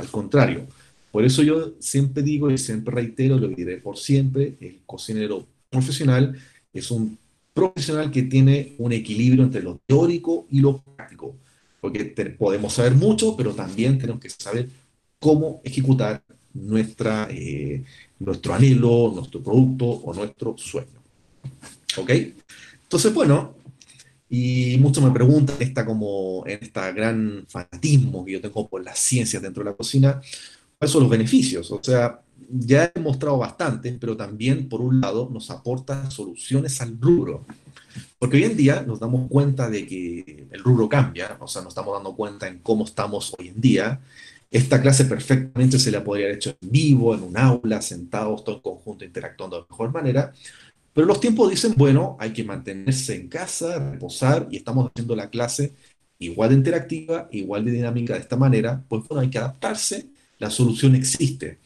Al 0.00 0.08
contrario. 0.08 0.66
Por 1.12 1.24
eso 1.24 1.42
yo 1.42 1.74
siempre 1.78 2.22
digo 2.22 2.50
y 2.50 2.56
siempre 2.56 2.94
reitero, 2.94 3.38
lo 3.38 3.48
diré 3.48 3.76
por 3.78 3.98
siempre, 3.98 4.54
el 4.60 4.80
cocinero 4.86 5.46
profesional 5.68 6.38
es 6.72 6.90
un 6.90 7.18
profesional 7.52 8.10
que 8.10 8.22
tiene 8.22 8.74
un 8.78 8.92
equilibrio 8.92 9.44
entre 9.44 9.62
lo 9.62 9.78
teórico 9.86 10.46
y 10.50 10.60
lo 10.60 10.78
práctico. 10.78 11.36
Porque 11.80 12.04
podemos 12.38 12.72
saber 12.72 12.94
mucho, 12.94 13.36
pero 13.36 13.52
también 13.52 13.98
tenemos 13.98 14.20
que 14.20 14.30
saber 14.30 14.68
cómo 15.18 15.60
ejecutar 15.64 16.22
nuestra, 16.54 17.28
eh, 17.30 17.84
nuestro 18.18 18.54
anhelo, 18.54 19.12
nuestro 19.14 19.42
producto 19.42 19.86
o 19.86 20.14
nuestro 20.14 20.56
sueño. 20.56 21.00
¿Ok? 21.98 22.10
Entonces, 22.82 23.12
bueno, 23.12 23.54
y 24.30 24.78
muchos 24.78 25.02
me 25.02 25.10
preguntan 25.10 25.56
esta 25.58 25.84
como, 25.84 26.44
en 26.46 26.60
este 26.62 26.92
gran 26.92 27.44
fanatismo 27.48 28.24
que 28.24 28.32
yo 28.32 28.40
tengo 28.40 28.68
por 28.68 28.82
las 28.82 28.98
ciencias 28.98 29.42
dentro 29.42 29.64
de 29.64 29.70
la 29.70 29.76
cocina, 29.76 30.20
¿cuáles 30.78 30.92
son 30.92 31.02
los 31.02 31.10
beneficios? 31.10 31.70
O 31.72 31.80
sea, 31.82 32.20
ya 32.48 32.92
he 32.94 33.00
mostrado 33.00 33.38
bastante, 33.38 33.92
pero 34.00 34.16
también, 34.16 34.68
por 34.68 34.80
un 34.80 35.00
lado, 35.00 35.28
nos 35.32 35.50
aporta 35.50 36.08
soluciones 36.10 36.80
al 36.80 36.96
rubro. 37.00 37.44
Porque 38.20 38.36
hoy 38.36 38.44
en 38.44 38.56
día 38.56 38.84
nos 38.86 39.00
damos 39.00 39.28
cuenta 39.28 39.68
de 39.68 39.84
que 39.84 40.46
el 40.50 40.62
rubro 40.62 40.88
cambia, 40.88 41.36
o 41.40 41.48
sea, 41.48 41.62
nos 41.62 41.72
estamos 41.72 41.92
dando 41.94 42.14
cuenta 42.14 42.46
en 42.46 42.58
cómo 42.58 42.84
estamos 42.84 43.34
hoy 43.36 43.48
en 43.48 43.60
día, 43.60 44.00
esta 44.50 44.80
clase 44.80 45.04
perfectamente 45.04 45.78
se 45.78 45.90
la 45.92 46.02
podría 46.02 46.26
haber 46.26 46.36
hecho 46.36 46.56
en 46.60 46.70
vivo, 46.70 47.14
en 47.14 47.22
un 47.22 47.36
aula, 47.36 47.80
sentados, 47.80 48.42
todo 48.44 48.56
en 48.56 48.62
conjunto, 48.62 49.04
interactuando 49.04 49.56
de 49.56 49.66
mejor 49.70 49.92
manera. 49.92 50.32
Pero 50.92 51.06
los 51.06 51.20
tiempos 51.20 51.50
dicen, 51.50 51.74
bueno, 51.76 52.16
hay 52.18 52.32
que 52.32 52.44
mantenerse 52.44 53.14
en 53.14 53.28
casa, 53.28 53.90
reposar, 53.90 54.48
y 54.50 54.56
estamos 54.56 54.90
haciendo 54.90 55.14
la 55.14 55.30
clase 55.30 55.72
igual 56.18 56.50
de 56.50 56.56
interactiva, 56.56 57.28
igual 57.32 57.64
de 57.64 57.72
dinámica 57.72 58.14
de 58.14 58.20
esta 58.20 58.36
manera, 58.36 58.84
pues 58.88 59.06
bueno, 59.08 59.22
hay 59.22 59.30
que 59.30 59.38
adaptarse, 59.38 60.08
la 60.38 60.50
solución 60.50 60.94
existe. 60.94 61.58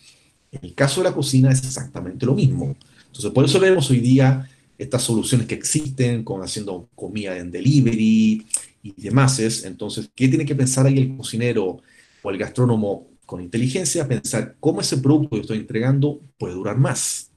En 0.52 0.60
el 0.62 0.74
caso 0.74 1.00
de 1.02 1.08
la 1.08 1.14
cocina 1.14 1.50
es 1.50 1.64
exactamente 1.64 2.26
lo 2.26 2.34
mismo. 2.34 2.76
Entonces, 3.06 3.30
por 3.32 3.44
eso 3.44 3.58
vemos 3.58 3.90
hoy 3.90 3.98
día 3.98 4.48
estas 4.78 5.02
soluciones 5.02 5.46
que 5.46 5.54
existen, 5.54 6.22
como 6.22 6.44
haciendo 6.44 6.88
comida 6.94 7.36
en 7.36 7.50
delivery 7.50 8.46
y 8.82 9.02
demás. 9.02 9.40
Entonces, 9.64 10.10
¿qué 10.14 10.28
tiene 10.28 10.44
que 10.44 10.54
pensar 10.54 10.86
ahí 10.86 10.98
el 10.98 11.16
cocinero? 11.16 11.80
o 12.24 12.30
el 12.30 12.38
gastrónomo 12.38 13.06
con 13.26 13.40
inteligencia 13.40 14.08
pensar 14.08 14.56
cómo 14.58 14.80
ese 14.80 14.98
producto 14.98 15.36
que 15.36 15.42
estoy 15.42 15.58
entregando 15.58 16.20
puede 16.38 16.54
durar 16.54 16.78
más. 16.78 17.30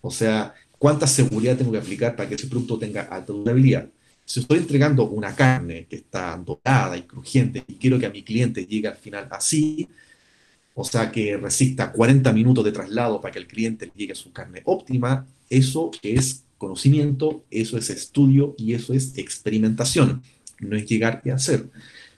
O 0.00 0.10
sea, 0.10 0.54
cuánta 0.78 1.06
seguridad 1.06 1.56
tengo 1.56 1.72
que 1.72 1.78
aplicar 1.78 2.16
para 2.16 2.28
que 2.28 2.36
ese 2.36 2.46
producto 2.46 2.78
tenga 2.78 3.02
alta 3.02 3.32
durabilidad. 3.32 3.88
Si 4.24 4.40
estoy 4.40 4.58
entregando 4.58 5.04
una 5.08 5.34
carne 5.34 5.86
que 5.88 5.96
está 5.96 6.36
dorada 6.36 6.96
y 6.96 7.02
crujiente 7.02 7.64
y 7.66 7.74
quiero 7.74 7.98
que 7.98 8.06
a 8.06 8.10
mi 8.10 8.22
cliente 8.22 8.66
llegue 8.66 8.88
al 8.88 8.96
final 8.96 9.26
así, 9.30 9.88
o 10.74 10.84
sea, 10.84 11.10
que 11.10 11.36
resista 11.36 11.90
40 11.90 12.32
minutos 12.32 12.64
de 12.64 12.72
traslado 12.72 13.20
para 13.20 13.32
que 13.32 13.38
el 13.40 13.46
cliente 13.46 13.90
llegue 13.96 14.12
a 14.12 14.16
su 14.16 14.32
carne 14.32 14.62
óptima, 14.64 15.26
eso 15.50 15.90
es 16.02 16.44
conocimiento, 16.58 17.44
eso 17.50 17.78
es 17.78 17.90
estudio 17.90 18.54
y 18.58 18.74
eso 18.74 18.92
es 18.92 19.16
experimentación. 19.16 20.22
No 20.60 20.76
es 20.76 20.86
llegar 20.86 21.22
y 21.24 21.30
hacer. 21.30 21.68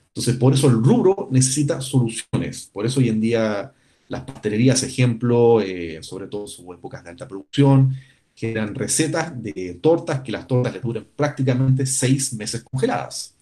Entonces, 0.07 0.35
por 0.35 0.53
eso 0.53 0.67
el 0.67 0.83
rubro 0.83 1.29
necesita 1.31 1.79
soluciones. 1.79 2.69
Por 2.73 2.85
eso 2.85 2.99
hoy 2.99 3.09
en 3.09 3.21
día 3.21 3.71
las 4.09 4.23
pastelerías, 4.23 4.83
ejemplo, 4.83 5.61
eh, 5.61 5.99
sobre 6.01 6.27
todo 6.27 6.41
en 6.41 6.47
sus 6.49 6.65
épocas 6.65 7.03
de 7.03 7.11
alta 7.11 7.27
producción, 7.27 7.95
generan 8.41 8.73
recetas 8.73 9.31
de 9.41 9.77
tortas 9.79 10.21
que 10.21 10.31
las 10.31 10.47
tortas 10.47 10.73
les 10.73 10.81
duren 10.81 11.05
prácticamente 11.15 11.85
seis 11.85 12.33
meses 12.33 12.63
congeladas. 12.63 13.35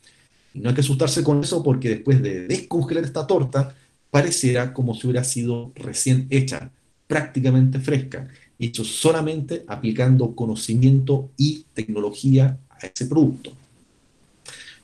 No 0.53 0.67
hay 0.67 0.75
que 0.75 0.81
asustarse 0.81 1.23
con 1.23 1.41
eso 1.41 1.63
porque 1.63 1.87
después 1.87 2.21
de 2.21 2.47
descongelar 2.47 3.05
esta 3.05 3.25
torta, 3.25 3.73
pareciera 4.11 4.73
como 4.73 4.93
si 4.93 5.07
hubiera 5.07 5.23
sido 5.23 5.71
recién 5.75 6.27
hecha, 6.29 6.71
prácticamente 7.07 7.79
fresca, 7.79 8.27
hecho 8.59 8.83
solamente 8.83 9.63
aplicando 9.67 10.35
conocimiento 10.35 11.29
y 11.37 11.65
tecnología 11.73 12.57
a 12.69 12.85
ese 12.85 13.05
producto. 13.05 13.53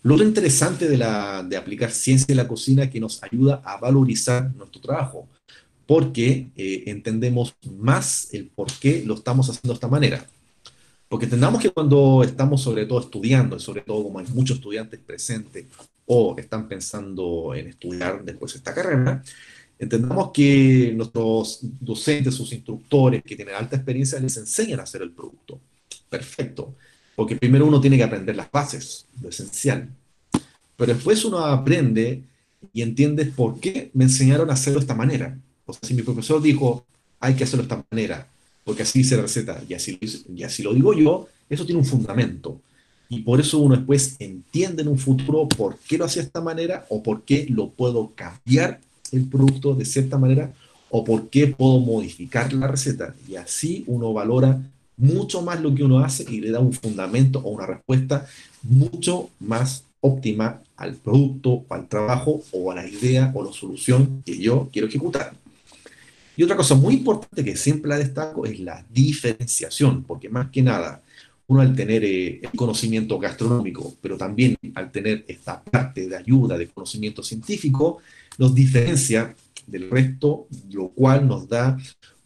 Lo 0.03 0.15
interesante 0.23 0.87
de, 0.87 0.97
la, 0.97 1.43
de 1.43 1.57
aplicar 1.57 1.91
ciencia 1.91 2.27
en 2.29 2.37
la 2.37 2.47
cocina 2.47 2.83
es 2.83 2.91
que 2.91 3.01
nos 3.01 3.21
ayuda 3.21 3.61
a 3.65 3.77
valorizar 3.77 4.53
nuestro 4.55 4.79
trabajo, 4.79 5.27
porque 5.85 6.49
eh, 6.55 6.83
entendemos 6.87 7.55
más 7.77 8.29
el 8.33 8.47
por 8.47 8.71
qué 8.79 9.03
lo 9.05 9.15
estamos 9.15 9.49
haciendo 9.49 9.69
de 9.69 9.75
esta 9.75 9.87
manera. 9.87 10.25
Porque 11.07 11.25
entendamos 11.25 11.61
que 11.61 11.69
cuando 11.69 12.23
estamos 12.23 12.61
sobre 12.61 12.85
todo 12.85 12.99
estudiando, 12.99 13.59
sobre 13.59 13.81
todo 13.81 14.03
como 14.03 14.19
hay 14.19 14.25
muchos 14.33 14.57
estudiantes 14.57 14.99
presentes 14.99 15.65
o 16.05 16.35
están 16.37 16.67
pensando 16.67 17.53
en 17.55 17.67
estudiar 17.67 18.23
después 18.23 18.53
de 18.53 18.57
esta 18.57 18.73
carrera, 18.73 19.23
entendamos 19.77 20.31
que 20.33 20.93
nuestros 20.95 21.59
docentes, 21.61 22.33
sus 22.33 22.51
instructores 22.53 23.23
que 23.23 23.35
tienen 23.35 23.55
alta 23.55 23.75
experiencia 23.75 24.19
les 24.19 24.35
enseñan 24.37 24.79
a 24.79 24.83
hacer 24.83 25.03
el 25.03 25.11
producto. 25.11 25.59
Perfecto. 26.09 26.75
Porque 27.15 27.35
primero 27.35 27.65
uno 27.65 27.79
tiene 27.79 27.97
que 27.97 28.03
aprender 28.03 28.35
las 28.35 28.51
bases, 28.51 29.05
lo 29.21 29.29
esencial. 29.29 29.89
Pero 30.75 30.93
después 30.93 31.23
uno 31.23 31.39
aprende 31.39 32.23
y 32.73 32.81
entiende 32.81 33.25
por 33.25 33.59
qué 33.59 33.89
me 33.93 34.05
enseñaron 34.05 34.49
a 34.49 34.53
hacerlo 34.53 34.79
de 34.79 34.83
esta 34.83 34.95
manera. 34.95 35.37
O 35.65 35.73
sea, 35.73 35.81
si 35.83 35.93
mi 35.93 36.01
profesor 36.01 36.41
dijo, 36.41 36.85
hay 37.19 37.35
que 37.35 37.43
hacerlo 37.43 37.65
de 37.65 37.73
esta 37.73 37.85
manera, 37.91 38.27
porque 38.63 38.83
así 38.83 39.03
la 39.03 39.21
receta, 39.21 39.61
y 39.67 39.73
así, 39.73 39.99
y 40.35 40.43
así 40.43 40.63
lo 40.63 40.73
digo 40.73 40.93
yo, 40.93 41.27
eso 41.49 41.65
tiene 41.65 41.79
un 41.79 41.85
fundamento. 41.85 42.59
Y 43.09 43.21
por 43.21 43.39
eso 43.39 43.59
uno 43.59 43.75
después 43.75 44.15
entiende 44.19 44.81
en 44.81 44.87
un 44.87 44.97
futuro 44.97 45.47
por 45.47 45.77
qué 45.77 45.97
lo 45.97 46.05
hacía 46.05 46.23
de 46.23 46.27
esta 46.27 46.41
manera 46.41 46.85
o 46.89 47.03
por 47.03 47.21
qué 47.21 47.45
lo 47.49 47.69
puedo 47.69 48.11
cambiar 48.15 48.79
el 49.11 49.25
producto 49.25 49.75
de 49.75 49.85
cierta 49.85 50.17
manera 50.17 50.51
o 50.89 51.03
por 51.03 51.29
qué 51.29 51.47
puedo 51.47 51.79
modificar 51.79 52.51
la 52.53 52.67
receta. 52.67 53.15
Y 53.27 53.35
así 53.35 53.83
uno 53.87 54.11
valora 54.13 54.59
mucho 54.97 55.41
más 55.41 55.61
lo 55.61 55.75
que 55.75 55.83
uno 55.83 55.99
hace 55.99 56.25
y 56.29 56.41
le 56.41 56.51
da 56.51 56.59
un 56.59 56.73
fundamento 56.73 57.39
o 57.39 57.49
una 57.49 57.65
respuesta 57.65 58.25
mucho 58.63 59.29
más 59.39 59.83
óptima 59.99 60.61
al 60.77 60.95
producto, 60.95 61.65
al 61.69 61.87
trabajo 61.87 62.41
o 62.51 62.71
a 62.71 62.75
la 62.75 62.87
idea 62.87 63.31
o 63.35 63.43
la 63.43 63.51
solución 63.51 64.23
que 64.25 64.37
yo 64.37 64.69
quiero 64.71 64.87
ejecutar. 64.87 65.33
Y 66.37 66.43
otra 66.43 66.55
cosa 66.55 66.75
muy 66.75 66.95
importante 66.95 67.43
que 67.43 67.55
siempre 67.55 67.89
la 67.89 67.97
destaco 67.97 68.45
es 68.45 68.59
la 68.59 68.85
diferenciación, 68.89 70.03
porque 70.03 70.29
más 70.29 70.49
que 70.51 70.61
nada, 70.61 71.01
uno 71.47 71.61
al 71.61 71.75
tener 71.75 72.03
eh, 72.03 72.41
el 72.41 72.51
conocimiento 72.55 73.19
gastronómico, 73.19 73.95
pero 74.01 74.17
también 74.17 74.55
al 74.73 74.91
tener 74.91 75.23
esta 75.27 75.63
parte 75.63 76.07
de 76.07 76.17
ayuda 76.17 76.57
de 76.57 76.67
conocimiento 76.67 77.23
científico, 77.23 77.99
nos 78.37 78.53
diferencia 78.53 79.35
del 79.67 79.89
resto, 79.89 80.47
lo 80.71 80.89
cual 80.89 81.27
nos 81.27 81.47
da 81.47 81.77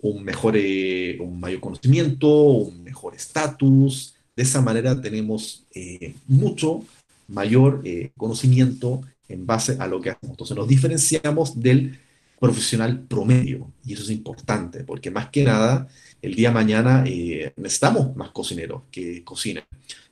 un 0.01 0.24
mejor, 0.24 0.55
eh, 0.57 1.18
un 1.20 1.39
mayor 1.39 1.60
conocimiento, 1.60 2.28
un 2.30 2.84
mejor 2.84 3.16
estatus. 3.16 4.16
De 4.36 4.43
esa 4.43 4.62
manera 4.62 4.99
tenemos 4.99 5.66
eh, 5.74 6.16
mucho 6.28 6.84
mayor 7.28 7.84
conocimiento 8.18 9.01
en 9.28 9.45
base 9.45 9.78
a 9.80 9.86
lo 9.86 10.01
que 10.01 10.10
hacemos. 10.10 10.32
Entonces 10.32 10.57
nos 10.57 10.68
diferenciamos 10.68 11.60
del 11.60 11.99
profesional 12.39 13.01
promedio. 13.01 13.71
Y 13.85 13.93
eso 13.93 14.03
es 14.03 14.09
importante, 14.11 14.83
porque 14.83 15.11
más 15.11 15.29
que 15.29 15.43
nada, 15.43 15.87
el 16.21 16.35
día 16.35 16.49
de 16.49 16.53
mañana 16.55 17.03
eh, 17.05 17.53
necesitamos 17.57 18.15
más 18.15 18.31
cocineros 18.31 18.83
que 18.91 19.23
cocinen, 19.23 19.63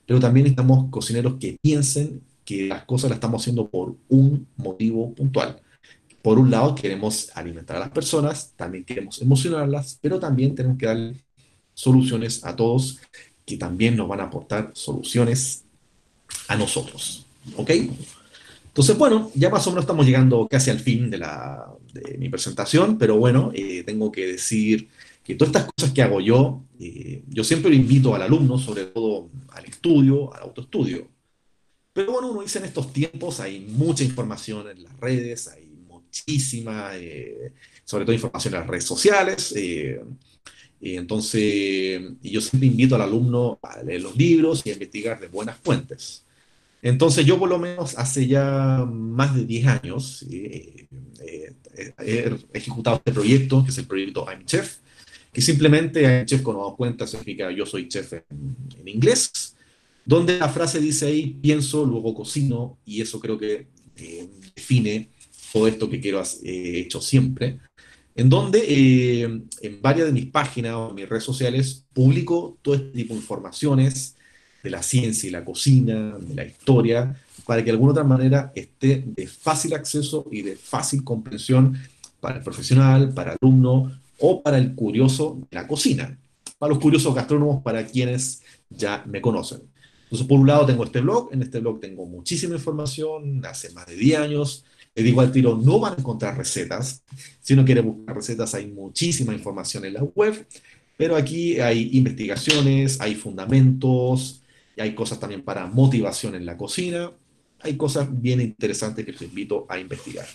pero 0.05 0.19
también 0.19 0.45
necesitamos 0.45 0.89
cocineros 0.89 1.36
que 1.39 1.57
piensen 1.61 2.21
que 2.45 2.67
las 2.67 2.86
cosas 2.86 3.09
las 3.09 3.17
estamos 3.17 3.41
haciendo 3.41 3.69
por 3.69 3.95
un 4.09 4.47
motivo 4.55 5.13
puntual. 5.13 5.61
Por 6.21 6.39
un 6.39 6.51
lado, 6.51 6.75
queremos 6.75 7.30
alimentar 7.36 7.78
a 7.78 7.82
las 7.82 7.89
personas, 7.89 8.53
también 8.55 8.84
queremos 8.84 9.21
emocionarlas, 9.21 9.97
pero 10.01 10.19
también 10.19 10.55
tenemos 10.55 10.78
que 10.78 10.86
dar 10.86 11.13
soluciones 11.73 12.43
a 12.43 12.55
todos 12.55 12.99
que 13.45 13.57
también 13.57 13.95
nos 13.95 14.07
van 14.09 14.19
a 14.19 14.23
aportar 14.23 14.71
soluciones 14.73 15.63
a 16.47 16.55
nosotros. 16.55 17.25
¿Ok? 17.55 17.71
Entonces, 18.67 18.97
bueno, 18.97 19.32
ya 19.34 19.49
más 19.49 19.65
o 19.67 19.71
menos 19.71 19.84
estamos 19.84 20.05
llegando 20.05 20.47
casi 20.47 20.69
al 20.69 20.80
fin 20.80 21.09
de, 21.09 21.17
la, 21.17 21.65
de 21.94 22.18
mi 22.18 22.30
presentación, 22.30 22.98
pero 22.98 23.18
bueno, 23.18 23.52
eh, 23.54 23.84
tengo 23.84 24.12
que 24.12 24.28
decir 24.28 24.88
que 25.24 25.36
todas 25.36 25.56
estas 25.56 25.72
cosas 25.72 25.94
que 25.94 26.02
hago 26.02 26.22
yo, 26.22 26.64
eh, 26.80 27.24
yo 27.28 27.44
siempre 27.44 27.70
lo 27.70 27.76
invito 27.76 28.16
al 28.16 28.22
alumno, 28.22 28.58
sobre 28.58 28.86
todo 28.86 29.30
al 29.50 29.66
estudio, 29.66 30.34
al 30.34 30.44
autoestudio. 30.44 31.08
Pero 31.94 32.12
bueno, 32.14 32.32
uno 32.32 32.42
dice 32.42 32.60
en 32.60 32.66
estos 32.66 32.94
tiempos, 32.94 33.40
hay 33.40 33.60
mucha 33.60 34.04
información 34.04 34.70
en 34.70 34.84
las 34.84 35.00
redes, 35.00 35.48
hay 35.48 35.68
muchísima, 35.88 36.92
eh, 36.96 37.54
sobre 37.84 38.06
todo 38.06 38.14
información 38.14 38.54
en 38.54 38.60
las 38.60 38.70
redes 38.70 38.86
sociales. 38.86 39.54
entonces, 40.80 42.02
yo 42.22 42.40
siempre 42.42 42.68
invito 42.68 42.96
al 42.96 43.02
alumno 43.02 43.60
a 43.64 43.82
leer 43.84 44.02
los 44.02 44.16
libros 44.16 44.62
y 44.66 44.70
a 44.70 44.74
investigar 44.74 45.20
de 45.20 45.28
buenas 45.28 45.58
fuentes. 45.58 46.26
Entonces 46.82 47.25
yo 47.25 47.39
por 47.39 47.49
lo 47.49 47.59
menos 47.59 47.97
hace 47.97 48.28
ya 48.28 48.86
más 48.89 49.36
de 49.36 49.45
10 49.45 49.67
años 49.67 50.25
eh, 50.32 50.88
eh, 51.99 52.38
he 52.53 52.57
ejecutado 52.57 52.97
este 52.97 53.11
proyecto, 53.11 53.63
que 53.63 53.71
es 53.71 53.78
el 53.78 53.88
proyecto 53.88 54.25
I'm 54.30 54.45
Chef, 54.45 54.78
que 55.32 55.41
simplemente 55.41 56.03
I'm 56.03 56.25
Chef, 56.25 56.41
como 56.41 56.61
nos 56.61 56.75
cuenta, 56.75 57.07
significa 57.07 57.51
yo 57.51 57.65
soy 57.65 57.88
chef 57.88 58.13
en, 58.13 58.55
inglés, 58.86 59.55
donde 60.05 60.38
la 60.38 60.49
frase 60.49 60.80
dice 60.80 61.07
ahí, 61.07 61.38
pienso, 61.41 61.86
luego 61.86 62.13
cocino, 62.13 62.78
y 62.86 63.01
eso 63.01 63.19
creo 63.19 63.38
que 63.38 63.67
eh, 63.97 64.30
define 64.55 65.09
todo 65.51 65.67
esto 65.67 65.89
que 65.89 65.99
quiero 65.99 66.21
he 66.43 66.80
hecho 66.80 67.01
siempre, 67.01 67.59
en 68.15 68.30
donde 68.30 69.23
en 69.61 69.82
varias 69.82 70.07
de 70.07 70.13
mis 70.13 70.28
páginas 70.28 70.73
o 70.73 70.93
mis 70.93 71.07
redes 71.07 71.23
sociales 71.23 71.86
publico 71.93 72.57
todo 72.61 72.75
este 72.75 72.89
tipo 72.89 73.13
de 73.13 73.19
informaciones, 73.19 74.16
de 74.64 74.70
la 74.70 74.84
ciencia 74.84 75.28
y 75.28 75.32
la 75.32 75.45
cocina, 75.45 76.18
de 76.20 76.36
la 76.36 76.45
historia, 76.45 77.16
para 77.45 77.62
que 77.62 77.66
de 77.66 77.72
alguna 77.72 77.91
otra 77.91 78.03
manera 78.03 78.51
esté 78.55 79.03
de 79.05 79.28
fácil 79.28 79.74
acceso 79.74 80.26
y 80.32 80.41
de 80.41 80.55
fácil 80.55 81.03
comprensión 81.03 81.78
para 82.20 82.38
el 82.38 82.43
profesional, 82.43 83.14
para 83.14 83.32
el 83.32 83.38
alumno 83.41 83.91
o 84.20 84.41
para 84.41 84.58
el 84.58 84.76
curioso 84.76 85.39
de 85.49 85.55
la 85.55 85.68
cocina, 85.68 86.18
para 86.58 86.72
los 86.72 86.80
curiosos 86.80 87.14
gastrónomos, 87.16 87.64
para 87.64 87.86
quienes 87.86 88.41
ya 88.70 89.03
me 89.08 89.22
conocen. 89.22 89.62
Entonces, 90.03 90.28
por 90.28 90.39
un 90.39 90.47
lado 90.47 90.66
tengo 90.66 90.84
este 90.84 91.01
blog, 91.01 91.30
en 91.34 91.41
este 91.41 91.60
blog 91.60 91.80
tengo 91.80 92.05
muchísima 92.05 92.55
información, 92.55 93.45
hace 93.45 93.72
más 93.72 93.86
de 93.88 93.95
10 93.95 94.20
años, 94.20 94.66
le 94.95 95.03
digo 95.03 95.22
al 95.22 95.32
tiro, 95.32 95.58
no 95.58 95.80
van 95.80 95.93
a 95.93 95.97
encontrar 95.97 96.38
recetas, 96.38 97.03
si 97.41 97.53
uno 97.53 97.64
quiere 97.64 97.82
buscar 97.82 98.16
recetas 98.16 98.53
hay 98.55 98.68
muchísima 98.68 99.34
información 99.34 99.86
en 99.86 99.93
la 99.93 100.03
web, 100.03 100.47
pero 100.97 101.16
aquí 101.16 101.60
hay 101.60 101.89
investigaciones, 101.93 102.99
hay 102.99 103.16
fundamentos, 103.16 104.41
y 104.78 104.82
hay 104.82 104.93
cosas 104.93 105.19
también 105.19 105.41
para 105.41 105.65
motivación 105.65 106.36
en 106.36 106.45
la 106.45 106.55
cocina, 106.55 107.11
hay 107.61 107.75
cosas 107.75 108.07
bien 108.09 108.39
interesantes 108.39 109.03
que 109.03 109.11
les 109.11 109.23
invito 109.23 109.65
a 109.67 109.80
investigar. 109.80 110.28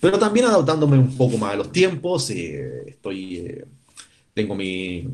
Pero 0.00 0.18
también 0.20 0.46
adaptándome 0.46 0.96
un 0.96 1.16
poco 1.16 1.36
más 1.36 1.54
a 1.54 1.56
los 1.56 1.72
tiempos, 1.72 2.30
eh, 2.30 2.84
estoy, 2.86 3.36
eh, 3.38 3.64
tengo 4.32 4.54
mi, 4.54 5.08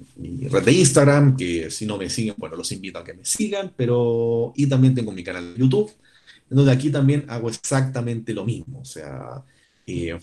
red 0.51 0.63
de 0.63 0.73
Instagram, 0.73 1.35
que 1.35 1.71
si 1.71 1.87
no 1.87 1.97
me 1.97 2.11
siguen, 2.11 2.35
bueno, 2.37 2.57
los 2.57 2.71
invito 2.73 2.99
a 2.99 3.05
que 3.05 3.15
me 3.15 3.25
sigan, 3.25 3.73
pero, 3.75 4.53
y 4.55 4.67
también 4.67 4.95
tengo 4.95 5.11
mi 5.11 5.25
canal 5.25 5.55
de 5.55 5.61
YouTube, 5.61 5.91
donde 6.51 6.73
aquí 6.73 6.91
también 6.91 7.25
hago 7.29 7.49
exactamente 7.49 8.35
lo 8.35 8.45
mismo, 8.45 8.81
o 8.81 8.85
sea, 8.85 9.43
eh, 9.87 10.19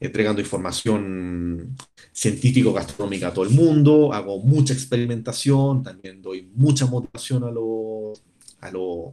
entregando 0.00 0.40
información 0.40 1.76
científico-gastronómica 2.12 3.28
a 3.28 3.34
todo 3.34 3.44
el 3.44 3.50
mundo, 3.50 4.12
hago 4.12 4.40
mucha 4.40 4.72
experimentación, 4.72 5.82
también 5.82 6.22
doy 6.22 6.48
mucha 6.54 6.86
motivación 6.86 7.44
a, 7.44 7.50
los, 7.50 8.22
a, 8.60 8.68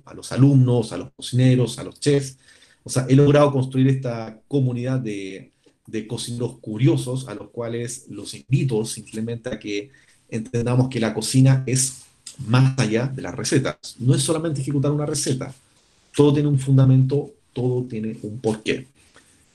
a 0.10 0.14
los 0.14 0.32
alumnos, 0.32 0.92
a 0.92 0.98
los 0.98 1.12
cocineros, 1.16 1.80
a 1.80 1.84
los 1.84 2.00
chefs. 2.00 2.38
O 2.84 2.90
sea, 2.90 3.06
he 3.10 3.16
logrado 3.16 3.52
construir 3.52 3.88
esta 3.88 4.40
comunidad 4.48 5.00
de, 5.00 5.52
de 5.88 6.08
cocineros 6.08 6.60
curiosos 6.60 7.28
a 7.28 7.36
los 7.36 7.50
cuales 7.50 8.06
los 8.10 8.34
invito 8.34 8.86
simplemente 8.86 9.50
a 9.50 9.60
que 9.60 9.90
entendamos 10.30 10.90
que 10.90 11.00
la 11.00 11.14
cocina 11.14 11.64
es 11.66 12.04
más 12.48 12.78
allá 12.78 13.08
de 13.08 13.22
las 13.22 13.36
recetas. 13.36 13.96
No 14.00 14.16
es 14.16 14.22
solamente 14.22 14.62
ejecutar 14.62 14.92
una 14.92 15.06
receta. 15.06 15.54
Todo 16.16 16.34
tiene 16.34 16.50
un 16.50 16.60
fundamento, 16.60 17.32
todo 17.54 17.84
tiene 17.84 18.18
un 18.22 18.40
porqué. 18.40 18.88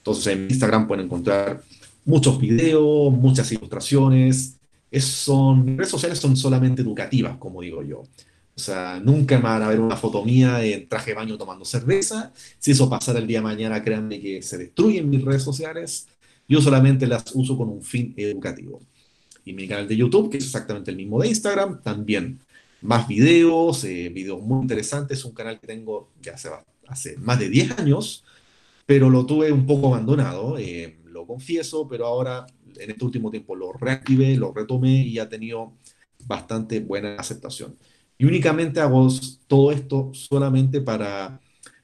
Entonces 0.01 0.27
en 0.29 0.45
Instagram 0.45 0.89
pueden 0.89 1.05
encontrar 1.05 1.63
muchos 2.05 2.41
videos, 2.41 3.13
muchas 3.13 3.53
ilustraciones. 3.53 4.57
Es, 4.91 5.05
son, 5.05 5.77
redes 5.77 5.91
sociales 5.91 6.19
son 6.19 6.37
solamente 6.37 6.83
educativas, 6.83 7.37
como 7.37 7.61
digo 7.61 7.83
yo. 7.83 8.01
O 8.01 8.63
sea, 8.63 9.01
nunca 9.03 9.37
me 9.37 9.45
van 9.45 9.63
a 9.63 9.69
ver 9.69 9.81
una 9.81 9.97
foto 9.97 10.25
mía 10.25 10.63
en 10.65 10.89
traje 10.89 11.11
de 11.11 11.17
baño 11.17 11.39
tomando 11.39 11.65
cerveza. 11.65 12.33
Si 12.59 12.73
eso 12.73 12.89
pasara 12.91 13.19
el 13.19 13.27
día 13.27 13.39
de 13.39 13.45
mañana, 13.45 13.83
créanme 13.83 14.21
que 14.21 14.43
se 14.43 14.59
destruyen 14.59 15.09
mis 15.09 15.25
redes 15.25 15.43
sociales. 15.43 16.09
Yo 16.49 16.61
solamente 16.61 17.07
las 17.07 17.25
uso 17.35 17.57
con 17.57 17.69
un 17.69 17.83
fin 17.83 18.13
educativo. 18.17 18.81
Y 19.45 19.53
mi 19.53 19.69
canal 19.69 19.87
de 19.87 19.97
YouTube, 19.97 20.31
que 20.31 20.39
es 20.39 20.45
exactamente 20.45 20.91
el 20.91 20.97
mismo 20.97 21.21
de 21.21 21.29
Instagram, 21.29 21.81
también 21.83 22.41
más 22.83 23.07
videos, 23.07 23.85
eh, 23.85 24.11
videos 24.13 24.43
muy 24.43 24.63
interesantes. 24.63 25.19
Es 25.19 25.25
un 25.25 25.33
canal 25.33 25.61
que 25.61 25.67
tengo 25.67 26.11
ya 26.21 26.35
hace, 26.35 26.51
hace 26.89 27.17
más 27.19 27.39
de 27.39 27.49
10 27.49 27.79
años 27.79 28.25
pero 28.91 29.09
lo 29.09 29.25
tuve 29.25 29.53
un 29.53 29.67
poco 29.67 29.95
abandonado, 29.95 30.59
eh, 30.59 30.99
lo 31.05 31.25
confieso, 31.25 31.87
pero 31.87 32.07
ahora 32.07 32.45
en 32.77 32.91
este 32.91 33.05
último 33.05 33.31
tiempo 33.31 33.55
lo 33.55 33.73
reactivé, 33.73 34.35
lo 34.35 34.53
retomé 34.53 35.07
y 35.07 35.21
ha 35.21 35.29
tenido 35.29 35.75
bastante 36.27 36.81
buena 36.81 37.15
aceptación. 37.15 37.77
Y 38.19 38.25
únicamente 38.25 38.81
hago 38.81 39.07
todo 39.47 39.71
esto 39.71 40.11
solamente 40.13 40.81
para 40.81 41.41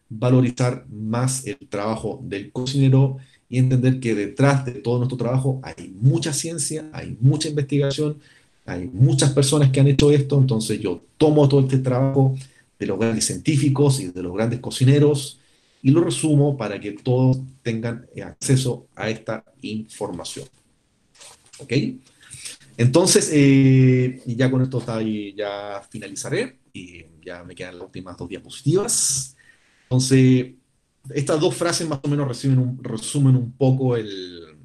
valorizar 0.08 0.84
más 0.88 1.46
el 1.46 1.58
trabajo 1.68 2.18
del 2.24 2.50
cocinero 2.50 3.18
y 3.48 3.58
entender 3.58 4.00
que 4.00 4.16
detrás 4.16 4.64
de 4.64 4.72
todo 4.72 4.98
nuestro 4.98 5.16
trabajo 5.16 5.60
hay 5.62 5.94
mucha 6.00 6.32
ciencia, 6.32 6.90
hay 6.92 7.16
mucha 7.20 7.48
investigación, 7.48 8.18
hay 8.64 8.90
muchas 8.92 9.30
personas 9.30 9.70
que 9.70 9.78
han 9.78 9.86
hecho 9.86 10.10
esto, 10.10 10.40
entonces 10.40 10.80
yo 10.80 11.04
tomo 11.18 11.48
todo 11.48 11.60
este 11.60 11.78
trabajo 11.78 12.34
de 12.80 12.86
los 12.86 12.98
grandes 12.98 13.26
científicos 13.26 14.00
y 14.00 14.08
de 14.08 14.24
los 14.24 14.34
grandes 14.34 14.58
cocineros 14.58 15.38
y 15.86 15.92
lo 15.92 16.02
resumo 16.02 16.56
para 16.56 16.80
que 16.80 16.90
todos 16.94 17.38
tengan 17.62 18.08
acceso 18.20 18.88
a 18.96 19.08
esta 19.08 19.44
información. 19.62 20.48
¿Ok? 21.58 21.72
Entonces, 22.76 23.30
eh, 23.32 24.20
ya 24.26 24.50
con 24.50 24.62
esto 24.62 24.80
está 24.80 24.96
ahí, 24.96 25.32
ya 25.36 25.80
finalizaré 25.88 26.58
y 26.72 27.04
ya 27.24 27.44
me 27.44 27.54
quedan 27.54 27.78
las 27.78 27.86
últimas 27.86 28.16
dos 28.16 28.28
diapositivas. 28.28 29.36
Entonces, 29.84 30.54
estas 31.14 31.38
dos 31.38 31.54
frases 31.54 31.86
más 31.86 32.00
o 32.02 32.08
menos 32.08 32.26
resumen 32.26 32.58
un, 32.58 32.82
resumen 32.82 33.36
un 33.36 33.52
poco 33.52 33.96
el, 33.96 34.56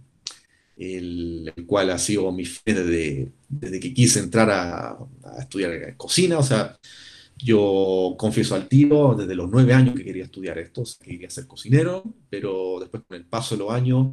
el, 0.75 1.53
cual 1.67 1.91
ha 1.91 1.99
sido 1.99 2.31
mi 2.31 2.45
fe 2.45 2.73
desde, 2.73 3.31
desde 3.47 3.79
que 3.79 3.93
quise 3.93 4.21
entrar 4.21 4.49
a, 4.49 4.89
a, 4.89 5.39
estudiar 5.39 5.95
cocina. 5.97 6.39
O 6.39 6.43
sea, 6.43 6.79
yo 7.43 8.15
confieso 8.17 8.55
al 8.55 8.67
tiro, 8.67 9.15
desde 9.15 9.35
los 9.35 9.49
nueve 9.49 9.73
años 9.73 9.95
que 9.95 10.03
quería 10.03 10.25
estudiar 10.25 10.57
esto, 10.59 10.83
que 10.99 11.11
quería 11.11 11.29
ser 11.29 11.47
cocinero, 11.47 12.03
pero 12.29 12.77
después 12.79 13.03
con 13.07 13.17
el 13.17 13.25
paso 13.25 13.55
de 13.55 13.59
los 13.59 13.71
años 13.71 14.09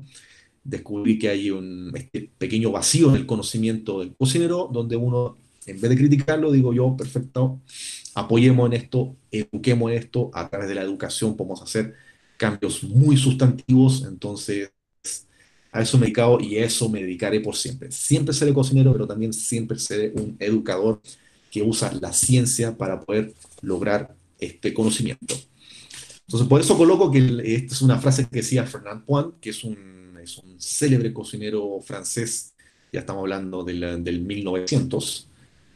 descubrí 0.65 1.19
que 1.19 1.29
hay 1.29 1.51
un 1.51 1.93
este 1.95 2.31
pequeño 2.37 2.71
vacío 2.71 3.11
en 3.11 3.17
el 3.17 3.27
conocimiento 3.27 4.01
del 4.01 4.15
cocinero, 4.15 4.69
donde 4.73 4.97
uno, 4.97 5.37
en 5.67 5.81
vez 5.81 5.91
de 5.91 5.97
criticarlo, 5.97 6.53
digo 6.53 6.73
yo, 6.73 6.97
perfecto, 6.97 7.61
apoyemos 8.15 8.67
en 8.67 8.75
esto, 8.75 9.17
eduquemos 9.31 9.91
en 9.93 9.99
esto, 9.99 10.31
a 10.35 10.49
través 10.49 10.69
de 10.69 10.75
la 10.75 10.83
educación 10.83 11.37
podemos 11.37 11.63
hacer 11.63 11.95
cambios 12.37 12.83
muy 12.85 13.17
sustantivos, 13.17 14.05
entonces 14.07 14.71
a 15.73 15.83
eso 15.83 15.99
me 15.99 16.05
he 16.05 16.07
dedicado 16.07 16.41
y 16.41 16.57
a 16.57 16.65
eso 16.65 16.89
me 16.89 17.03
dedicaré 17.03 17.41
por 17.41 17.57
siempre. 17.57 17.91
Siempre 17.93 18.35
seré 18.35 18.55
cocinero, 18.55 18.93
pero 18.93 19.07
también 19.07 19.33
siempre 19.33 19.79
seré 19.79 20.13
un 20.15 20.37
educador 20.39 21.01
que 21.51 21.63
usa 21.63 21.93
la 22.01 22.13
ciencia 22.13 22.77
para 22.77 23.01
poder 23.01 23.35
lograr 23.63 24.15
este 24.39 24.73
conocimiento. 24.75 25.35
Entonces, 26.27 26.49
por 26.49 26.61
eso 26.61 26.77
coloco 26.77 27.11
que 27.11 27.19
esta 27.45 27.75
es 27.75 27.83
una 27.83 27.99
frase 27.99 28.27
que 28.29 28.37
decía 28.37 28.65
Fernand 28.65 29.05
Point, 29.05 29.41
que 29.41 29.51
es 29.51 29.65
un, 29.65 30.19
es 30.23 30.39
un 30.39 30.61
célebre 30.61 31.13
cocinero 31.13 31.81
francés, 31.81 32.55
ya 32.93 33.01
estamos 33.01 33.23
hablando 33.23 33.65
del, 33.65 34.05
del 34.05 34.21
1900, 34.21 35.29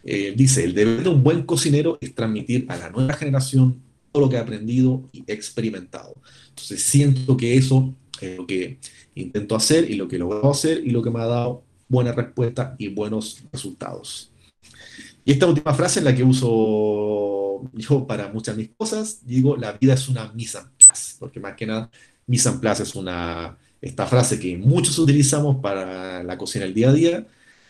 eh, 0.04 0.34
dice, 0.36 0.64
el 0.64 0.74
deber 0.74 1.04
de 1.04 1.08
un 1.10 1.22
buen 1.22 1.44
cocinero 1.44 1.96
es 2.00 2.14
transmitir 2.14 2.66
a 2.68 2.76
la 2.76 2.90
nueva 2.90 3.14
generación 3.14 3.80
todo 4.10 4.24
lo 4.24 4.28
que 4.28 4.36
ha 4.36 4.40
aprendido 4.40 5.08
y 5.12 5.24
experimentado. 5.26 6.14
Entonces 6.50 6.82
siento 6.82 7.36
que 7.36 7.56
eso 7.56 7.94
es 8.20 8.36
lo 8.36 8.46
que 8.46 8.78
intento 9.14 9.54
hacer 9.54 9.90
y 9.90 9.94
lo 9.94 10.08
que 10.08 10.18
logro 10.18 10.50
hacer 10.50 10.84
y 10.84 10.90
lo 10.90 11.02
que 11.02 11.10
me 11.10 11.20
ha 11.20 11.26
dado 11.26 11.62
buena 11.88 12.12
respuesta 12.12 12.74
y 12.78 12.88
buenos 12.88 13.42
resultados. 13.52 14.31
Y 15.24 15.32
esta 15.32 15.46
última 15.46 15.74
frase 15.74 16.00
es 16.00 16.04
la 16.04 16.14
que 16.14 16.24
uso 16.24 17.70
yo 17.72 18.06
para 18.06 18.28
muchas 18.28 18.56
de 18.56 18.62
mis 18.62 18.72
cosas, 18.74 19.24
digo, 19.24 19.56
la 19.56 19.72
vida 19.72 19.94
es 19.94 20.08
una 20.08 20.32
mise 20.32 20.58
en 20.58 20.64
place, 20.86 21.14
porque 21.18 21.38
más 21.38 21.54
que 21.54 21.66
nada, 21.66 21.90
mise 22.26 22.48
en 22.48 22.60
place 22.60 22.82
es 22.82 22.94
una, 22.94 23.56
esta 23.80 24.06
frase 24.06 24.38
que 24.38 24.56
muchos 24.56 24.98
utilizamos 24.98 25.56
para 25.62 26.22
la 26.24 26.36
cocina 26.36 26.64
del 26.64 26.74
día 26.74 26.88
a 26.88 26.92
día, 26.92 27.26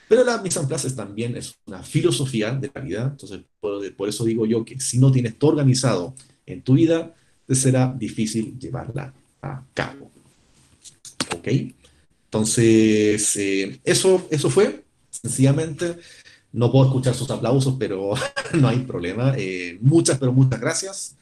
pero 0.08 0.24
la 0.24 0.38
mise 0.38 0.60
en 0.60 0.68
place 0.68 0.90
también 0.92 1.36
es 1.36 1.54
una 1.66 1.82
filosofía 1.82 2.52
de 2.52 2.70
la 2.74 2.80
vida, 2.80 3.02
entonces 3.10 3.40
por, 3.60 3.94
por 3.94 4.08
eso 4.08 4.24
digo 4.24 4.46
yo 4.46 4.64
que 4.64 4.80
si 4.80 4.98
no 4.98 5.12
tienes 5.12 5.38
todo 5.38 5.50
organizado 5.50 6.14
en 6.46 6.62
tu 6.62 6.74
vida, 6.74 7.14
te 7.46 7.54
será 7.54 7.94
difícil 7.96 8.58
llevarla 8.58 9.12
a 9.42 9.62
cabo. 9.74 10.10
¿Ok? 11.34 11.48
Entonces, 12.26 13.36
eh, 13.36 13.80
eso, 13.84 14.26
eso 14.30 14.48
fue, 14.48 14.84
sencillamente. 15.10 15.96
No 16.52 16.70
puedo 16.70 16.86
escuchar 16.86 17.14
sus 17.14 17.30
aplausos, 17.30 17.76
pero 17.78 18.14
no 18.54 18.68
hay 18.68 18.80
problema. 18.80 19.34
Eh, 19.36 19.78
muchas, 19.80 20.18
pero 20.18 20.32
muchas 20.32 20.60
gracias 20.60 21.16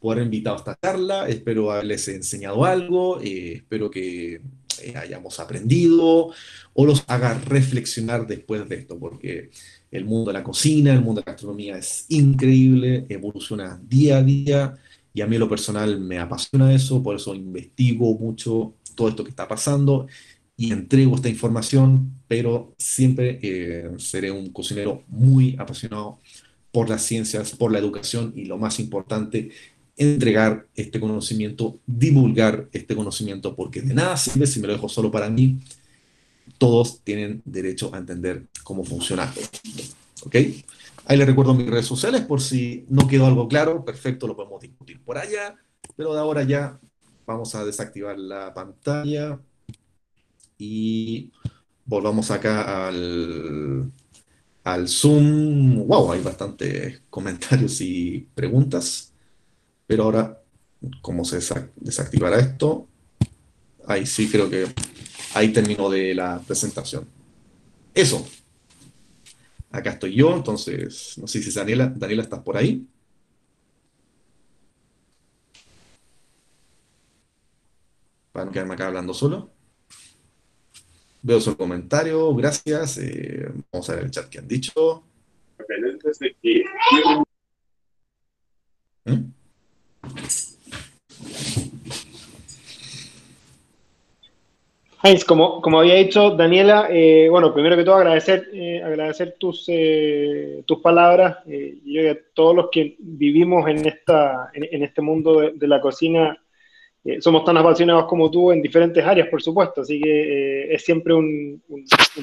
por 0.00 0.16
haber 0.16 0.24
invitado 0.24 0.56
a 0.56 0.58
esta 0.58 0.78
charla. 0.82 1.28
Espero 1.28 1.70
haberles 1.70 2.06
enseñado 2.08 2.64
algo. 2.64 3.20
Eh, 3.20 3.54
espero 3.56 3.90
que 3.90 4.40
hayamos 4.96 5.40
aprendido 5.40 6.30
o 6.72 6.86
los 6.86 7.04
haga 7.06 7.34
reflexionar 7.34 8.26
después 8.26 8.68
de 8.68 8.76
esto, 8.76 8.98
porque 8.98 9.50
el 9.90 10.04
mundo 10.04 10.30
de 10.30 10.38
la 10.38 10.44
cocina, 10.44 10.92
el 10.92 11.00
mundo 11.00 11.20
de 11.20 11.26
la 11.26 11.32
gastronomía 11.32 11.78
es 11.78 12.06
increíble, 12.08 13.06
evoluciona 13.08 13.80
día 13.82 14.18
a 14.18 14.22
día 14.22 14.74
y 15.12 15.20
a 15.20 15.26
mí 15.26 15.38
lo 15.38 15.48
personal 15.48 16.00
me 16.00 16.18
apasiona 16.18 16.74
eso, 16.74 17.02
por 17.02 17.16
eso 17.16 17.34
investigo 17.34 18.18
mucho 18.18 18.74
todo 18.96 19.08
esto 19.08 19.22
que 19.22 19.30
está 19.30 19.46
pasando 19.46 20.06
y 20.56 20.72
entrego 20.72 21.16
esta 21.16 21.28
información, 21.28 22.20
pero 22.28 22.74
siempre 22.78 23.38
eh, 23.42 23.90
seré 23.98 24.30
un 24.30 24.52
cocinero 24.52 25.02
muy 25.08 25.56
apasionado 25.58 26.20
por 26.70 26.88
las 26.88 27.02
ciencias, 27.02 27.52
por 27.52 27.72
la 27.72 27.78
educación 27.78 28.32
y 28.36 28.44
lo 28.46 28.58
más 28.58 28.80
importante, 28.80 29.50
entregar 29.96 30.66
este 30.74 30.98
conocimiento, 30.98 31.78
divulgar 31.86 32.68
este 32.72 32.96
conocimiento, 32.96 33.54
porque 33.54 33.80
de 33.80 33.94
nada 33.94 34.16
sirve 34.16 34.46
si 34.46 34.60
me 34.60 34.66
lo 34.66 34.72
dejo 34.72 34.88
solo 34.88 35.10
para 35.10 35.30
mí 35.30 35.60
todos 36.58 37.00
tienen 37.02 37.42
derecho 37.44 37.94
a 37.94 37.98
entender 37.98 38.46
cómo 38.62 38.84
funciona. 38.84 39.32
¿Ok? 40.24 40.36
Ahí 41.06 41.16
les 41.18 41.26
recuerdo 41.26 41.54
mis 41.54 41.68
redes 41.68 41.86
sociales 41.86 42.22
por 42.22 42.40
si 42.40 42.86
no 42.88 43.06
quedó 43.06 43.26
algo 43.26 43.48
claro. 43.48 43.84
Perfecto, 43.84 44.26
lo 44.26 44.36
podemos 44.36 44.60
discutir 44.60 45.00
por 45.02 45.18
allá. 45.18 45.56
Pero 45.96 46.14
de 46.14 46.20
ahora 46.20 46.42
ya 46.42 46.78
vamos 47.26 47.54
a 47.54 47.64
desactivar 47.64 48.18
la 48.18 48.52
pantalla 48.54 49.38
y 50.58 51.32
volvamos 51.84 52.30
acá 52.30 52.88
al, 52.88 53.92
al 54.64 54.88
Zoom. 54.88 55.86
Wow, 55.86 56.12
hay 56.12 56.22
bastantes 56.22 57.02
comentarios 57.10 57.80
y 57.80 58.28
preguntas. 58.34 59.12
Pero 59.86 60.04
ahora, 60.04 60.42
¿cómo 61.02 61.24
se 61.24 61.38
desactivará 61.76 62.38
esto? 62.38 62.88
Ahí 63.86 64.06
sí 64.06 64.28
creo 64.30 64.48
que 64.48 64.66
ahí 65.34 65.52
terminó 65.52 65.90
de 65.90 66.14
la 66.14 66.40
presentación. 66.40 67.06
Eso. 67.94 68.26
Acá 69.70 69.90
estoy 69.90 70.14
yo, 70.14 70.34
entonces, 70.36 71.18
no 71.18 71.26
sé 71.26 71.42
si 71.42 71.50
Daniela, 71.50 71.92
Daniela, 71.94 72.22
¿estás 72.22 72.40
por 72.40 72.56
ahí? 72.56 72.86
Para 78.32 78.46
no 78.46 78.52
quedarme 78.52 78.74
acá 78.74 78.86
hablando 78.86 79.14
solo. 79.14 79.50
Veo 81.26 81.40
su 81.40 81.56
comentario, 81.56 82.34
gracias. 82.34 82.98
Eh, 82.98 83.48
vamos 83.72 83.88
a 83.88 83.94
ver 83.94 84.04
el 84.04 84.10
chat 84.10 84.28
que 84.28 84.40
han 84.40 84.46
dicho. 84.46 85.02
¿Mm? 89.06 89.32
Como, 95.26 95.62
como 95.62 95.80
había 95.80 95.94
dicho 95.94 96.30
Daniela, 96.30 96.88
eh, 96.90 97.28
bueno, 97.30 97.54
primero 97.54 97.74
que 97.74 97.84
todo 97.84 97.94
agradecer, 97.94 98.50
eh, 98.52 98.82
agradecer 98.82 99.36
tus, 99.38 99.64
eh, 99.68 100.62
tus 100.66 100.80
palabras. 100.80 101.38
yo 101.46 102.02
y 102.02 102.06
a 102.06 102.18
todos 102.34 102.54
los 102.54 102.68
que 102.70 102.96
vivimos 102.98 103.66
en, 103.66 103.86
esta, 103.86 104.50
en, 104.52 104.82
este 104.82 105.00
mundo 105.00 105.52
de, 105.54 105.68
la 105.68 105.80
cocina 105.80 106.38
somos 107.20 107.44
tan 107.44 107.56
apasionados 107.56 108.06
como 108.06 108.30
tú 108.30 108.52
en 108.52 108.62
diferentes 108.62 109.04
áreas, 109.04 109.28
por 109.28 109.42
supuesto, 109.42 109.82
así 109.82 110.00
que 110.00 110.72
es 110.72 110.84
siempre 110.84 111.12
un, 111.14 111.62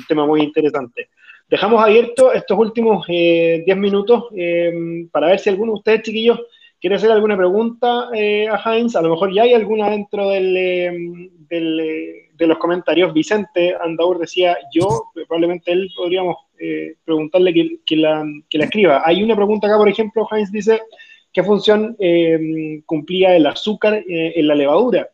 tema 0.08 0.26
muy 0.26 0.42
interesante. 0.42 1.10
Dejamos 1.48 1.84
abierto 1.84 2.32
estos 2.32 2.58
últimos 2.58 3.06
10 3.08 3.66
minutos 3.78 4.26
para 5.12 5.28
ver 5.28 5.40
si 5.40 5.50
alguno 5.50 5.74
de 5.74 5.78
ustedes, 5.78 6.02
chiquillos, 6.04 6.40
quiere 6.80 6.96
hacer 6.96 7.12
alguna 7.12 7.38
pregunta 7.38 8.10
a 8.10 8.76
Heinz. 8.76 8.96
A 8.96 9.02
lo 9.02 9.10
mejor 9.10 9.34
ya 9.34 9.44
hay 9.44 9.54
alguna 9.54 9.90
dentro 9.90 10.30
de 10.30 11.28
los 12.40 12.58
comentarios, 12.58 13.14
Vicente 13.14 13.76
Andaur 13.80 14.18
decía, 14.18 14.58
yo, 14.74 15.12
probablemente 15.28 15.72
él 15.72 15.92
podríamos 15.96 16.38
eh, 16.64 16.94
preguntarle 17.04 17.80
que, 17.84 17.96
la, 17.96 18.24
escriba. 18.52 19.02
Hay 19.04 19.24
una 19.24 19.36
pregunta 19.36 19.66
acá, 19.66 19.78
por 19.78 19.90
ejemplo, 19.90 20.28
Heinz 20.32 20.52
dice, 20.52 20.80
¿qué 21.32 21.44
función 21.44 21.96
em, 22.00 22.82
cumplía 22.84 23.36
el 23.36 23.46
azúcar 23.46 24.04
eh, 24.08 24.34
en 24.36 24.48
la 24.48 24.56
levadura? 24.56 25.10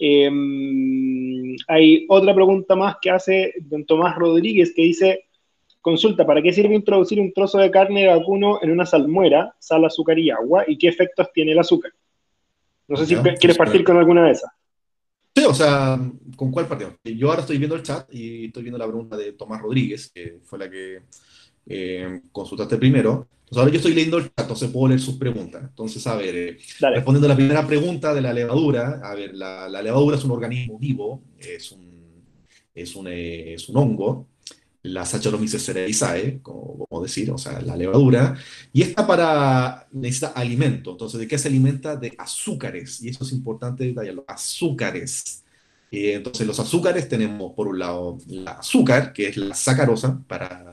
Em, 0.00 1.56
hay 1.68 2.06
otra 2.08 2.34
pregunta 2.34 2.74
más 2.74 2.96
que 3.00 3.10
hace 3.10 3.54
don 3.60 3.84
Tomás 3.84 4.16
Rodríguez, 4.16 4.72
que 4.74 4.82
dice, 4.82 5.24
consulta, 5.80 6.26
¿para 6.26 6.42
qué 6.42 6.52
sirve 6.52 6.74
introducir 6.74 7.20
un 7.20 7.32
trozo 7.32 7.58
de 7.58 7.70
carne 7.70 8.02
de 8.02 8.08
vacuno 8.08 8.58
en 8.62 8.70
una 8.70 8.86
salmuera, 8.86 9.54
sal, 9.58 9.84
azúcar 9.84 10.18
y 10.18 10.30
agua? 10.30 10.64
¿Y 10.66 10.76
qué 10.76 10.88
efectos 10.88 11.28
tiene 11.32 11.52
el 11.52 11.58
azúcar? 11.58 11.92
No 12.88 12.96
sé 12.96 13.06
si 13.06 13.16
quieres 13.16 13.56
partir 13.56 13.84
con 13.84 13.96
alguna 13.96 14.26
de 14.26 14.32
esas. 14.32 14.50
Sí, 15.34 15.44
o 15.44 15.54
sea, 15.54 15.98
¿con 16.36 16.50
cuál 16.50 16.66
partido? 16.66 16.94
Yo 17.04 17.30
ahora 17.30 17.40
estoy 17.40 17.56
viendo 17.56 17.74
el 17.74 17.82
chat 17.82 18.06
y 18.12 18.46
estoy 18.46 18.64
viendo 18.64 18.78
la 18.78 18.86
pregunta 18.86 19.16
de 19.16 19.32
Tomás 19.32 19.62
Rodríguez, 19.62 20.10
que 20.12 20.40
fue 20.42 20.58
la 20.58 20.68
que 20.68 21.02
eh, 21.66 22.22
consultaste 22.32 22.76
primero. 22.76 23.28
Entonces 23.44 23.58
ahora 23.58 23.70
yo 23.72 23.76
estoy 23.76 23.94
leyendo 23.94 24.18
el 24.18 24.24
chat, 24.24 24.40
entonces 24.40 24.70
puedo 24.70 24.88
leer 24.88 25.00
sus 25.00 25.16
preguntas. 25.16 25.62
Entonces, 25.62 26.06
a 26.06 26.16
ver, 26.16 26.34
eh, 26.34 26.58
respondiendo 26.80 27.26
a 27.26 27.28
la 27.28 27.36
primera 27.36 27.66
pregunta 27.66 28.14
de 28.14 28.22
la 28.22 28.32
levadura, 28.32 29.00
a 29.04 29.14
ver, 29.14 29.34
la, 29.34 29.68
la 29.68 29.82
levadura 29.82 30.16
es 30.16 30.24
un 30.24 30.30
organismo 30.30 30.78
vivo, 30.78 31.22
es 31.38 31.70
un, 31.72 31.92
es 32.74 32.96
un, 32.96 33.08
eh, 33.08 33.54
es 33.54 33.68
un 33.68 33.76
hongo, 33.76 34.28
la 34.82 35.04
Saccharomyces 35.04 35.64
cerevisiae, 35.64 36.40
como, 36.42 36.86
como 36.86 37.02
decir, 37.02 37.30
o 37.30 37.38
sea, 37.38 37.60
la 37.60 37.76
levadura, 37.76 38.34
y 38.72 38.82
esta 38.82 39.06
para, 39.06 39.86
necesita 39.92 40.28
alimento, 40.28 40.92
entonces, 40.92 41.20
¿de 41.20 41.28
qué 41.28 41.38
se 41.38 41.48
alimenta? 41.48 41.96
De 41.96 42.14
azúcares, 42.18 43.02
y 43.02 43.08
eso 43.10 43.24
es 43.24 43.32
importante 43.32 43.84
detallarlo, 43.84 44.24
azúcares. 44.26 45.44
Eh, 45.90 46.14
entonces, 46.14 46.46
los 46.46 46.58
azúcares 46.58 47.08
tenemos, 47.08 47.52
por 47.54 47.68
un 47.68 47.78
lado, 47.78 48.18
el 48.28 48.48
azúcar, 48.48 49.12
que 49.12 49.28
es 49.28 49.36
la 49.36 49.54
sacarosa 49.54 50.18
para, 50.26 50.71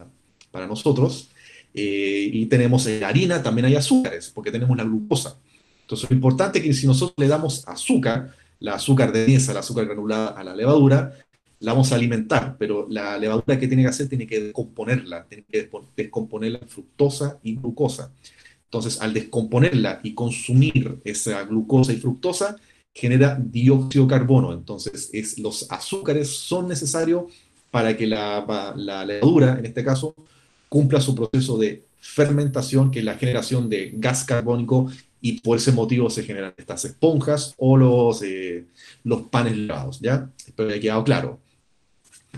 para 0.52 0.68
nosotros, 0.68 1.32
eh, 1.74 2.30
y 2.32 2.46
tenemos 2.48 2.86
en 2.88 3.02
la 3.02 3.10
harina, 3.10 3.44
también 3.44 3.66
hay 3.66 3.76
azúcares, 3.76 4.32
porque 4.34 4.52
tenemos 4.52 4.76
la 4.78 4.84
glucosa. 4.84 5.38
Entonces, 5.82 6.10
lo 6.10 6.16
importante 6.16 6.60
es 6.60 6.66
que 6.66 6.74
si 6.74 6.88
nosotros 6.88 7.16
le 7.18 7.28
damos 7.28 7.68
azúcar, 7.68 8.36
la 8.60 8.76
azúcar 8.76 9.12
de 9.12 9.28
mesa, 9.28 9.52
el 9.52 9.58
azúcar 9.58 9.86
granulada 9.86 10.30
a 10.30 10.44
la 10.44 10.56
levadura, 10.56 11.14
la 11.60 11.74
vamos 11.74 11.92
a 11.92 11.96
alimentar, 11.96 12.56
pero 12.58 12.88
la 12.90 13.18
levadura 13.18 13.60
que 13.60 13.68
tiene 13.68 13.84
que 13.84 13.90
hacer 13.90 14.08
tiene 14.08 14.26
que 14.26 14.40
descomponerla, 14.40 15.26
tiene 15.26 15.46
que 15.50 15.70
descomponerla 15.96 16.60
en 16.62 16.70
fructosa 16.70 17.40
y 17.44 17.56
glucosa. 17.56 18.14
Entonces, 18.66 19.02
al 19.02 19.14
descomponerla 19.14 20.00
y 20.04 20.14
consumir 20.14 21.00
esa 21.04 21.44
glucosa 21.44 21.92
y 21.92 21.98
fructosa, 21.98 22.56
genera 22.94 23.36
dióxido 23.40 24.06
de 24.06 24.10
carbono. 24.10 24.54
Entonces, 24.54 25.10
es, 25.12 25.40
los 25.40 25.70
azúcares 25.72 26.30
son 26.30 26.68
necesarios 26.68 27.24
para 27.72 27.96
que 27.98 28.08
la, 28.08 28.74
la, 28.76 29.06
levadura, 29.06 29.58
en 29.58 29.66
este 29.66 29.84
caso, 29.84 30.16
cumpla 30.70 31.02
su 31.02 31.16
proceso 31.16 31.58
de 31.58 31.84
fermentación, 32.00 32.92
que 32.92 33.00
es 33.00 33.06
la 33.06 33.18
generación 33.18 33.70
de 33.70 33.92
gas 33.96 34.24
carbónico, 34.24 34.90
y 35.22 35.42
por 35.42 35.58
ese 35.58 35.72
motivo 35.72 36.10
se 36.10 36.24
generan 36.24 36.54
estas 36.56 36.86
esponjas 36.86 37.54
o 37.58 37.76
los, 37.76 38.22
eh, 38.22 38.66
los 39.04 39.24
panes 39.24 39.58
lavados, 39.58 40.00
¿ya? 40.00 40.30
Espero 40.38 40.70
que 40.70 40.76
haya 40.76 40.82
quedado 40.82 41.04
claro. 41.04 41.40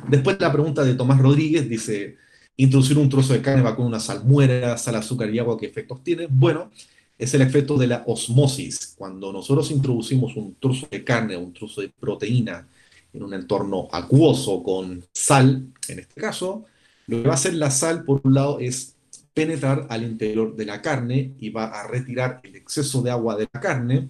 Después 0.07 0.37
la 0.39 0.51
pregunta 0.51 0.83
de 0.83 0.95
Tomás 0.95 1.19
Rodríguez 1.19 1.69
dice, 1.69 2.17
introducir 2.57 2.97
un 2.97 3.09
trozo 3.09 3.33
de 3.33 3.41
carne 3.41 3.61
va 3.61 3.75
con 3.75 3.85
una 3.85 3.99
salmuera, 3.99 4.77
sal, 4.77 4.95
azúcar 4.95 5.29
y 5.29 5.37
agua, 5.37 5.57
¿qué 5.59 5.67
efectos 5.67 6.03
tiene? 6.03 6.27
Bueno, 6.27 6.71
es 7.17 7.33
el 7.35 7.41
efecto 7.41 7.77
de 7.77 7.87
la 7.87 8.03
osmosis. 8.07 8.95
Cuando 8.97 9.31
nosotros 9.31 9.69
introducimos 9.69 10.35
un 10.35 10.55
trozo 10.55 10.87
de 10.89 11.03
carne, 11.03 11.37
un 11.37 11.53
trozo 11.53 11.81
de 11.81 11.89
proteína 11.89 12.67
en 13.13 13.23
un 13.23 13.33
entorno 13.33 13.89
acuoso 13.91 14.63
con 14.63 15.03
sal, 15.13 15.67
en 15.87 15.99
este 15.99 16.19
caso, 16.19 16.65
lo 17.07 17.17
que 17.21 17.27
va 17.27 17.33
a 17.33 17.35
hacer 17.35 17.53
la 17.53 17.71
sal, 17.71 18.03
por 18.03 18.21
un 18.23 18.33
lado, 18.33 18.59
es 18.59 18.95
penetrar 19.33 19.87
al 19.89 20.03
interior 20.03 20.55
de 20.55 20.65
la 20.65 20.81
carne 20.81 21.33
y 21.39 21.49
va 21.49 21.65
a 21.65 21.87
retirar 21.87 22.41
el 22.43 22.55
exceso 22.55 23.01
de 23.01 23.11
agua 23.11 23.35
de 23.37 23.47
la 23.51 23.59
carne, 23.59 24.09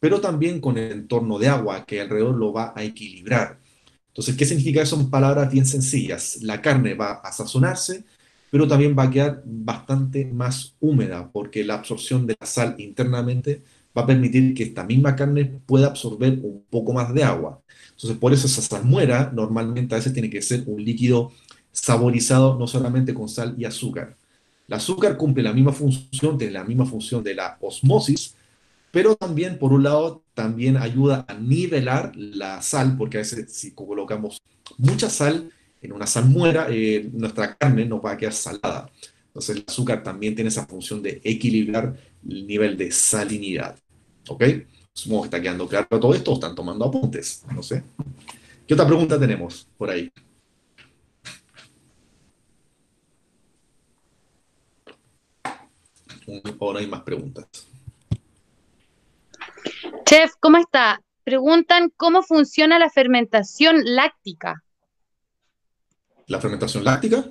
pero 0.00 0.20
también 0.20 0.60
con 0.60 0.78
el 0.78 0.92
entorno 0.92 1.38
de 1.38 1.48
agua 1.48 1.84
que 1.84 2.00
alrededor 2.00 2.36
lo 2.36 2.52
va 2.52 2.72
a 2.74 2.82
equilibrar. 2.82 3.58
Entonces, 4.08 4.36
¿qué 4.36 4.44
significa 4.44 4.82
eso? 4.82 4.96
Son 4.96 5.10
palabras 5.10 5.50
bien 5.50 5.64
sencillas. 5.64 6.38
La 6.42 6.60
carne 6.60 6.94
va 6.94 7.20
a 7.22 7.32
sazonarse, 7.32 8.04
pero 8.50 8.66
también 8.66 8.96
va 8.98 9.04
a 9.04 9.10
quedar 9.10 9.42
bastante 9.44 10.24
más 10.24 10.74
húmeda, 10.80 11.30
porque 11.30 11.64
la 11.64 11.74
absorción 11.74 12.26
de 12.26 12.36
la 12.38 12.46
sal 12.46 12.74
internamente 12.78 13.62
va 13.96 14.02
a 14.02 14.06
permitir 14.06 14.54
que 14.54 14.64
esta 14.64 14.84
misma 14.84 15.14
carne 15.14 15.44
pueda 15.66 15.88
absorber 15.88 16.38
un 16.42 16.64
poco 16.68 16.92
más 16.92 17.12
de 17.14 17.22
agua. 17.22 17.60
Entonces, 17.90 18.18
por 18.18 18.32
eso 18.32 18.46
esa 18.46 18.62
salmuera 18.62 19.30
normalmente 19.34 19.94
a 19.94 19.98
veces 19.98 20.12
tiene 20.12 20.30
que 20.30 20.42
ser 20.42 20.64
un 20.66 20.84
líquido 20.84 21.32
saborizado 21.80 22.58
no 22.58 22.66
solamente 22.66 23.14
con 23.14 23.28
sal 23.28 23.54
y 23.58 23.64
azúcar. 23.64 24.16
El 24.66 24.74
azúcar 24.74 25.16
cumple 25.16 25.42
la 25.42 25.52
misma 25.52 25.72
función, 25.72 26.36
tiene 26.36 26.52
la 26.52 26.64
misma 26.64 26.84
función 26.84 27.22
de 27.24 27.34
la 27.34 27.56
osmosis, 27.60 28.34
pero 28.90 29.16
también, 29.16 29.58
por 29.58 29.72
un 29.72 29.82
lado, 29.82 30.22
también 30.34 30.76
ayuda 30.76 31.24
a 31.28 31.34
nivelar 31.34 32.12
la 32.16 32.62
sal, 32.62 32.96
porque 32.96 33.18
a 33.18 33.20
veces 33.20 33.52
si 33.52 33.72
colocamos 33.72 34.42
mucha 34.76 35.10
sal 35.10 35.50
en 35.80 35.92
una 35.92 36.06
salmuera, 36.06 36.66
eh, 36.70 37.08
nuestra 37.12 37.54
carne 37.56 37.84
no 37.84 38.00
va 38.00 38.12
a 38.12 38.16
quedar 38.16 38.32
salada. 38.32 38.90
Entonces 39.28 39.56
el 39.56 39.64
azúcar 39.66 40.02
también 40.02 40.34
tiene 40.34 40.48
esa 40.48 40.66
función 40.66 41.02
de 41.02 41.20
equilibrar 41.22 41.94
el 42.28 42.46
nivel 42.46 42.76
de 42.76 42.90
salinidad. 42.90 43.76
¿Ok? 44.28 44.44
Supongo 44.92 45.22
que 45.22 45.26
está 45.26 45.40
quedando 45.40 45.68
claro 45.68 45.86
todo 45.88 46.14
esto 46.14 46.34
están 46.34 46.54
tomando 46.54 46.84
apuntes. 46.84 47.44
No 47.54 47.62
sé. 47.62 47.84
¿Qué 48.66 48.74
otra 48.74 48.86
pregunta 48.86 49.18
tenemos 49.18 49.68
por 49.76 49.90
ahí? 49.90 50.10
¿O 56.58 56.72
no 56.72 56.78
hay 56.78 56.86
más 56.86 57.02
preguntas? 57.02 57.46
Chef, 60.04 60.32
¿cómo 60.40 60.58
está? 60.58 61.02
Preguntan 61.24 61.92
cómo 61.96 62.22
funciona 62.22 62.78
la 62.78 62.90
fermentación 62.90 63.82
láctica. 63.84 64.62
¿La 66.26 66.40
fermentación 66.40 66.84
láctica? 66.84 67.24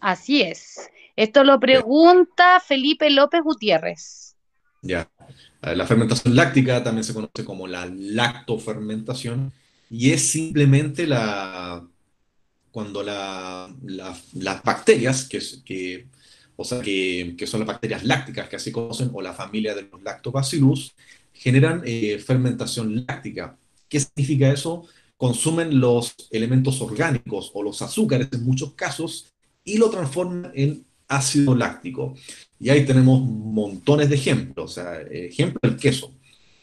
Así 0.00 0.42
es. 0.42 0.90
Esto 1.16 1.44
lo 1.44 1.58
pregunta 1.60 2.60
Felipe 2.60 3.10
López 3.10 3.42
Gutiérrez. 3.42 4.36
Ya. 4.82 5.10
La 5.60 5.86
fermentación 5.86 6.34
láctica 6.34 6.82
también 6.82 7.04
se 7.04 7.12
conoce 7.12 7.44
como 7.44 7.66
la 7.66 7.86
lactofermentación 7.86 9.52
y 9.90 10.12
es 10.12 10.30
simplemente 10.30 11.06
la 11.06 11.84
cuando 12.70 13.02
las 13.02 14.62
bacterias, 14.62 15.28
que, 15.28 15.40
que, 15.64 16.06
o 16.60 16.64
sea, 16.64 16.82
que, 16.82 17.34
que, 17.38 17.46
son 17.46 17.60
las 17.60 17.68
bacterias 17.68 18.04
lácticas 18.04 18.46
que 18.46 18.56
así 18.56 18.70
conocen, 18.70 19.08
o 19.14 19.22
la 19.22 19.32
familia 19.32 19.74
de 19.74 19.88
los 19.90 20.02
lactobacillus, 20.02 20.94
generan 21.32 21.80
eh, 21.86 22.18
fermentación 22.18 23.06
láctica. 23.08 23.56
¿Qué 23.88 23.98
significa 23.98 24.52
eso? 24.52 24.84
Consumen 25.16 25.80
los 25.80 26.14
elementos 26.30 26.82
orgánicos 26.82 27.50
o 27.54 27.62
los 27.62 27.80
azúcares 27.80 28.28
en 28.32 28.44
muchos 28.44 28.74
casos 28.74 29.32
y 29.64 29.78
lo 29.78 29.88
transforman 29.88 30.52
en 30.54 30.84
ácido 31.08 31.54
láctico. 31.54 32.14
Y 32.58 32.68
ahí 32.68 32.84
tenemos 32.84 33.22
montones 33.22 34.10
de 34.10 34.16
ejemplos. 34.16 34.72
O 34.72 34.74
sea, 34.74 35.00
ejemplo, 35.00 35.60
el 35.62 35.76
queso. 35.76 36.12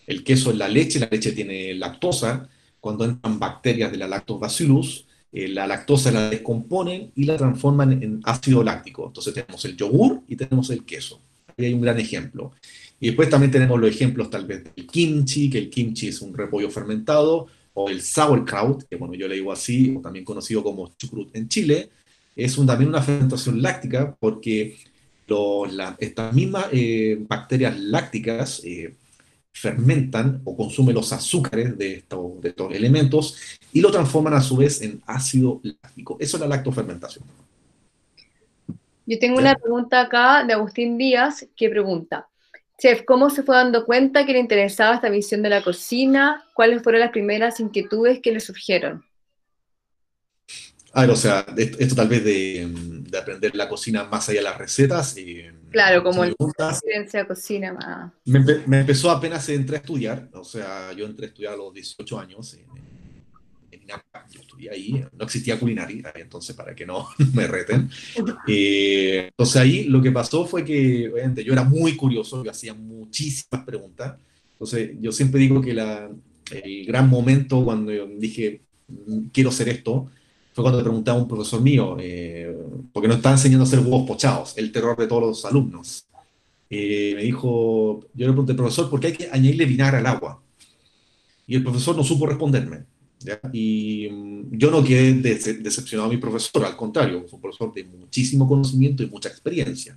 El 0.05 0.23
queso 0.23 0.51
es 0.51 0.57
la 0.57 0.67
leche, 0.67 0.99
la 0.99 1.09
leche 1.09 1.31
tiene 1.31 1.73
lactosa. 1.73 2.47
Cuando 2.79 3.03
entran 3.03 3.39
bacterias 3.39 3.91
de 3.91 3.97
la 3.97 4.07
lactobacillus, 4.07 5.06
eh, 5.31 5.47
la 5.47 5.67
lactosa 5.67 6.11
la 6.11 6.29
descomponen 6.29 7.11
y 7.15 7.23
la 7.25 7.37
transforman 7.37 8.01
en 8.01 8.21
ácido 8.23 8.63
láctico. 8.63 9.07
Entonces 9.07 9.33
tenemos 9.33 9.63
el 9.65 9.75
yogur 9.75 10.21
y 10.27 10.35
tenemos 10.35 10.69
el 10.69 10.85
queso. 10.85 11.21
Ahí 11.57 11.65
hay 11.65 11.73
un 11.73 11.81
gran 11.81 11.99
ejemplo. 11.99 12.53
Y 12.99 13.07
después 13.07 13.29
también 13.29 13.51
tenemos 13.51 13.79
los 13.79 13.89
ejemplos 13.89 14.29
tal 14.29 14.45
vez 14.45 14.63
del 14.63 14.87
kimchi, 14.87 15.49
que 15.49 15.59
el 15.59 15.69
kimchi 15.69 16.07
es 16.07 16.21
un 16.21 16.33
repollo 16.33 16.69
fermentado, 16.69 17.47
o 17.73 17.89
el 17.89 18.01
sauerkraut, 18.01 18.83
que 18.89 18.95
bueno, 18.95 19.13
yo 19.13 19.27
le 19.27 19.35
digo 19.35 19.51
así, 19.51 19.95
o 19.95 20.01
también 20.01 20.25
conocido 20.25 20.63
como 20.63 20.91
chucrut 20.97 21.35
en 21.35 21.47
Chile, 21.47 21.89
es 22.35 22.57
un, 22.57 22.65
también 22.65 22.89
una 22.89 23.01
fermentación 23.01 23.61
láctica 23.61 24.15
porque 24.19 24.77
estas 25.99 26.33
mismas 26.33 26.67
eh, 26.71 27.17
bacterias 27.27 27.77
lácticas 27.79 28.61
eh, 28.63 28.95
fermentan 29.59 30.41
o 30.43 30.55
consumen 30.55 30.95
los 30.95 31.11
azúcares 31.13 31.77
de, 31.77 32.03
de 32.41 32.49
estos 32.49 32.73
elementos 32.73 33.37
y 33.73 33.81
lo 33.81 33.91
transforman 33.91 34.33
a 34.33 34.41
su 34.41 34.57
vez 34.57 34.81
en 34.81 35.01
ácido 35.05 35.59
láctico. 35.63 36.17
Eso 36.19 36.37
es 36.37 36.41
la 36.41 36.47
lactofermentación. 36.47 37.25
Yo 39.05 39.17
tengo 39.19 39.39
una 39.39 39.55
pregunta 39.55 40.01
acá 40.01 40.43
de 40.43 40.53
Agustín 40.53 40.97
Díaz 40.97 41.47
que 41.55 41.69
pregunta, 41.69 42.27
Chef, 42.77 43.03
¿cómo 43.05 43.31
se 43.31 43.41
fue 43.41 43.55
dando 43.55 43.85
cuenta 43.85 44.25
que 44.25 44.33
le 44.33 44.39
interesaba 44.39 44.95
esta 44.95 45.09
visión 45.09 45.41
de 45.41 45.49
la 45.49 45.63
cocina? 45.63 46.43
¿Cuáles 46.53 46.83
fueron 46.83 47.01
las 47.01 47.11
primeras 47.11 47.59
inquietudes 47.59 48.19
que 48.21 48.31
le 48.31 48.39
surgieron? 48.39 49.03
A 50.93 51.01
ver, 51.01 51.09
o 51.09 51.15
sea, 51.15 51.45
esto 51.57 51.95
tal 51.95 52.07
vez 52.07 52.23
de, 52.23 52.67
aprender 53.19 53.55
la 53.55 53.67
cocina 53.67 54.03
más 54.03 54.29
allá 54.29 54.39
de 54.39 54.43
las 54.43 54.57
recetas. 54.57 55.15
Claro, 55.71 56.03
como 56.03 56.25
la 56.25 56.33
experiencia 56.69 57.21
de 57.21 57.27
cocina 57.27 57.73
más. 57.73 58.11
Me, 58.25 58.79
empezó 58.79 59.11
apenas 59.11 59.47
entré 59.49 59.77
a 59.77 59.79
estudiar, 59.79 60.29
o 60.33 60.43
sea, 60.43 60.91
yo 60.93 61.05
entré 61.05 61.25
a 61.25 61.29
estudiar 61.29 61.53
a 61.53 61.57
los 61.57 61.73
18 61.73 62.19
años 62.19 62.53
en, 62.53 62.87
INAPA, 63.81 64.25
yo 64.31 64.41
estudié 64.41 64.69
ahí, 64.69 65.05
no 65.17 65.23
existía 65.23 65.57
culinaria, 65.57 66.11
entonces 66.15 66.55
para 66.55 66.75
que 66.75 66.85
no 66.85 67.07
me 67.33 67.47
reten. 67.47 67.89
Eh, 68.47 69.27
entonces 69.29 69.55
ahí 69.55 69.83
lo 69.85 70.01
que 70.01 70.11
pasó 70.11 70.45
fue 70.45 70.65
que, 70.65 71.09
obviamente, 71.09 71.43
yo 71.43 71.53
era 71.53 71.63
muy 71.63 71.95
curioso, 71.95 72.43
yo 72.43 72.51
hacía 72.51 72.73
muchísimas 72.73 73.63
preguntas, 73.65 74.17
entonces 74.53 74.91
yo 74.99 75.11
siempre 75.11 75.39
digo 75.39 75.61
que 75.61 75.73
la, 75.73 76.09
el 76.51 76.85
gran 76.85 77.09
momento 77.09 77.63
cuando 77.63 77.91
yo 77.91 78.07
dije, 78.07 78.61
mm, 78.87 79.27
quiero 79.31 79.49
hacer 79.49 79.69
esto, 79.69 80.09
fue 80.57 80.63
cuando 80.63 80.79
le 80.79 80.85
preguntaba 80.85 81.19
a 81.19 81.21
un 81.21 81.27
profesor 81.27 81.61
mío, 81.61 81.97
eh, 81.99 82.51
porque 82.91 83.07
nos 83.07 83.17
estaba 83.17 83.35
enseñando 83.35 83.63
a 83.63 83.67
hacer 83.67 83.77
huevos 83.77 84.07
pochados, 84.07 84.57
el 84.57 84.71
terror 84.71 84.97
de 84.97 85.05
todos 85.05 85.21
los 85.21 85.45
alumnos. 85.45 86.07
Eh, 86.67 87.13
me 87.15 87.21
dijo, 87.21 87.99
yo 88.15 88.25
le 88.25 88.31
pregunté, 88.31 88.55
profesor, 88.55 88.89
¿por 88.89 88.99
qué 88.99 89.05
hay 89.05 89.13
que 89.13 89.29
añadirle 89.31 89.65
vinagre 89.65 89.97
al 89.97 90.07
agua? 90.07 90.41
Y 91.45 91.57
el 91.57 91.61
profesor 91.61 91.95
no 91.95 92.03
supo 92.03 92.25
responderme. 92.25 92.85
Y 93.53 94.09
mm, 94.09 94.57
yo 94.57 94.71
no 94.71 94.83
quedé 94.83 95.13
decepcionado 95.13 96.09
a 96.09 96.11
mi 96.11 96.17
profesor, 96.17 96.65
al 96.65 96.75
contrario, 96.75 97.23
fue 97.27 97.37
un 97.37 97.41
profesor 97.43 97.71
de 97.71 97.83
muchísimo 97.83 98.47
conocimiento 98.47 99.03
y 99.03 99.05
mucha 99.05 99.29
experiencia. 99.29 99.95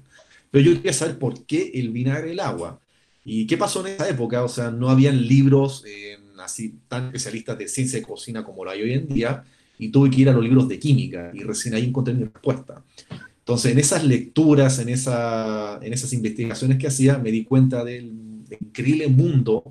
Pero 0.51 0.63
yo 0.63 0.75
quería 0.75 0.93
saber 0.93 1.19
por 1.19 1.47
qué 1.47 1.71
el 1.73 1.89
vinagre 1.89 2.33
el 2.33 2.41
agua. 2.41 2.79
¿Y 3.25 3.47
qué 3.47 3.57
pasó 3.57 3.81
en 3.87 3.95
esa 3.95 4.11
época? 4.11 4.45
O 4.45 4.49
sea, 4.49 4.71
no 4.71 4.91
habían 4.91 5.27
libros 5.27 5.85
eh, 5.87 6.19
así 6.39 6.75
tan 6.87 7.07
especialistas 7.07 7.57
de 7.57 7.67
ciencia 7.67 7.99
de 7.99 8.05
cocina 8.05 8.45
como 8.45 8.63
lo 8.63 8.71
hay 8.71 8.83
hoy 8.83 8.93
en 8.93 9.09
día, 9.09 9.43
y 9.81 9.89
tuve 9.89 10.11
que 10.11 10.21
ir 10.21 10.29
a 10.29 10.33
los 10.33 10.45
libros 10.45 10.69
de 10.69 10.79
química, 10.79 11.33
y 11.35 11.41
recién 11.41 11.75
ahí 11.75 11.85
encontré 11.85 12.13
mi 12.13 12.25
respuesta. 12.25 12.85
Entonces, 13.39 13.73
en 13.73 13.79
esas 13.79 14.05
lecturas, 14.05 14.79
en, 14.79 14.91
esa, 14.91 15.81
en 15.83 15.93
esas 15.93 16.13
investigaciones 16.13 16.79
que 16.79 16.87
hacía, 16.87 17.19
me 17.19 17.33
di 17.33 17.45
cuenta 17.45 17.83
del, 17.83 18.13
increíble 18.61 19.09
mundo 19.09 19.65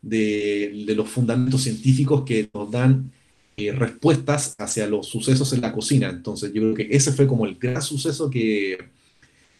de, 0.00 0.84
de, 0.86 0.94
los 0.94 1.08
fundamentos 1.08 1.62
científicos 1.62 2.22
que 2.24 2.48
nos 2.54 2.70
dan 2.70 3.12
eh, 3.56 3.72
respuestas 3.72 4.54
hacia 4.58 4.86
los 4.86 5.06
sucesos 5.06 5.52
en 5.52 5.60
la 5.60 5.72
cocina. 5.72 6.08
Entonces, 6.08 6.50
yo 6.54 6.62
creo 6.62 6.74
que 6.74 6.88
ese 6.90 7.12
fue 7.12 7.26
como 7.26 7.44
el 7.44 7.56
gran 7.56 7.82
suceso 7.82 8.30
que, 8.30 8.78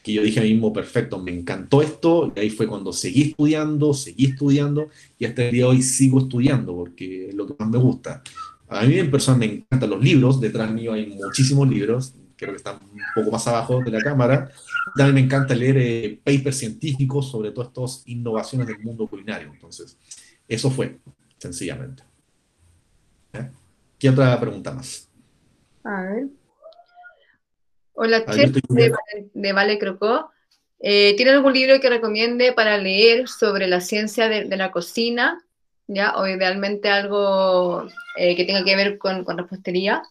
que 0.02 0.12
yo 0.12 0.22
dije 0.22 0.40
a 0.40 0.42
mí 0.42 0.54
mismo, 0.54 0.72
perfecto, 0.72 1.18
me 1.18 1.32
encantó 1.32 1.82
esto, 1.82 2.32
y 2.34 2.40
ahí 2.40 2.50
fue 2.50 2.66
cuando 2.66 2.92
seguí 2.92 3.22
estudiando, 3.22 3.92
seguí 3.92 4.24
estudiando, 4.24 4.88
y 5.18 5.26
hasta 5.26 5.44
el 5.44 5.52
día 5.52 5.64
de 5.64 5.68
hoy 5.68 5.82
sigo 5.82 6.20
estudiando, 6.20 6.74
porque 6.74 7.28
es 7.28 7.34
lo 7.34 7.46
que 7.46 7.54
más 7.58 7.68
me 7.68 7.78
gusta. 7.78 8.22
A 8.72 8.84
mí 8.84 8.98
en 8.98 9.10
persona 9.10 9.38
me 9.38 9.46
encantan 9.46 9.90
los 9.90 10.02
libros, 10.02 10.40
detrás 10.40 10.70
mío 10.70 10.92
hay 10.92 11.06
muchísimos 11.06 11.68
libros, 11.68 12.14
creo 12.36 12.52
que 12.52 12.56
están 12.56 12.78
un 12.82 13.00
poco 13.14 13.30
más 13.30 13.46
abajo 13.46 13.80
de 13.82 13.90
la 13.90 14.00
cámara. 14.00 14.50
También 14.96 15.14
me 15.14 15.20
encanta 15.20 15.54
leer 15.54 15.76
eh, 15.78 16.20
papers 16.24 16.58
científicos 16.58 17.30
sobre 17.30 17.52
todas 17.52 17.68
estas 17.68 18.02
innovaciones 18.06 18.66
del 18.66 18.80
mundo 18.80 19.06
culinario. 19.06 19.50
Entonces, 19.52 19.96
eso 20.48 20.70
fue, 20.70 20.98
sencillamente. 21.38 22.02
¿Eh? 23.32 23.48
¿Qué 23.98 24.10
otra 24.10 24.38
pregunta 24.40 24.72
más? 24.72 25.08
A 25.84 26.02
ver. 26.02 26.26
Hola, 27.94 28.24
Chef 28.26 28.52
de, 29.32 29.52
Vale 29.52 29.78
Crocó. 29.78 30.30
Eh, 30.80 31.14
¿Tiene 31.16 31.32
algún 31.32 31.52
libro 31.52 31.80
que 31.80 31.88
recomiende 31.88 32.52
para 32.52 32.78
leer 32.78 33.28
sobre 33.28 33.68
la 33.68 33.80
ciencia 33.80 34.28
de, 34.28 34.44
la 34.56 34.72
cocina? 34.72 35.40
¿Ya? 35.94 36.14
O 36.16 36.26
idealmente 36.26 36.88
algo 36.88 37.86
eh, 38.16 38.34
que 38.36 38.44
tenga 38.44 38.64
que 38.64 38.76
ver 38.76 38.98
con, 38.98 39.24
con, 39.24 39.38
repostería. 39.38 40.02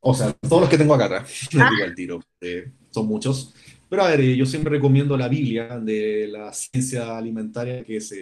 O 0.00 0.14
sea, 0.14 0.32
todos 0.32 0.62
los 0.62 0.70
que 0.70 0.78
tengo 0.78 0.94
acá 0.94 1.24
no 1.52 1.70
digo 1.70 1.84
al 1.84 1.94
tiro, 1.94 2.20
eh, 2.40 2.72
son 2.90 3.06
muchos. 3.06 3.54
Pero 3.88 4.02
a 4.02 4.08
ver, 4.08 4.22
yo 4.22 4.46
siempre 4.46 4.72
recomiendo 4.72 5.16
la 5.16 5.28
Biblia 5.28 5.78
de 5.78 6.26
la 6.26 6.52
ciencia 6.52 7.16
alimentaria, 7.16 7.84
que 7.84 7.96
es 7.98 8.14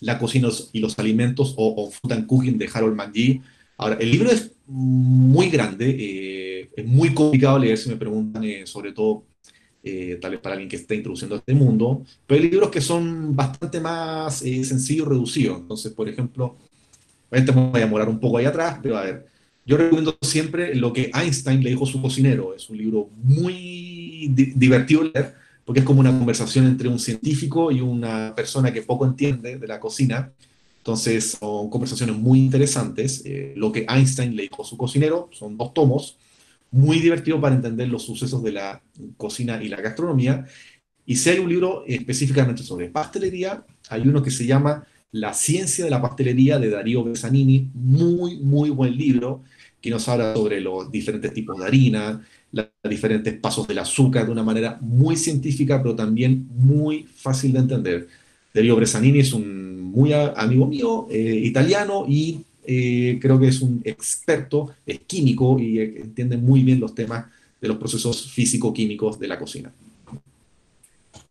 La 0.00 0.18
cocina 0.18 0.48
y 0.72 0.80
los 0.80 0.98
alimentos, 0.98 1.54
o, 1.58 1.90
Food 1.90 2.12
and 2.12 2.26
Cooking 2.26 2.56
de 2.56 2.70
Harold 2.72 2.96
McGee. 2.96 3.42
Ahora, 3.76 3.96
el 4.00 4.10
libro 4.10 4.30
es 4.30 4.52
muy 4.66 5.50
grande, 5.50 5.94
eh, 5.98 6.70
es 6.74 6.86
muy 6.86 7.12
complicado 7.12 7.58
leer 7.58 7.76
si 7.76 7.88
me 7.88 7.96
preguntan, 7.96 8.44
eh, 8.44 8.66
sobre 8.66 8.92
todo 8.92 9.24
eh, 9.84 10.18
tal 10.20 10.32
vez 10.32 10.40
para 10.40 10.54
alguien 10.54 10.68
que 10.68 10.76
esté 10.76 10.94
introduciendo 10.94 11.36
este 11.36 11.54
mundo, 11.54 12.02
pero 12.26 12.40
hay 12.40 12.48
libros 12.48 12.70
que 12.70 12.80
son 12.80 13.36
bastante 13.36 13.80
más 13.80 14.38
sencillos 14.38 15.06
y 15.06 15.10
reducidos. 15.10 15.60
Entonces, 15.60 15.92
por 15.92 16.08
ejemplo, 16.08 16.56
este 17.30 17.52
me 17.52 17.70
voy 17.70 17.80
a 17.80 17.84
demorar 17.84 18.08
un 18.08 18.18
poco 18.18 18.38
ahí 18.38 18.46
atrás, 18.46 18.78
pero 18.82 18.96
a 18.96 19.02
ver, 19.02 19.26
yo 19.66 19.76
recomiendo 19.76 20.16
siempre 20.22 20.74
lo 20.74 20.92
que 20.92 21.10
Einstein 21.14 21.62
le 21.62 21.70
dijo 21.70 21.84
a 21.84 21.88
su 21.88 22.00
cocinero. 22.00 22.54
Es 22.54 22.68
un 22.70 22.78
libro 22.78 23.08
muy 23.22 24.28
divertido 24.28 25.04
leer, 25.04 25.34
porque 25.64 25.80
es 25.80 25.86
como 25.86 26.00
una 26.00 26.16
conversación 26.16 26.66
entre 26.66 26.88
un 26.88 26.98
científico 26.98 27.70
y 27.70 27.80
una 27.80 28.34
persona 28.34 28.72
que 28.72 28.82
poco 28.82 29.06
entiende 29.06 29.58
de 29.58 29.66
la 29.66 29.80
cocina 29.80 30.32
entonces, 30.84 31.38
son 31.40 31.70
conversaciones 31.70 32.14
muy 32.14 32.40
interesantes. 32.40 33.22
Eh, 33.24 33.54
lo 33.56 33.72
que 33.72 33.86
Einstein 33.88 34.36
le 34.36 34.42
dijo 34.42 34.60
a 34.60 34.66
su 34.66 34.76
cocinero, 34.76 35.30
son 35.32 35.56
dos 35.56 35.72
tomos, 35.72 36.18
muy 36.74 36.98
divertidos 36.98 37.40
para 37.40 37.54
entender 37.54 37.88
los 37.88 38.02
sucesos 38.02 38.42
de 38.42 38.50
la 38.50 38.82
cocina 39.16 39.62
y 39.62 39.68
la 39.68 39.80
gastronomía. 39.80 40.44
Y 41.06 41.14
si 41.14 41.30
hay 41.30 41.38
un 41.38 41.48
libro 41.48 41.84
específicamente 41.86 42.64
sobre 42.64 42.88
pastelería, 42.88 43.64
hay 43.90 44.02
uno 44.02 44.20
que 44.20 44.32
se 44.32 44.44
llama 44.44 44.84
La 45.12 45.32
ciencia 45.34 45.84
de 45.84 45.90
la 45.90 46.02
pastelería 46.02 46.58
de 46.58 46.70
Darío 46.70 47.04
Besanini, 47.04 47.70
muy, 47.74 48.38
muy 48.38 48.70
buen 48.70 48.96
libro, 48.96 49.44
que 49.80 49.88
nos 49.88 50.08
habla 50.08 50.34
sobre 50.34 50.60
los 50.60 50.90
diferentes 50.90 51.32
tipos 51.32 51.56
de 51.60 51.64
harina, 51.64 52.26
los 52.50 52.66
diferentes 52.90 53.38
pasos 53.38 53.68
del 53.68 53.78
azúcar 53.78 54.26
de 54.26 54.32
una 54.32 54.42
manera 54.42 54.76
muy 54.80 55.16
científica, 55.16 55.80
pero 55.80 55.94
también 55.94 56.48
muy 56.56 57.04
fácil 57.04 57.52
de 57.52 57.60
entender. 57.60 58.08
Darío 58.52 58.74
Bresanini 58.74 59.20
es 59.20 59.32
un 59.32 59.80
muy 59.80 60.12
amigo 60.12 60.66
mío, 60.66 61.06
eh, 61.08 61.40
italiano, 61.44 62.04
y 62.08 62.40
eh, 62.66 63.18
creo 63.20 63.38
que 63.38 63.48
es 63.48 63.60
un 63.60 63.80
experto, 63.84 64.74
es 64.86 65.00
químico 65.00 65.58
y 65.58 65.80
eh, 65.80 65.94
entiende 65.98 66.36
muy 66.36 66.62
bien 66.62 66.80
los 66.80 66.94
temas 66.94 67.26
de 67.60 67.68
los 67.68 67.76
procesos 67.76 68.30
físico-químicos 68.32 69.18
de 69.18 69.28
la 69.28 69.38
cocina. 69.38 69.72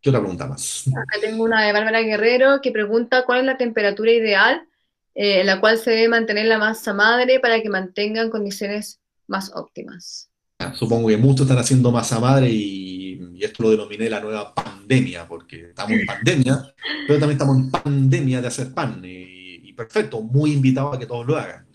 ¿Qué 0.01 0.09
otra 0.09 0.21
pregunta 0.21 0.47
más? 0.47 0.85
Acá 0.87 1.19
tengo 1.21 1.43
una 1.43 1.65
de 1.65 1.71
Bárbara 1.71 2.01
Guerrero 2.01 2.59
que 2.61 2.71
pregunta 2.71 3.23
cuál 3.25 3.39
es 3.39 3.45
la 3.45 3.57
temperatura 3.57 4.11
ideal 4.11 4.67
en 5.15 5.45
la 5.45 5.59
cual 5.59 5.77
se 5.77 5.91
debe 5.91 6.07
mantener 6.09 6.47
la 6.47 6.57
masa 6.57 6.93
madre 6.93 7.39
para 7.39 7.61
que 7.61 7.69
mantengan 7.69 8.29
condiciones 8.29 8.99
más 9.27 9.51
óptimas. 9.55 10.29
Ah, 10.59 10.73
supongo 10.73 11.09
que 11.09 11.17
muchos 11.17 11.41
están 11.41 11.57
haciendo 11.57 11.91
masa 11.91 12.19
madre 12.19 12.49
y, 12.49 12.93
esto 13.41 13.63
lo 13.63 13.71
denominé 13.71 14.09
la 14.09 14.21
nueva 14.21 14.53
pandemia, 14.55 15.27
porque 15.27 15.69
estamos 15.69 15.91
en 15.91 16.05
pandemia, 16.05 16.73
pero 17.05 17.19
también 17.19 17.31
estamos 17.31 17.57
en 17.57 17.71
pandemia 17.71 18.41
de 18.41 18.47
hacer 18.47 18.73
pan. 18.73 19.01
Y, 19.03 19.42
perfecto, 19.75 20.21
muy 20.21 20.51
invitado 20.51 20.93
a 20.93 20.99
que 20.99 21.05
todos 21.05 21.25
lo 21.25 21.37
hagan. 21.37 21.65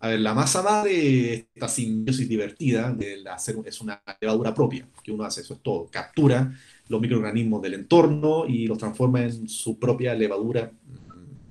A 0.00 0.08
ver, 0.08 0.20
la 0.20 0.34
masa 0.34 0.62
madre, 0.62 1.46
esta 1.54 1.68
simbiosis 1.68 2.28
divertida 2.28 2.92
de 2.92 3.22
hacer, 3.30 3.56
es 3.64 3.80
una 3.80 4.02
levadura 4.20 4.52
propia, 4.52 4.88
que 5.02 5.12
uno 5.12 5.22
hace, 5.22 5.42
eso 5.42 5.54
es 5.54 5.60
todo. 5.60 5.86
Captura 5.86 6.52
los 6.88 7.00
microorganismos 7.00 7.62
del 7.62 7.74
entorno 7.74 8.44
y 8.46 8.66
los 8.66 8.78
transforma 8.78 9.22
en 9.22 9.48
su 9.48 9.78
propia 9.78 10.12
levadura 10.14 10.72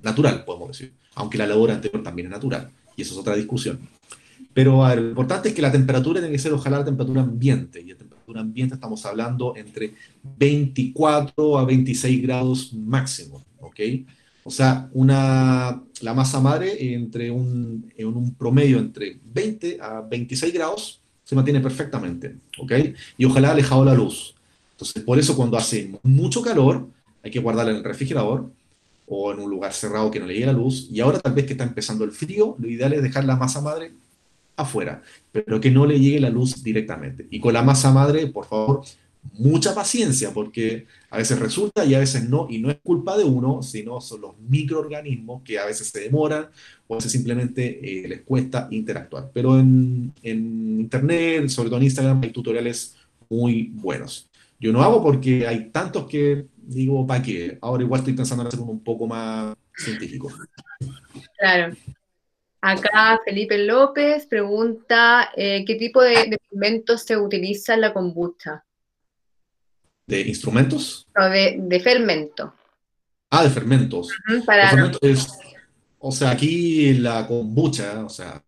natural, 0.02 0.44
podemos 0.44 0.68
decir. 0.68 0.92
Aunque 1.14 1.38
la 1.38 1.46
levadura 1.46 1.74
anterior 1.74 2.02
también 2.02 2.26
es 2.26 2.32
natural. 2.32 2.70
Y 2.94 3.02
eso 3.02 3.14
es 3.14 3.20
otra 3.20 3.36
discusión. 3.36 3.78
Pero 4.52 4.86
lo 4.94 5.08
importante 5.08 5.48
es 5.48 5.54
que 5.54 5.62
la 5.62 5.72
temperatura 5.72 6.20
tiene 6.20 6.34
que 6.34 6.38
ser 6.38 6.52
ojalá 6.52 6.80
la 6.80 6.84
temperatura 6.84 7.22
ambiente. 7.22 7.80
Y 7.80 7.84
de 7.84 7.94
temperatura 7.94 8.42
ambiente 8.42 8.74
estamos 8.74 9.04
hablando 9.06 9.54
entre 9.56 9.94
24 10.22 11.58
a 11.58 11.64
26 11.64 12.22
grados 12.22 12.72
máximo. 12.74 13.42
¿ok? 13.60 13.80
O 14.44 14.50
sea, 14.50 14.88
una, 14.92 15.82
la 16.00 16.14
masa 16.14 16.40
madre 16.40 16.94
entre 16.94 17.30
un, 17.30 17.92
en 17.96 18.06
un 18.06 18.34
promedio 18.34 18.78
entre 18.78 19.18
20 19.24 19.78
a 19.80 20.00
26 20.00 20.52
grados 20.52 21.00
se 21.24 21.34
mantiene 21.34 21.60
perfectamente. 21.60 22.36
¿ok? 22.58 22.72
Y 23.16 23.24
ojalá 23.24 23.52
alejado 23.52 23.84
la 23.84 23.94
luz. 23.94 24.34
Entonces, 24.72 25.02
por 25.04 25.18
eso 25.18 25.36
cuando 25.36 25.56
hace 25.56 25.92
mucho 26.02 26.42
calor, 26.42 26.88
hay 27.22 27.30
que 27.30 27.38
guardarla 27.38 27.70
en 27.70 27.78
el 27.78 27.84
refrigerador 27.84 28.50
o 29.06 29.32
en 29.32 29.38
un 29.38 29.50
lugar 29.50 29.72
cerrado 29.72 30.10
que 30.10 30.18
no 30.18 30.26
le 30.26 30.34
llegue 30.34 30.46
la 30.46 30.52
luz. 30.52 30.88
Y 30.90 31.00
ahora 31.00 31.20
tal 31.20 31.34
vez 31.34 31.46
que 31.46 31.52
está 31.52 31.64
empezando 31.64 32.04
el 32.04 32.10
frío, 32.10 32.56
lo 32.58 32.68
ideal 32.68 32.92
es 32.92 33.02
dejar 33.02 33.24
la 33.24 33.36
masa 33.36 33.60
madre 33.60 33.92
afuera, 34.56 35.02
pero 35.30 35.60
que 35.60 35.70
no 35.70 35.86
le 35.86 35.98
llegue 35.98 36.20
la 36.20 36.30
luz 36.30 36.62
directamente. 36.62 37.26
Y 37.30 37.40
con 37.40 37.54
la 37.54 37.62
masa 37.62 37.92
madre, 37.92 38.26
por 38.26 38.46
favor, 38.46 38.82
mucha 39.34 39.74
paciencia, 39.74 40.30
porque 40.32 40.86
a 41.10 41.18
veces 41.18 41.38
resulta 41.38 41.84
y 41.84 41.94
a 41.94 41.98
veces 41.98 42.28
no, 42.28 42.46
y 42.50 42.58
no 42.58 42.70
es 42.70 42.78
culpa 42.82 43.16
de 43.16 43.24
uno, 43.24 43.62
sino 43.62 44.00
son 44.00 44.20
los 44.22 44.38
microorganismos 44.38 45.42
que 45.42 45.58
a 45.58 45.66
veces 45.66 45.88
se 45.88 46.00
demoran 46.00 46.48
o 46.86 46.94
a 46.94 46.96
veces 46.96 47.12
simplemente 47.12 47.80
eh, 47.82 48.08
les 48.08 48.22
cuesta 48.22 48.68
interactuar. 48.70 49.30
Pero 49.32 49.58
en, 49.58 50.12
en 50.22 50.80
Internet, 50.80 51.48
sobre 51.48 51.68
todo 51.68 51.78
en 51.78 51.84
Instagram, 51.84 52.20
hay 52.22 52.30
tutoriales 52.30 52.96
muy 53.28 53.70
buenos. 53.72 54.28
Yo 54.58 54.72
no 54.72 54.82
hago 54.82 55.02
porque 55.02 55.46
hay 55.46 55.70
tantos 55.70 56.06
que 56.06 56.46
digo, 56.56 57.06
¿para 57.06 57.22
qué? 57.22 57.58
Ahora 57.60 57.82
igual 57.82 58.00
estoy 58.00 58.14
pensando 58.14 58.42
en 58.42 58.48
hacer 58.48 58.60
uno 58.60 58.72
un 58.72 58.84
poco 58.84 59.06
más 59.06 59.54
científico. 59.76 60.30
Claro. 61.38 61.74
Acá 62.60 63.20
Felipe 63.24 63.58
López 63.58 64.26
pregunta, 64.26 65.30
eh, 65.36 65.64
¿qué 65.66 65.74
tipo 65.74 66.00
de, 66.00 66.38
fermentos 66.48 67.02
se 67.02 67.16
utiliza 67.16 67.74
en 67.74 67.80
la 67.80 67.92
kombucha? 67.92 68.64
¿De 70.12 70.20
instrumentos? 70.28 71.06
No, 71.16 71.30
de, 71.30 71.80
fermento. 71.80 72.52
Ah, 73.30 73.44
de 73.44 73.48
fermentos. 73.48 74.10
o 75.98 76.12
sea, 76.12 76.32
aquí 76.32 76.92
la 76.92 77.26
kombucha, 77.26 78.04
o 78.04 78.10
sea, 78.10 78.42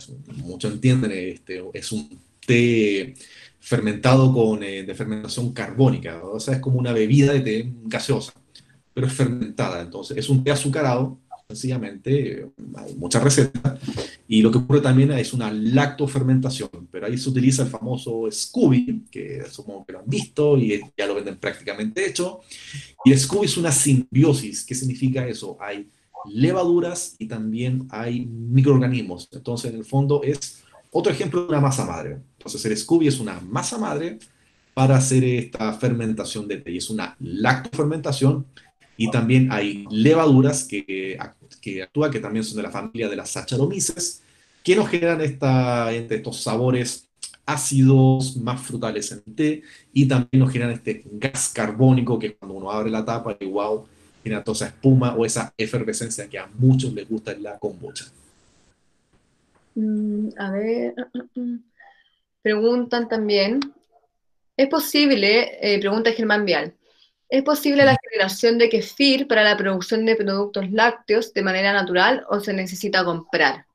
muchos 0.44 0.74
entienden, 0.74 1.12
este, 1.12 1.64
es 1.72 1.90
un 1.90 2.20
té 2.46 3.14
fermentado 3.60 4.30
con, 4.34 4.62
eh, 4.62 4.82
de 4.82 4.94
fermentación 4.94 5.54
carbónica, 5.54 6.22
o 6.22 6.38
sea, 6.38 6.56
es 6.56 6.60
como 6.60 6.78
una 6.78 6.92
bebida 6.92 7.32
de 7.32 7.40
té 7.40 7.72
gaseosa, 7.84 8.34
pero 8.92 9.06
es 9.06 9.14
fermentada, 9.14 9.80
entonces 9.80 10.18
es 10.18 10.28
un 10.28 10.44
té 10.44 10.50
azucarado 10.50 11.18
sencillamente 11.49 12.51
hay 12.76 12.95
muchas 12.95 13.22
recetas. 13.22 13.78
Y 14.26 14.42
lo 14.42 14.51
que 14.51 14.59
ocurre 14.59 14.80
también 14.80 15.12
es 15.12 15.32
una 15.32 15.53
lactofermentación, 15.53 16.70
pero 16.90 17.07
ahí 17.07 17.18
se 17.18 17.28
utiliza 17.28 17.62
el 17.62 17.68
famoso 17.68 18.28
Scooby, 18.30 19.05
que 19.11 19.45
supongo 19.51 19.84
que 19.84 19.92
lo 19.92 19.99
han 20.01 20.09
visto 20.09 20.57
y 20.57 20.80
ya 20.97 21.07
lo 21.07 21.14
venden 21.14 21.36
prácticamente 21.36 22.07
hecho. 22.07 22.40
Y 23.05 23.12
el 23.12 23.18
Scooby 23.18 23.47
es 23.47 23.57
una 23.57 23.70
simbiosis. 23.70 24.64
¿Qué 24.64 24.74
significa 24.74 25.26
eso? 25.26 25.57
Hay 25.61 25.88
levaduras 26.26 27.16
y 27.18 27.26
también 27.26 27.86
hay 27.90 28.24
microorganismos. 28.26 29.28
Entonces, 29.32 29.70
en 29.72 29.78
el 29.78 29.84
fondo 29.84 30.22
es 30.22 30.62
otro 30.90 31.12
ejemplo 31.12 31.42
de 31.42 31.49
una 31.49 31.61
masa 31.61 31.84
madre. 31.84 32.18
Entonces, 32.38 32.64
el 32.64 32.76
Scooby 32.76 33.09
es 33.09 33.20
una 33.20 33.40
masa 33.40 33.78
madre 33.78 34.18
para 34.72 34.97
hacer 34.97 35.22
esta 35.24 35.72
fermentación 35.74 36.49
de 36.49 36.57
té. 36.59 36.72
Y 36.72 36.78
es 36.78 36.90
una 36.90 37.16
lactofermentación 37.20 38.47
y 38.97 39.11
también 39.11 39.51
hay 39.51 39.84
levaduras 39.90 40.64
que, 40.64 41.18
que 41.61 41.82
actúan, 41.82 42.11
que 42.11 42.20
también 42.20 42.45
son 42.45 42.57
de 42.57 42.62
la 42.62 42.70
familia 42.70 43.09
de 43.09 43.16
las 43.16 43.30
Saccharomyces, 43.30 44.22
que 44.62 44.76
nos 44.76 44.88
generan 44.88 45.20
esta, 45.20 45.92
estos 45.92 46.42
sabores 46.42 47.09
ácidos, 47.47 48.36
más 48.36 48.61
frutales 48.62 49.12
en 49.12 49.34
té, 49.34 49.62
y 49.92 50.07
también 50.07 50.40
nos 50.40 50.51
generan 50.51 50.72
este 50.72 51.05
gas 51.12 51.51
carbónico 51.55 52.18
que 52.18 52.34
cuando 52.34 52.57
uno 52.57 52.70
abre 52.70 52.90
la 52.90 53.05
tapa, 53.05 53.36
igual 53.40 53.80
genera 54.22 54.42
toda 54.42 54.57
esa 54.57 54.66
espuma 54.68 55.14
o 55.14 55.26
esa 55.26 55.53
efervescencia 55.59 56.28
que 56.28 56.38
a 56.38 56.49
muchos 56.55 56.92
les 56.95 57.09
gusta 57.09 57.32
en 57.32 57.42
la 57.42 57.59
kombucha. 57.59 58.07
Mm, 59.74 60.28
a 60.38 60.51
ver, 60.53 60.95
preguntan 62.42 63.09
también, 63.09 63.61
¿es 64.57 64.68
posible, 64.68 65.59
eh, 65.61 65.78
pregunta 65.78 66.12
Germán 66.12 66.47
Vial, 66.47 66.74
¿es 67.35 67.43
posible 67.43 67.85
la 67.85 67.99
generación 68.01 68.59
de 68.59 68.68
kefir 68.68 69.26
para 69.26 69.43
la 69.43 69.57
producción 69.57 70.05
de 70.07 70.14
productos 70.14 70.70
lácteos 70.70 71.32
de 71.32 71.43
manera 71.43 71.72
natural 71.72 72.24
o 72.30 72.39
se 72.39 72.53
necesita 72.53 73.05
comprar? 73.05 73.66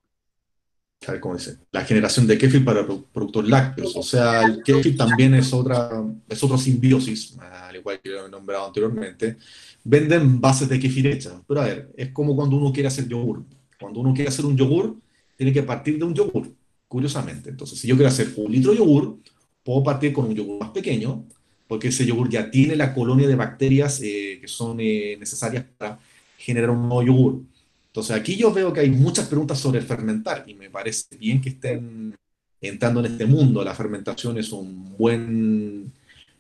¿Cómo 1.20 1.36
dice? 1.36 1.58
La 1.72 1.84
generación 1.84 2.26
de 2.26 2.38
kefir 2.38 2.64
para 2.64 2.86
productos 2.86 3.48
lácteos. 3.50 3.96
O 3.98 4.04
sea, 4.04 4.44
el 4.44 4.64
kefir 4.64 4.96
también 4.96 5.34
es 5.34 5.52
otra, 5.54 5.90
es 6.28 6.42
otra 6.42 6.58
simbiosis, 6.58 7.38
al 7.40 7.76
igual 7.76 8.00
que 8.02 8.10
lo 8.10 8.28
he 8.28 8.30
nombrado 8.30 8.68
anteriormente. 8.68 9.38
Venden 9.84 10.40
bases 10.40 10.70
de 10.70 10.80
kefir 10.80 11.08
hechas. 11.08 11.34
Pero 11.46 11.62
a 11.62 11.66
ver, 11.66 11.92
es 11.98 12.12
como 12.12 12.36
cuando 12.36 12.56
uno 12.56 12.72
quiere 12.72 12.88
hacer 12.88 13.08
yogur. 13.08 13.44
Cuando 13.80 14.00
uno 14.00 14.14
quiere 14.14 14.30
hacer 14.30 14.46
un 14.46 14.58
yogur, 14.58 14.98
tiene 15.36 15.52
que 15.52 15.64
partir 15.64 15.98
de 15.98 16.06
un 16.06 16.14
yogur, 16.14 16.50
curiosamente. 16.88 17.50
Entonces, 17.50 17.80
si 17.80 17.88
yo 17.88 17.96
quiero 17.96 18.10
hacer 18.10 18.28
un 18.36 18.52
litro 18.52 18.72
de 18.72 18.78
yogur, 18.78 19.20
puedo 19.64 19.84
partir 19.84 20.14
con 20.14 20.26
un 20.26 20.36
yogur 20.36 20.60
más 20.60 20.72
pequeño, 20.72 21.26
porque 21.70 21.90
ese 21.90 22.04
yogur 22.04 22.30
ya 22.30 22.50
tiene 22.50 22.76
la 22.76 22.96
colonia 22.96 23.28
de 23.28 23.36
bacterias 23.36 24.02
eh, 24.02 24.40
que 24.42 24.48
son 24.48 24.80
eh, 24.80 25.16
necesarias 25.20 25.64
para 25.78 26.00
generar 26.36 26.72
un 26.72 26.82
nuevo 26.82 27.04
yogur. 27.04 27.42
Entonces 27.88 28.16
aquí 28.16 28.36
yo 28.36 28.52
veo 28.52 28.74
que 28.74 28.80
hay 28.80 28.90
muchas 28.90 29.28
preguntas 29.28 29.60
sobre 29.60 29.78
el 29.78 29.86
fermentar 29.86 30.44
y 30.48 30.56
me 30.56 30.72
parece 30.72 31.16
bien 31.18 31.40
que 31.40 31.50
estén 31.50 32.16
entrando 32.60 33.02
en 33.02 33.12
este 33.12 33.28
mundo. 33.28 33.64
La 33.64 33.76
fermentación 33.76 34.40
es 34.40 34.52
un 34.52 34.98
buen, 34.98 35.92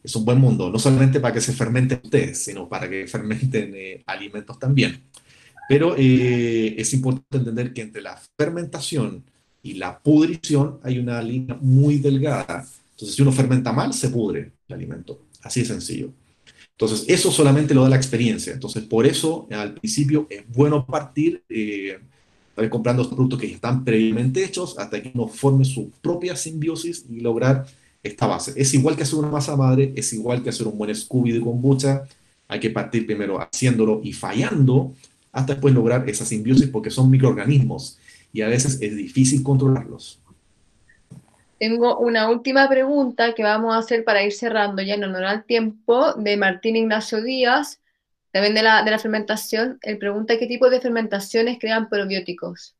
es 0.04 0.16
un 0.16 0.26
buen 0.26 0.40
mundo, 0.40 0.72
no 0.72 0.80
solamente 0.80 1.20
para 1.20 1.36
que 1.36 1.42
se 1.42 1.54
fermenten 1.54 2.02
ustedes, 2.04 2.44
sino 2.44 2.68
para 2.68 2.90
que 2.90 3.08
fermenten 3.16 3.72
eh, 3.76 4.04
alimentos 4.08 4.58
también. 4.58 5.00
Pero 5.70 5.96
eh, 5.96 6.74
es 6.76 6.92
importante 6.96 7.38
entender 7.38 7.72
que 7.72 7.84
entre 7.84 8.02
la 8.02 8.20
fermentación 8.36 9.24
y 9.62 9.74
la 9.74 10.00
pudrición 10.00 10.80
hay 10.82 10.98
una 10.98 11.22
línea 11.22 11.56
muy 11.62 12.00
delgada. 12.00 12.66
Entonces, 13.00 13.16
si 13.16 13.22
uno 13.22 13.32
fermenta 13.32 13.72
mal, 13.72 13.94
se 13.94 14.10
pudre 14.10 14.52
el 14.68 14.76
alimento. 14.76 15.22
Así 15.42 15.62
de 15.62 15.68
sencillo. 15.68 16.12
Entonces, 16.72 17.06
eso 17.08 17.32
solamente 17.32 17.74
lo 17.74 17.84
da 17.84 17.90
la 17.90 17.96
experiencia. 17.96 18.52
Entonces, 18.52 18.84
por 18.84 19.06
eso, 19.06 19.48
al 19.52 19.76
principio, 19.76 20.28
es 20.30 20.44
bueno 20.50 20.86
partir 20.86 21.42
eh, 21.48 21.98
comprando 22.70 23.10
productos 23.10 23.40
que 23.40 23.48
ya 23.48 23.56
están 23.56 23.86
previamente 23.86 24.44
hechos 24.44 24.78
hasta 24.78 25.02
que 25.02 25.12
uno 25.14 25.30
forme 25.30 25.64
su 25.64 25.92
propia 26.02 26.36
simbiosis 26.36 27.06
y 27.10 27.22
lograr 27.22 27.66
esta 28.04 28.28
base. 28.28 28.52
Es 28.58 28.74
igual 28.74 28.98
que 28.98 29.04
hacer 29.04 29.18
una 29.18 29.30
masa 29.30 29.56
madre, 29.56 29.94
es 29.96 30.12
igual 30.12 30.44
que 30.44 30.50
hacer 30.50 30.68
un 30.68 30.78
buen 30.78 30.94
Scooby 30.94 31.32
de 31.32 31.40
kombucha. 31.40 32.04
Hay 32.50 32.60
que 32.60 32.70
partir 32.70 33.06
primero 33.06 33.40
haciéndolo 33.40 34.02
y 34.04 34.12
fallando 34.12 34.94
hasta 35.32 35.54
después 35.54 35.74
lograr 35.74 36.10
esa 36.10 36.26
simbiosis 36.26 36.68
porque 36.68 36.90
son 36.90 37.10
microorganismos 37.10 37.98
y 38.34 38.42
a 38.42 38.50
veces 38.50 38.78
es 38.82 38.94
difícil 38.94 39.42
controlarlos. 39.42 40.20
Tengo 41.60 42.00
una 42.00 42.30
última 42.30 42.70
pregunta 42.70 43.36
que 43.36 43.44
vamos 43.44 43.76
a 43.76 43.80
hacer 43.80 44.06
para 44.06 44.24
ir 44.24 44.32
cerrando 44.32 44.82
ya 44.82 44.94
en 44.94 45.04
honor 45.04 45.26
al 45.26 45.44
tiempo 45.44 46.14
de 46.14 46.38
Martín 46.38 46.78
Ignacio 46.78 47.22
Díaz, 47.22 47.82
también 48.32 48.56
de 48.56 48.64
la, 48.64 48.82
de 48.84 48.92
la 48.92 48.98
fermentación. 48.98 49.78
Él 49.82 49.98
pregunta 49.98 50.40
qué 50.40 50.48
tipo 50.48 50.70
de 50.70 50.80
fermentaciones 50.80 51.58
crean 51.60 51.90
probióticos. 51.90 52.78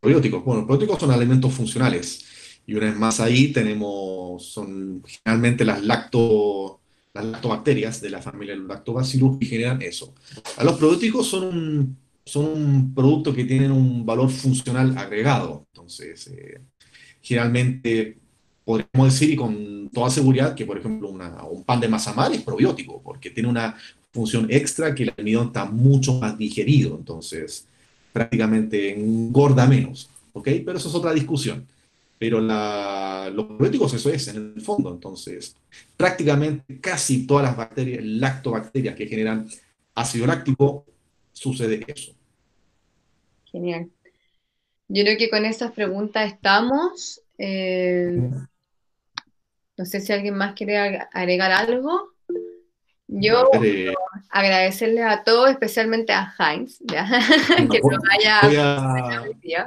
Probióticos, 0.00 0.42
bueno, 0.42 0.66
probióticos 0.66 0.98
son 0.98 1.10
alimentos 1.10 1.52
funcionales. 1.52 2.24
Y 2.66 2.74
una 2.74 2.86
vez 2.86 2.96
más 2.96 3.20
ahí 3.20 3.52
tenemos, 3.52 4.46
son 4.46 5.02
generalmente 5.04 5.66
las, 5.66 5.82
lacto, 5.84 6.80
las 7.12 7.26
lactobacterias 7.26 8.00
de 8.00 8.08
la 8.08 8.22
familia 8.22 8.54
del 8.54 8.66
lactobacillus 8.66 9.36
y 9.38 9.46
generan 9.46 9.82
eso. 9.82 10.14
Los 10.64 10.78
probióticos 10.78 11.26
son 11.26 11.44
un, 11.44 11.96
son 12.24 12.94
producto 12.94 13.34
que 13.34 13.44
tienen 13.44 13.70
un 13.70 14.06
valor 14.06 14.30
funcional 14.30 14.96
agregado. 14.96 15.66
Entonces, 15.72 16.26
eh, 16.28 16.60
generalmente 17.22 18.18
podríamos 18.64 19.12
decir 19.12 19.30
y 19.30 19.36
con 19.36 19.90
toda 19.92 20.10
seguridad 20.10 20.54
que, 20.54 20.66
por 20.66 20.78
ejemplo, 20.78 21.08
un 21.08 21.64
pan 21.64 21.80
de 21.80 21.88
masa 21.88 22.12
madre 22.12 22.36
es 22.36 22.42
probiótico, 22.42 23.00
porque 23.02 23.30
tiene 23.30 23.48
una 23.48 23.76
función 24.12 24.46
extra 24.50 24.94
que 24.94 25.04
el 25.04 25.14
almidón 25.16 25.46
está 25.48 25.64
mucho 25.64 26.18
más 26.18 26.36
digerido, 26.36 26.96
entonces 26.96 27.66
prácticamente 28.12 28.92
engorda 28.92 29.66
menos, 29.66 30.10
¿ok? 30.32 30.48
Pero 30.64 30.76
eso 30.76 30.88
es 30.88 30.94
otra 30.94 31.14
discusión. 31.14 31.66
Pero 32.18 32.40
los 32.40 33.46
probióticos 33.46 33.94
eso 33.94 34.10
es 34.10 34.28
en 34.28 34.52
el 34.54 34.62
fondo, 34.62 34.92
entonces 34.92 35.56
prácticamente 35.96 36.78
casi 36.78 37.26
todas 37.26 37.44
las 37.44 37.56
bacterias, 37.56 38.04
lactobacterias 38.04 38.94
que 38.94 39.06
generan 39.08 39.48
ácido 39.94 40.26
láctico, 40.26 40.84
sucede 41.32 41.84
eso. 41.88 42.12
Genial. 43.50 43.90
Yo 44.88 45.04
creo 45.04 45.18
que 45.18 45.30
con 45.30 45.44
esas 45.44 45.72
preguntas 45.72 46.32
estamos. 46.32 47.20
Eh, 47.38 48.30
no 49.76 49.84
sé 49.84 50.00
si 50.00 50.12
alguien 50.12 50.34
más 50.34 50.54
quiere 50.54 50.78
agregar 51.12 51.50
algo. 51.52 52.12
Yo 53.14 53.50
agradecerles 54.30 55.04
a 55.04 55.22
todos, 55.22 55.50
especialmente 55.50 56.12
a 56.12 56.32
Heinz, 56.38 56.78
que 56.88 57.80
voy, 57.82 57.96
vaya. 58.08 58.40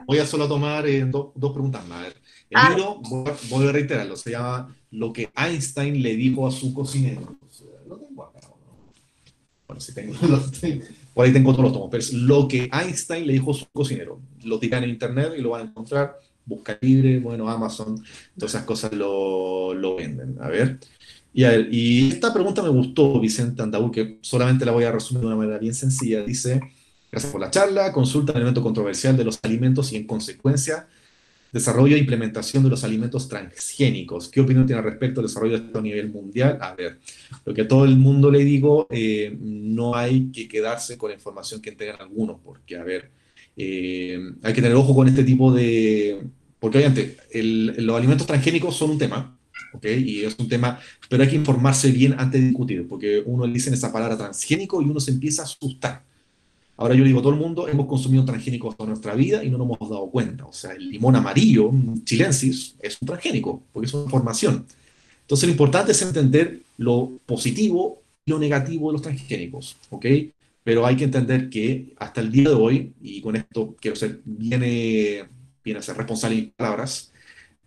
Voy 0.08 0.18
a, 0.18 0.26
solo 0.26 0.48
tomar 0.48 0.88
eh, 0.88 1.06
dos 1.06 1.54
preguntas 1.54 1.86
más. 1.88 2.08
El 2.08 2.58
ah. 2.58 2.70
libro, 2.70 3.02
voy, 3.50 3.68
a 3.68 3.72
reiterarlo, 3.72 4.16
se 4.16 4.32
llama 4.32 4.76
Lo 4.92 5.14
que 5.14 5.30
Einstein 5.36 6.02
le 6.02 6.16
dijo 6.16 6.48
a 6.48 6.52
su 6.52 6.74
cocinero. 6.74 7.38
Lo 7.88 7.98
tengo 7.98 8.24
acá. 8.24 8.40
Bueno, 9.68 9.82
si 9.82 9.94
tengo, 9.94 10.14
por 11.16 11.26
ahí 11.26 11.32
tengo 11.32 11.54
todos 11.54 11.64
los 11.64 11.74
tomos, 11.74 11.88
pero 11.90 12.02
es 12.02 12.12
lo 12.12 12.46
que 12.46 12.70
Einstein 12.74 13.26
le 13.26 13.34
dijo 13.34 13.52
a 13.52 13.54
su 13.54 13.66
cocinero. 13.72 14.20
Lo 14.44 14.60
tiran 14.60 14.84
en 14.84 14.90
internet 14.90 15.32
y 15.38 15.42
lo 15.42 15.52
van 15.52 15.62
a 15.62 15.70
encontrar. 15.70 16.20
Busca 16.46 16.78
libre, 16.82 17.20
bueno, 17.20 17.50
Amazon, 17.50 18.04
todas 18.38 18.54
esas 18.54 18.66
cosas 18.66 18.92
lo, 18.92 19.74
lo 19.74 19.96
venden. 19.96 20.36
A 20.42 20.50
ver. 20.50 20.78
Y, 21.34 21.46
a 21.46 21.52
ver, 21.52 21.74
y 21.74 22.10
esta 22.10 22.34
pregunta 22.34 22.62
me 22.62 22.68
gustó, 22.68 23.18
Vicente 23.22 23.62
Andaú, 23.62 23.92
que 23.92 24.18
solamente 24.20 24.66
la 24.66 24.74
voy 24.74 24.84
a 24.84 24.92
resumir 24.92 25.22
de 25.22 25.28
una 25.28 25.38
manera 25.38 25.58
bien 25.58 25.74
sencilla. 25.74 26.22
Dice, 26.22 26.60
gracias 27.10 27.32
por 27.32 27.40
la 27.40 27.50
charla, 27.50 27.94
consulta 27.94 28.34
el 28.34 28.40
elemento 28.40 28.62
controversial 28.62 29.16
de 29.16 29.24
los 29.24 29.40
alimentos 29.42 29.94
y 29.94 29.96
en 29.96 30.08
consecuencia 30.08 30.86
Desarrollo 31.52 31.96
e 31.96 32.00
implementación 32.00 32.64
de 32.64 32.70
los 32.70 32.84
alimentos 32.84 33.30
transgénicos. 33.30 34.30
¿Qué 34.30 34.42
opinión 34.42 34.66
tiene 34.66 34.80
al 34.80 34.86
respecto 34.86 35.22
del 35.22 35.30
desarrollo 35.30 35.58
de 35.58 35.66
esto 35.66 35.80
a 35.80 35.82
nivel 35.82 36.10
mundial? 36.10 36.58
A 36.62 36.76
ver, 36.76 37.00
lo 37.46 37.54
que 37.54 37.62
a 37.62 37.68
todo 37.68 37.86
el 37.86 37.96
mundo 37.96 38.30
le 38.30 38.44
digo, 38.44 38.88
eh, 38.90 39.36
no 39.40 39.96
hay 39.96 40.32
que 40.32 40.48
quedarse 40.48 40.98
con 40.98 41.10
la 41.10 41.16
información 41.16 41.62
que 41.62 41.70
entregan 41.70 42.02
algunos, 42.02 42.40
porque, 42.44 42.76
a 42.76 42.84
ver, 42.84 43.10
eh, 43.56 44.20
hay 44.44 44.54
que 44.54 44.62
tener 44.62 44.76
ojo 44.76 44.94
con 44.94 45.08
este 45.08 45.24
tipo 45.24 45.54
de... 45.54 46.24
Porque 46.60 46.80
obviamente 46.80 47.18
los 47.82 47.96
alimentos 47.96 48.26
transgénicos 48.26 48.76
son 48.76 48.92
un 48.92 48.98
tema, 48.98 49.38
¿ok? 49.74 49.86
Y 49.86 50.24
es 50.24 50.36
un 50.40 50.48
tema, 50.48 50.80
pero 51.08 51.24
hay 51.24 51.30
que 51.30 51.36
informarse 51.36 51.92
bien 51.92 52.16
antes 52.18 52.42
de 52.42 52.48
discutir, 52.48 52.88
porque 52.88 53.22
uno 53.26 53.46
le 53.46 53.54
dice 53.54 53.74
esa 53.74 53.94
palabra 53.94 54.18
transgénico 54.18 54.82
y 54.82 54.86
uno 54.86 55.00
se 55.00 55.12
empieza 55.12 55.44
a 55.44 55.46
asustar. 55.46 56.04
Ahora 56.78 56.94
yo 56.94 57.06
digo, 57.06 57.22
todo 57.22 57.34
el 57.34 57.40
mundo 57.40 57.68
hemos 57.68 57.86
consumido 57.86 58.26
transgénicos 58.26 58.76
toda 58.76 58.90
nuestra 58.90 59.16
vida 59.16 59.44
y 59.44 59.50
no 59.50 59.58
nos 59.58 59.68
hemos 59.68 59.90
dado 59.90 60.10
cuenta. 60.10 60.46
O 60.46 60.52
sea, 60.52 60.74
el 60.74 60.90
limón 60.90 61.16
amarillo, 61.16 61.72
chilensis, 62.04 62.76
es 62.82 62.98
un 63.02 63.08
transgénico, 63.08 63.64
porque 63.72 63.88
es 63.88 63.94
una 63.94 64.10
formación. 64.10 64.66
Entonces 65.22 65.48
lo 65.48 65.52
importante 65.52 65.94
es 65.94 66.02
entender 66.02 66.62
lo 66.78 67.18
positivo 67.26 68.02
y 68.26 68.32
lo 68.32 68.40
negativo 68.40 68.90
de 68.90 68.94
los 68.94 69.02
transgénicos, 69.02 69.78
¿ok? 69.90 70.06
Pero 70.64 70.86
hay 70.86 70.98
que 70.98 71.06
entender 71.06 71.50
que 71.50 71.94
hasta 71.98 72.22
el 72.22 72.32
día 72.32 72.50
de 72.50 72.56
hoy, 72.56 72.94
y 73.02 73.22
con 73.22 73.36
esto 73.36 73.76
quiero 73.80 73.96
ser, 73.96 74.20
viene, 74.26 75.26
viene 75.64 75.80
a 75.80 75.84
ser 75.84 75.96
responsable 75.96 76.38
en 76.38 76.52
palabras, 76.56 77.14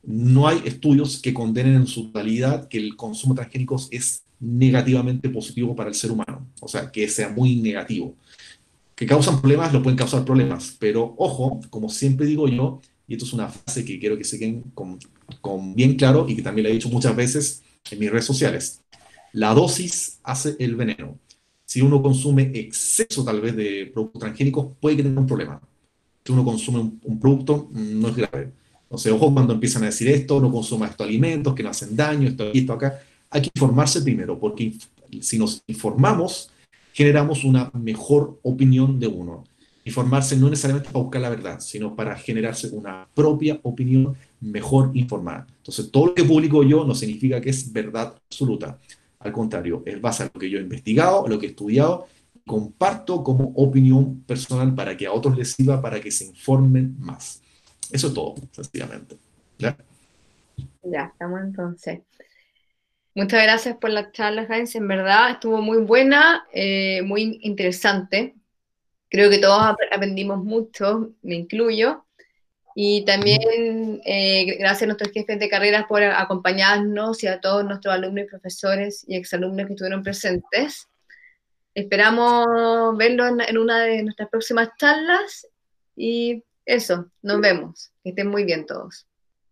no 0.03 0.47
hay 0.47 0.61
estudios 0.67 1.21
que 1.21 1.33
condenen 1.33 1.75
en 1.75 1.87
su 1.87 2.07
totalidad 2.07 2.69
que 2.69 2.79
el 2.79 2.95
consumo 2.97 3.35
de 3.35 3.39
transgénicos 3.39 3.89
es 3.91 4.25
negativamente 4.41 5.31
positivo 5.31 5.75
para 5.75 5.89
el 5.89 5.95
ser 5.95 6.11
humano, 6.11 6.47
o 6.61 6.69
sea, 6.69 6.91
que 6.93 7.09
sea 7.09 7.31
muy 7.31 7.57
negativo 7.57 8.15
que 8.99 9.07
causan 9.07 9.41
problemas, 9.41 9.73
lo 9.73 9.81
pueden 9.81 9.97
causar 9.97 10.25
problemas, 10.25 10.77
pero 10.77 11.15
ojo, 11.19 11.61
como 11.71 11.89
siempre 11.89 12.27
digo 12.27 12.49
yo, 12.49 12.81
y 13.07 13.13
esto 13.13 13.27
es 13.27 13.33
una 13.33 13.47
frase 13.47 13.85
que 13.85 13.97
quiero 14.01 14.19
que 14.19 14.25
se 14.25 14.41
queden 14.41 14.65
con, 14.75 14.99
bien 15.77 15.95
claro 15.95 16.27
y 16.29 16.35
que 16.35 16.43
también 16.43 16.65
le 16.65 16.71
he 16.71 16.73
dicho 16.73 16.89
muchas 16.89 17.15
veces 17.15 17.63
en 17.93 18.01
mis 18.01 18.11
redes 18.11 18.25
sociales, 18.25 18.83
la 19.33 19.55
dosis 19.55 20.19
hace 20.25 20.57
el 20.59 20.75
veneno. 20.75 21.17
Si 21.65 21.81
uno 21.81 22.03
consume 22.03 22.51
exceso 22.55 23.25
tal 23.25 23.41
vez 23.41 23.55
de 23.55 23.89
productos 23.95 24.19
transgénicos, 24.19 24.73
puede 24.81 24.97
que 24.97 25.05
tenga 25.05 25.21
un 25.21 25.29
problema. 25.29 25.61
Si 26.25 26.33
uno 26.33 26.45
consume 26.45 26.81
un, 26.81 27.21
producto, 27.21 27.69
no 27.71 28.09
es 28.09 28.17
grave. 28.17 28.51
Entonces, 28.83 29.13
ojo 29.13 29.33
cuando 29.33 29.53
empiezan 29.53 29.85
a 29.85 29.87
decir 29.87 30.09
esto, 30.09 30.41
no 30.41 30.51
consuma 30.51 30.89
estos 30.89 31.07
alimentos 31.07 31.55
que 31.55 31.63
no 31.63 31.71
hacen 31.71 31.95
daño, 31.95 32.27
esto 32.27 32.51
esto 32.53 32.73
acá. 32.73 33.01
Hay 33.31 33.43
que 33.43 33.51
informarse 33.55 34.03
primero, 34.03 34.41
porque 34.41 34.75
si 35.21 35.39
nos 35.39 35.63
informamos, 35.69 36.51
generamos 36.99 37.45
una 37.45 37.71
mejor 37.75 38.41
opinión 38.43 38.99
de 38.99 39.07
uno. 39.07 39.45
Informarse 39.85 40.37
no 40.37 40.51
necesariamente 40.51 40.91
para 40.91 41.05
buscar 41.05 41.21
la 41.21 41.29
verdad, 41.29 41.61
sino 41.61 41.95
para 41.95 42.17
generarse 42.17 42.71
una 42.71 43.09
propia 43.15 43.61
opinión 43.63 44.17
mejor 44.41 44.91
informada. 44.95 45.47
Entonces, 45.59 45.93
todo 45.93 46.07
lo 46.07 46.15
que 46.15 46.25
publico 46.25 46.65
yo 46.65 46.85
no 46.85 46.97
significa 46.97 47.41
que 47.41 47.51
es 47.51 47.73
verdad 47.73 48.17
absoluta. 48.17 48.81
Al 49.21 49.31
contrario, 49.31 49.85
es 49.87 50.01
base 50.01 50.25
a 50.25 50.31
lo 50.35 50.41
que 50.41 50.51
yo 50.51 50.59
he 50.59 50.63
investigado, 50.63 51.29
lo 51.29 51.39
que 51.39 51.47
he 51.47 51.51
estudiado, 51.51 52.09
comparto 52.45 53.23
como 53.23 53.53
opinión 53.55 54.23
personal 54.23 54.75
para 54.75 54.97
que 54.97 55.07
a 55.07 55.13
otros 55.13 55.39
les 55.39 55.53
sirva, 55.53 55.81
para 55.81 56.01
que 56.01 56.11
se 56.11 56.25
informen 56.25 56.97
más. 56.99 57.41
Eso 57.93 58.09
es 58.09 58.15
todo, 58.15 58.35
sencillamente. 58.51 59.17
¿Ya? 59.57 59.77
Ya, 60.83 61.13
estamos 61.13 61.43
entonces. 61.43 62.01
Muchas 63.19 63.43
gracias 63.43 63.77
por 63.79 63.91
la 63.91 64.13
charla, 64.13 64.47
Heinz. 64.49 64.77
En 64.77 64.87
verdad 64.87 65.33
estuvo 65.33 65.61
muy 65.61 65.79
buena, 65.79 66.47
eh, 66.53 67.03
muy 67.03 67.41
interesante. 67.43 68.37
Creo 69.11 69.29
que 69.29 69.39
todos 69.39 69.61
aprendimos 69.91 70.45
mucho, 70.45 71.11
me 71.23 71.35
incluyo. 71.35 72.07
Y 72.77 73.05
también 73.05 74.01
eh, 74.05 74.57
gracias 74.61 74.85
a 74.85 74.87
nuestros 74.87 75.11
jefes 75.11 75.41
de 75.41 75.49
carreras 75.49 75.87
por 75.89 76.01
acompañarnos 76.01 77.25
y 77.25 77.27
a 77.27 77.41
todos 77.41 77.65
nuestros 77.65 77.93
alumnos 77.93 78.27
profesores 78.31 79.05
y 79.09 79.17
exalumnos 79.17 79.67
que 79.67 79.73
estuvieron 79.73 80.05
presentes. 80.05 80.87
Esperamos 81.75 82.97
verlos 82.97 83.33
en, 83.49 83.59
una 83.59 83.81
de 83.81 84.05
nuestras 84.05 84.29
próximas 84.29 84.69
charlas 84.79 85.45
y 85.97 86.45
eso, 86.65 87.11
nos 87.23 87.41
vemos. 87.41 87.91
Que 88.05 88.11
estén 88.11 88.29
muy 88.29 88.45
bien 88.45 88.65
todos. 88.65 89.08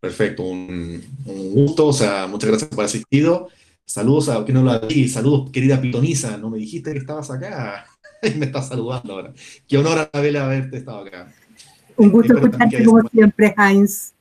Perfecto, 0.06 0.44
un, 0.44 1.02
gusto, 1.24 1.88
o 1.88 1.92
sea, 1.92 2.28
muchas 2.28 2.50
gracias 2.50 2.70
por 2.70 2.84
asistido. 2.84 3.48
Saludos 3.84 4.28
a, 4.28 4.44
que 4.44 4.52
no 4.52 4.62
lo 4.62 4.78
vi, 4.86 5.08
saludos 5.08 5.50
querida 5.50 5.80
Pitonisa, 5.80 6.36
no 6.36 6.48
me 6.48 6.58
dijiste 6.58 6.92
que 6.92 6.98
estabas 6.98 7.28
acá 7.28 7.86
y 8.22 8.30
me 8.38 8.46
estás 8.46 8.68
saludando 8.68 9.14
ahora. 9.14 9.32
Qué 9.66 9.76
honor 9.76 9.98
a 9.98 10.10
Abel 10.16 10.36
haberte 10.36 10.76
estado 10.76 10.98
acá. 10.98 11.34
Un 11.96 12.12
gusto 12.12 12.34
escucharte 12.34 12.84
como 12.84 13.02
siempre, 13.08 13.52
Heinz. 13.58 14.12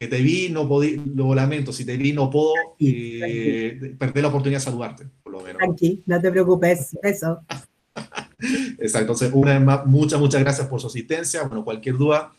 Que 0.00 0.08
te 0.08 0.22
vi, 0.22 0.48
no 0.48 0.66
podí, 0.66 1.02
lo 1.14 1.34
lamento, 1.34 1.70
si 1.70 1.84
te 1.84 1.98
vi 1.98 2.14
no 2.14 2.30
puedo 2.30 2.54
eh, 2.78 3.94
perder 3.98 4.22
la 4.22 4.28
oportunidad 4.30 4.58
de 4.58 4.64
saludarte, 4.64 5.04
por 5.22 5.34
lo 5.34 5.40
menos. 5.42 5.60
Aquí, 5.70 6.02
no 6.06 6.18
te 6.18 6.30
preocupes, 6.30 6.96
eso. 7.02 7.40
Exacto, 8.78 9.00
entonces 9.00 9.30
una 9.34 9.52
vez 9.52 9.62
más, 9.62 9.84
muchas, 9.84 10.18
muchas 10.18 10.40
gracias 10.40 10.66
por 10.66 10.80
su 10.80 10.86
asistencia. 10.86 11.42
Bueno, 11.42 11.62
cualquier 11.62 11.98
duda, 11.98 12.32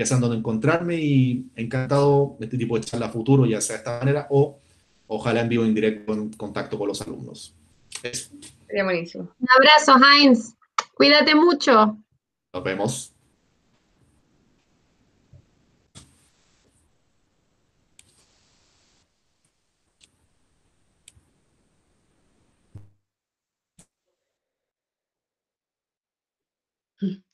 ya 0.00 0.06
saben 0.06 0.22
dónde 0.22 0.38
encontrarme 0.38 0.96
y 0.96 1.50
encantado 1.56 2.36
de 2.38 2.46
este 2.46 2.56
tipo 2.56 2.74
de 2.74 2.84
charla 2.84 3.10
futuro, 3.10 3.44
ya 3.44 3.60
sea 3.60 3.76
de 3.76 3.80
esta 3.80 3.98
manera 3.98 4.26
o 4.30 4.58
ojalá 5.08 5.42
en 5.42 5.48
vivo 5.50 5.62
en 5.62 5.74
directo 5.74 6.14
en 6.14 6.32
contacto 6.32 6.78
con 6.78 6.88
los 6.88 7.02
alumnos. 7.02 7.54
Sería 8.66 8.84
buenísimo. 8.84 9.30
Un 9.38 9.48
abrazo, 9.58 9.96
Heinz. 10.02 10.54
Cuídate 10.94 11.34
mucho. 11.34 11.98
Nos 12.54 12.64
vemos. 12.64 13.14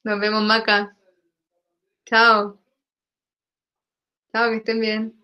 Nos 0.03 0.19
vemos, 0.19 0.43
Maca. 0.43 0.96
Chao. 2.07 2.59
Chao, 4.33 4.51
que 4.51 4.57
estén 4.59 4.79
bien. 4.81 5.15